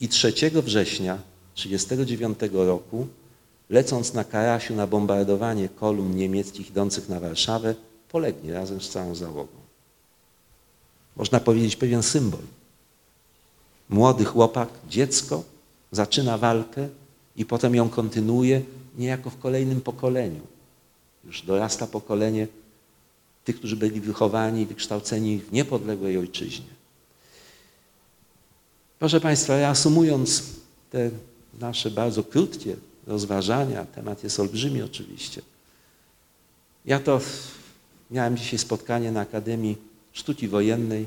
i 0.00 0.08
3 0.08 0.32
września 0.62 1.18
1939 1.54 2.38
roku, 2.52 3.06
lecąc 3.70 4.14
na 4.14 4.24
Karasiu 4.24 4.74
na 4.74 4.86
bombardowanie 4.86 5.68
kolumn 5.68 6.16
niemieckich 6.16 6.70
idących 6.70 7.08
na 7.08 7.20
Warszawę, 7.20 7.74
polegnie 8.08 8.52
razem 8.52 8.80
z 8.80 8.88
całą 8.88 9.14
załogą. 9.14 9.60
Można 11.16 11.40
powiedzieć 11.40 11.76
pewien 11.76 12.02
symbol. 12.02 12.40
Młody 13.90 14.24
chłopak, 14.24 14.68
dziecko, 14.88 15.44
zaczyna 15.92 16.38
walkę 16.38 16.88
i 17.36 17.44
potem 17.44 17.74
ją 17.74 17.88
kontynuuje 17.88 18.62
niejako 18.98 19.30
w 19.30 19.38
kolejnym 19.38 19.80
pokoleniu. 19.80 20.40
Już 21.24 21.42
dorasta 21.42 21.86
pokolenie 21.86 22.48
tych, 23.44 23.56
którzy 23.56 23.76
byli 23.76 24.00
wychowani 24.00 24.62
i 24.62 24.66
wykształceni 24.66 25.38
w 25.38 25.52
niepodległej 25.52 26.18
ojczyźnie. 26.18 26.66
Proszę 28.98 29.20
Państwa, 29.20 29.56
reasumując 29.56 30.42
te 30.90 31.10
nasze 31.60 31.90
bardzo 31.90 32.24
krótkie 32.24 32.76
rozważania, 33.06 33.84
temat 33.84 34.24
jest 34.24 34.40
olbrzymi 34.40 34.82
oczywiście. 34.82 35.42
Ja 36.84 37.00
to 37.00 37.20
miałem 38.10 38.36
dzisiaj 38.36 38.58
spotkanie 38.58 39.12
na 39.12 39.20
Akademii 39.20 39.76
Sztuki 40.12 40.48
Wojennej 40.48 41.06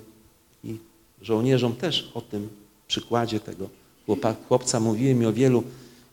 i 0.64 0.78
żołnierzom 1.22 1.76
też 1.76 2.12
o 2.14 2.22
tym 2.22 2.63
przykładzie 2.88 3.40
tego 3.40 3.70
chłopca 4.48 4.80
mówiłem 4.80 5.24
i 5.24 5.26
o 5.26 5.34
wielu 5.34 5.64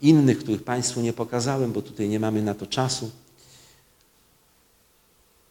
innych, 0.03 0.39
których 0.39 0.63
Państwu 0.63 1.01
nie 1.01 1.13
pokazałem, 1.13 1.73
bo 1.73 1.83
tutaj 1.83 2.09
nie 2.09 2.21
mamy 2.21 2.43
na 2.43 2.55
to 2.55 2.67
czasu. 2.67 3.11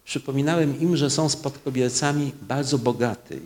Przypominałem 0.04 0.80
im, 0.80 0.96
że 0.96 1.10
są 1.10 1.28
spadkobiercami 1.28 2.32
bardzo 2.42 2.78
bogatej, 2.78 3.40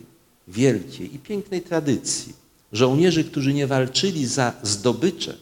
wielkiej 0.49 1.15
i 1.15 1.19
pięknej 1.19 1.63
tradycji. 1.63 2.33
Żołnierzy, 2.73 3.25
którzy 3.25 3.55
nie 3.55 3.67
walczyli 3.67 4.27
za 4.27 4.53
zdobycze, 4.63 5.37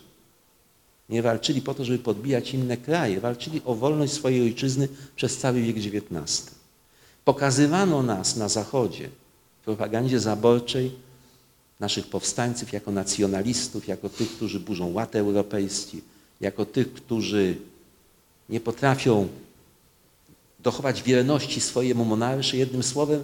nie 1.09 1.23
walczyli 1.23 1.63
po 1.63 1.75
to, 1.75 1.85
żeby 1.85 1.99
podbijać 1.99 2.55
inne 2.55 2.77
kraje, 2.77 3.21
walczyli 3.21 3.61
o 3.65 3.75
wolność 3.75 4.13
swojej 4.13 4.43
ojczyzny 4.43 4.89
przez 5.17 5.39
cały 5.39 5.63
wiek 5.63 5.77
XIX. 5.77 6.51
Pokazywano 7.25 8.03
nas 8.03 8.37
na 8.37 8.49
Zachodzie 8.49 9.09
w 9.61 9.65
propagandzie 9.65 10.21
zaborczej 10.21 10.93
naszych 11.83 12.07
powstańców 12.07 12.73
jako 12.73 12.91
nacjonalistów, 12.91 13.89
jako 13.89 14.09
tych, 14.09 14.31
którzy 14.37 14.61
burzą 14.61 14.93
ład 14.93 15.17
europejski, 15.17 16.01
jako 16.41 16.67
tych, 16.67 16.93
którzy 16.93 17.57
nie 18.49 18.61
potrafią 18.61 19.29
dochować 20.61 21.03
wierności 21.03 21.61
swojemu 21.61 22.05
monarszy, 22.05 22.57
jednym 22.57 22.83
słowem 22.83 23.23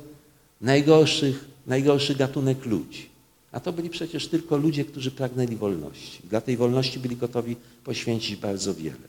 najgorszych, 0.60 1.44
najgorszy 1.66 2.14
gatunek 2.14 2.66
ludzi. 2.66 3.08
A 3.52 3.60
to 3.60 3.72
byli 3.72 3.90
przecież 3.90 4.28
tylko 4.28 4.56
ludzie, 4.56 4.84
którzy 4.84 5.10
pragnęli 5.10 5.56
wolności. 5.56 6.20
Dla 6.24 6.40
tej 6.40 6.56
wolności 6.56 6.98
byli 6.98 7.16
gotowi 7.16 7.56
poświęcić 7.84 8.36
bardzo 8.36 8.74
wiele. 8.74 9.06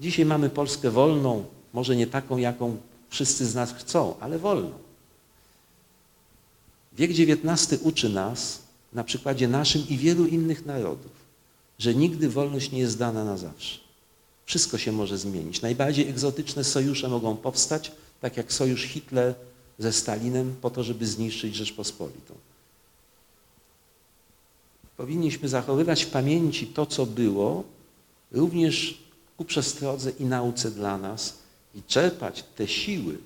Dzisiaj 0.00 0.24
mamy 0.24 0.50
Polskę 0.50 0.90
wolną, 0.90 1.44
może 1.72 1.96
nie 1.96 2.06
taką, 2.06 2.38
jaką 2.38 2.76
wszyscy 3.10 3.46
z 3.46 3.54
nas 3.54 3.72
chcą, 3.72 4.14
ale 4.20 4.38
wolną. 4.38 4.72
Wiek 6.92 7.10
XIX 7.10 7.80
uczy 7.82 8.08
nas 8.08 8.61
na 8.92 9.04
przykładzie 9.04 9.48
naszym 9.48 9.88
i 9.88 9.96
wielu 9.96 10.26
innych 10.26 10.66
narodów, 10.66 11.12
że 11.78 11.94
nigdy 11.94 12.28
wolność 12.28 12.70
nie 12.70 12.78
jest 12.78 12.98
dana 12.98 13.24
na 13.24 13.36
zawsze. 13.36 13.78
Wszystko 14.46 14.78
się 14.78 14.92
może 14.92 15.18
zmienić. 15.18 15.62
Najbardziej 15.62 16.08
egzotyczne 16.08 16.64
sojusze 16.64 17.08
mogą 17.08 17.36
powstać, 17.36 17.92
tak 18.20 18.36
jak 18.36 18.52
sojusz 18.52 18.82
Hitler 18.82 19.34
ze 19.78 19.92
Stalinem 19.92 20.56
po 20.60 20.70
to, 20.70 20.84
żeby 20.84 21.06
zniszczyć 21.06 21.54
Rzeczpospolitą. 21.54 22.34
Powinniśmy 24.96 25.48
zachowywać 25.48 26.04
w 26.04 26.10
pamięci 26.10 26.66
to, 26.66 26.86
co 26.86 27.06
było, 27.06 27.64
również 28.32 29.02
ku 29.36 29.44
przestrodze 29.44 30.10
i 30.10 30.24
nauce 30.24 30.70
dla 30.70 30.98
nas 30.98 31.38
i 31.74 31.82
czerpać 31.82 32.44
te 32.56 32.68
siły, 32.68 33.18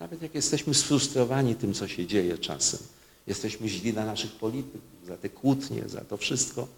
nawet 0.00 0.22
jak 0.22 0.34
jesteśmy 0.34 0.74
sfrustrowani 0.74 1.54
tym, 1.54 1.74
co 1.74 1.88
się 1.88 2.06
dzieje 2.06 2.38
czasem. 2.38 2.80
Jesteśmy 3.28 3.68
źli 3.68 3.92
dla 3.92 4.04
naszych 4.04 4.32
polityków, 4.32 4.80
za 5.06 5.16
te 5.16 5.28
kłótnie, 5.28 5.88
za 5.88 6.00
to 6.00 6.16
wszystko, 6.16 6.68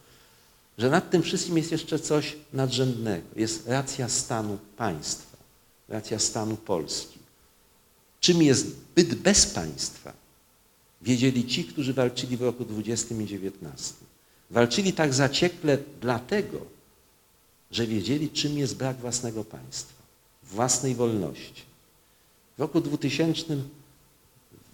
że 0.78 0.90
nad 0.90 1.11
tym 1.11 1.22
wszystkim 1.22 1.57
jest 1.57 1.72
jeszcze 1.72 1.98
coś 1.98 2.36
nadrzędnego. 2.53 3.26
Jest 3.36 3.68
racja 3.68 4.09
stanu 4.09 4.59
państwa, 4.76 5.36
racja 5.88 6.18
stanu 6.18 6.57
Polski. 6.57 7.18
Czym 8.20 8.42
jest 8.42 8.66
byt 8.94 9.14
bez 9.14 9.46
państwa? 9.46 10.12
Wiedzieli 11.03 11.46
ci, 11.46 11.64
którzy 11.64 11.94
walczyli 11.94 12.36
w 12.36 12.42
roku 12.42 12.64
20 12.64 13.14
i 13.14 13.26
19. 13.26 13.94
Walczyli 14.51 14.92
tak 14.92 15.14
zaciekle 15.14 15.78
dlatego, 16.01 16.61
że 17.70 17.86
wiedzieli, 17.86 18.30
czym 18.30 18.59
jest 18.59 18.76
brak 18.76 18.96
własnego 18.96 19.44
państwa, 19.44 20.03
własnej 20.42 20.94
wolności. 20.94 21.62
W 22.57 22.61
roku 22.61 22.80
2000 22.80 23.57
w, 23.57 23.80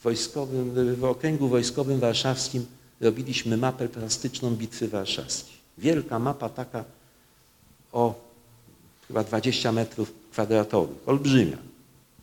wojskowym, 0.03 0.97
w 0.97 1.05
okręgu 1.05 1.49
wojskowym 1.49 2.01
warszawskim 2.01 2.67
robiliśmy 3.01 3.57
mapę 3.57 3.89
plastyczną 3.89 4.51
Bitwy 4.51 4.89
Warszawskiej. 4.89 5.57
Wielka 5.79 6.19
mapa 6.19 6.49
taka 6.49 6.85
o 7.93 8.15
chyba 9.09 9.25
20 9.25 9.73
metrów 9.73 10.13
kwadratowych, 10.33 10.97
olbrzymia, 11.07 11.59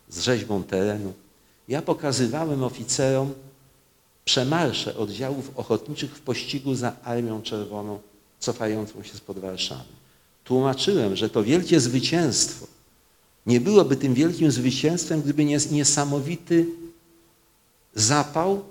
z 0.08 0.20
rzeźbą 0.20 0.62
terenu. 0.62 1.12
Ja 1.68 1.82
pokazywałem 1.82 2.62
oficerom 2.62 3.32
przemarsze 4.24 4.96
oddziałów 4.96 5.50
ochotniczych 5.56 6.16
w 6.16 6.20
pościgu 6.20 6.74
za 6.74 6.92
Armią 7.04 7.42
Czerwoną 7.42 7.98
cofającą 8.40 9.02
się 9.02 9.14
spod 9.14 9.38
Warszawy. 9.38 9.84
Tłumaczyłem, 10.44 11.16
że 11.16 11.30
to 11.30 11.44
wielkie 11.44 11.80
zwycięstwo 11.80 12.66
nie 13.46 13.60
byłoby 13.60 13.96
tym 13.96 14.14
wielkim 14.14 14.50
zwycięstwem, 14.50 15.22
gdyby 15.22 15.44
nie 15.44 15.58
niesamowity 15.70 16.66
zapał 17.94 18.64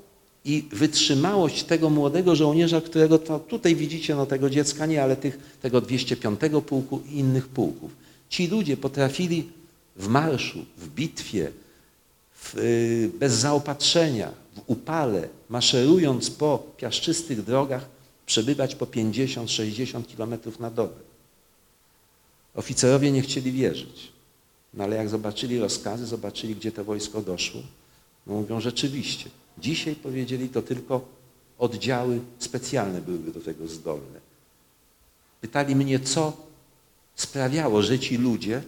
i 0.46 0.66
wytrzymałość 0.72 1.64
tego 1.64 1.90
młodego 1.90 2.36
żołnierza, 2.36 2.82
którego 2.82 3.20
to, 3.20 3.40
tutaj 3.40 3.76
widzicie, 3.76 4.16
no 4.16 4.26
tego 4.26 4.50
dziecka 4.50 4.86
nie, 4.86 5.04
ale 5.04 5.16
tych, 5.16 5.58
tego 5.62 5.82
205 5.82 6.40
pułku 6.68 7.02
i 7.10 7.20
innych 7.20 7.48
pułków. 7.48 7.92
Ci 8.30 8.48
ludzie 8.48 8.78
potrafili 8.78 9.50
w 9.96 10.08
marszu, 10.08 10.66
w 10.78 10.88
bitwie, 10.88 11.52
w, 12.34 12.56
yy, 12.56 13.20
bez 13.20 13.34
zaopatrzenia, 13.34 14.32
w 14.56 14.62
upale, 14.68 15.30
maszerując 15.50 16.30
po 16.30 16.64
piaszczystych 16.78 17.44
drogach, 17.44 17.86
przebywać 18.26 18.76
po 18.76 18.86
50-60 18.86 20.06
kilometrów 20.06 20.60
na 20.60 20.72
dobę. 20.72 20.96
Oficerowie 22.56 23.12
nie 23.12 23.22
chcieli 23.22 23.52
wierzyć. 23.52 24.12
No 24.74 24.84
ale 24.84 24.96
jak 24.96 25.10
zobaczyli 25.10 25.60
rozkazy, 25.60 26.06
zobaczyli, 26.06 26.56
gdzie 26.56 26.72
to 26.72 26.84
wojsko 26.84 27.22
doszło, 27.22 27.62
mówią 28.28 28.62
rzeczywiście. 28.62 29.30
Dzisiaj 29.58 29.96
powiedzieli, 29.96 30.50
to 30.50 30.62
tylko 30.62 31.06
oddziały 31.58 32.20
specjalne 32.40 33.02
byłyby 33.02 33.32
do 33.32 33.40
tego 33.40 33.68
zdolne. 33.68 34.20
Pytali 35.42 35.76
mnie, 35.76 36.00
co 36.00 36.34
sprawiało, 37.16 37.82
że 37.82 38.00
ci 38.00 38.18
ludzie 38.18 38.62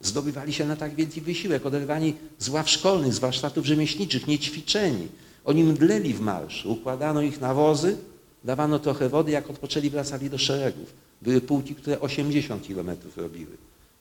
zdobywali 0.00 0.52
się 0.52 0.66
na 0.66 0.76
tak 0.76 0.94
wielki 0.94 1.20
wysiłek, 1.20 1.66
oderwani 1.66 2.14
z 2.38 2.48
ław 2.48 2.70
szkolnych, 2.70 3.14
z 3.14 3.18
warsztatów 3.18 3.66
rzemieślniczych, 3.66 4.26
niećwiczeni. 4.26 5.08
Oni 5.44 5.64
mdleli 5.64 6.14
w 6.14 6.20
marszu, 6.20 6.72
układano 6.72 7.22
ich 7.22 7.40
na 7.40 7.54
wozy 7.54 7.96
Dawano 8.44 8.78
trochę 8.78 9.08
wody, 9.08 9.32
jak 9.32 9.50
odpoczęli, 9.50 9.90
wracali 9.90 10.30
do 10.30 10.38
szeregów. 10.38 10.94
Były 11.22 11.40
pułki, 11.40 11.74
które 11.74 12.00
80 12.00 12.66
kilometrów 12.66 13.16
robiły. 13.16 13.56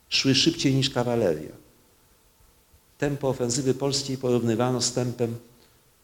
Szły 0.10 0.36
szybciej 0.36 0.76
niż 0.76 0.90
kawaleria. 0.90 1.52
Tempo 3.02 3.30
ofensywy 3.30 3.74
polskiej 3.74 4.18
porównywano 4.18 4.82
z 4.82 4.94
tempem 4.94 5.36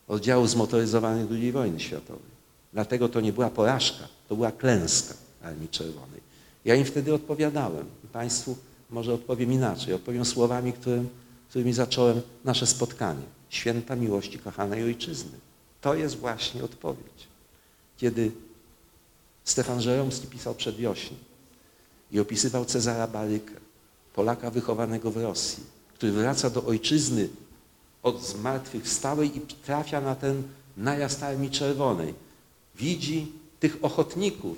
oddziałów 0.07 0.49
zmotoryzowanych 0.49 1.31
II 1.31 1.51
wojny 1.51 1.79
światowej. 1.79 2.31
Dlatego 2.73 3.09
to 3.09 3.21
nie 3.21 3.33
była 3.33 3.49
porażka, 3.49 4.07
to 4.29 4.35
była 4.35 4.51
klęska 4.51 5.13
Armii 5.43 5.69
Czerwonej. 5.69 6.21
Ja 6.65 6.75
im 6.75 6.85
wtedy 6.85 7.13
odpowiadałem. 7.13 7.85
Państwu 8.13 8.57
może 8.89 9.13
odpowiem 9.13 9.53
inaczej. 9.53 9.93
Odpowiem 9.93 10.25
słowami, 10.25 10.73
którym, 10.73 11.09
którymi 11.49 11.73
zacząłem 11.73 12.21
nasze 12.45 12.67
spotkanie. 12.67 13.23
Święta 13.49 13.95
miłości 13.95 14.39
kochanej 14.39 14.83
ojczyzny. 14.83 15.37
To 15.81 15.95
jest 15.95 16.15
właśnie 16.15 16.63
odpowiedź. 16.63 17.27
Kiedy 17.97 18.31
Stefan 19.43 19.81
Żeromski 19.81 20.27
pisał 20.27 20.55
przedwiośnie 20.55 21.17
i 22.11 22.19
opisywał 22.19 22.65
Cezara 22.65 23.07
Barykę, 23.07 23.53
Polaka 24.13 24.51
wychowanego 24.51 25.11
w 25.11 25.17
Rosji, 25.17 25.76
który 25.97 26.11
wraca 26.11 26.49
do 26.49 26.65
ojczyzny 26.65 27.29
od 28.03 28.23
zmartwychwstałej 28.23 29.37
i 29.37 29.41
trafia 29.41 30.01
na 30.01 30.15
ten 30.15 30.43
najazd 30.77 31.23
Armii 31.23 31.49
Czerwonej. 31.49 32.13
Widzi 32.75 33.31
tych 33.59 33.77
ochotników, 33.81 34.57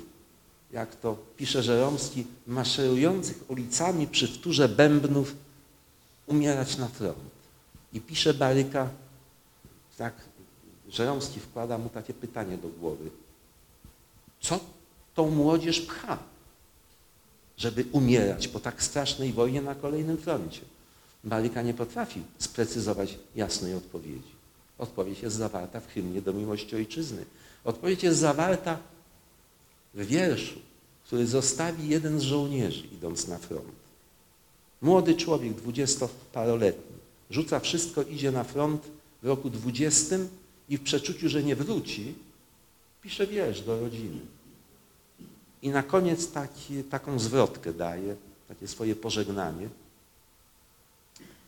jak 0.71 0.95
to 0.95 1.17
pisze 1.37 1.63
Żeromski, 1.63 2.25
maszerujących 2.47 3.51
ulicami 3.51 4.07
przy 4.07 4.27
wtórze 4.27 4.69
bębnów 4.69 5.35
umierać 6.27 6.77
na 6.77 6.87
front. 6.87 7.17
I 7.93 8.01
pisze 8.01 8.33
Baryka, 8.33 8.89
tak 9.97 10.13
Żeromski 10.89 11.39
wkłada 11.39 11.77
mu 11.77 11.89
takie 11.89 12.13
pytanie 12.13 12.57
do 12.57 12.67
głowy. 12.67 13.09
Co 14.41 14.59
tą 15.15 15.29
młodzież 15.29 15.81
pcha, 15.81 16.17
żeby 17.57 17.85
umierać 17.91 18.47
po 18.47 18.59
tak 18.59 18.83
strasznej 18.83 19.33
wojnie 19.33 19.61
na 19.61 19.75
kolejnym 19.75 20.17
froncie? 20.17 20.61
Baryka 21.23 21.61
nie 21.61 21.73
potrafi 21.73 22.21
sprecyzować 22.37 23.17
jasnej 23.35 23.73
odpowiedzi. 23.73 24.31
Odpowiedź 24.77 25.21
jest 25.21 25.35
zawarta 25.35 25.79
w 25.79 25.87
hymnie 25.87 26.21
do 26.21 26.33
miłości 26.33 26.75
ojczyzny. 26.75 27.25
Odpowiedź 27.63 28.03
jest 28.03 28.19
zawarta 28.19 28.79
w 29.93 30.05
wierszu, 30.05 30.59
który 31.03 31.27
zostawi 31.27 31.89
jeden 31.89 32.19
z 32.19 32.23
żołnierzy, 32.23 32.87
idąc 32.87 33.27
na 33.27 33.37
front. 33.37 33.79
Młody 34.81 35.15
człowiek, 35.15 35.53
dwudziestoparoletni, 35.53 36.95
rzuca 37.29 37.59
wszystko, 37.59 38.03
idzie 38.03 38.31
na 38.31 38.43
front 38.43 38.81
w 39.23 39.27
roku 39.27 39.49
dwudziestym 39.49 40.29
i 40.69 40.77
w 40.77 40.83
przeczuciu, 40.83 41.29
że 41.29 41.43
nie 41.43 41.55
wróci, 41.55 42.13
pisze 43.01 43.27
wiersz 43.27 43.61
do 43.61 43.79
rodziny. 43.79 44.19
I 45.61 45.69
na 45.69 45.83
koniec 45.83 46.31
taki, 46.31 46.83
taką 46.83 47.19
zwrotkę 47.19 47.73
daje, 47.73 48.15
takie 48.47 48.67
swoje 48.67 48.95
pożegnanie, 48.95 49.69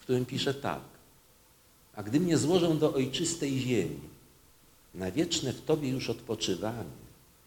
w 0.02 0.04
którym 0.04 0.26
pisze 0.26 0.54
tak. 0.54 0.82
A 1.96 2.04
gdy 2.04 2.20
mnie 2.20 2.38
złożą 2.38 2.78
do 2.78 2.94
ojczystej 2.94 3.60
ziemi, 3.60 4.00
na 4.96 5.12
wieczne 5.12 5.54
w 5.54 5.66
Tobie 5.66 5.90
już 5.90 6.10
odpoczywanie, 6.10 7.02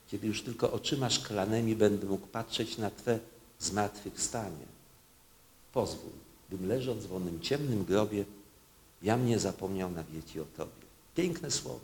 kiedy 0.09 0.26
już 0.26 0.42
tylko 0.42 0.72
oczyma 0.72 1.11
szklanymi 1.11 1.76
będę 1.76 2.07
mógł 2.07 2.26
patrzeć 2.26 2.78
na 2.78 2.90
Twe 2.90 3.18
zmartwychwstanie, 3.59 4.66
pozwól, 5.72 6.12
bym 6.50 6.68
leżąc 6.68 7.07
w 7.07 7.14
onym 7.14 7.40
ciemnym 7.40 7.84
grobie, 7.84 8.24
ja 9.02 9.16
mnie 9.16 9.38
zapomniał 9.38 9.90
na 9.90 10.05
wieki 10.05 10.40
o 10.40 10.44
Tobie. 10.57 10.84
Piękne 11.14 11.50
słowo. 11.50 11.80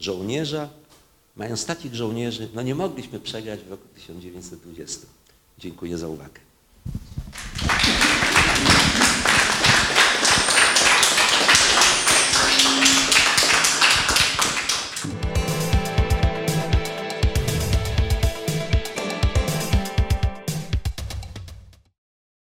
Żołnierza, 0.00 0.68
mając 1.36 1.66
takich 1.66 1.94
żołnierzy, 1.94 2.48
no 2.54 2.62
nie 2.62 2.74
mogliśmy 2.74 3.20
przegrać 3.20 3.60
w 3.60 3.70
roku 3.70 3.88
1920. 3.94 5.06
Dziękuję 5.58 5.98
za 5.98 6.08
uwagę. 6.08 6.40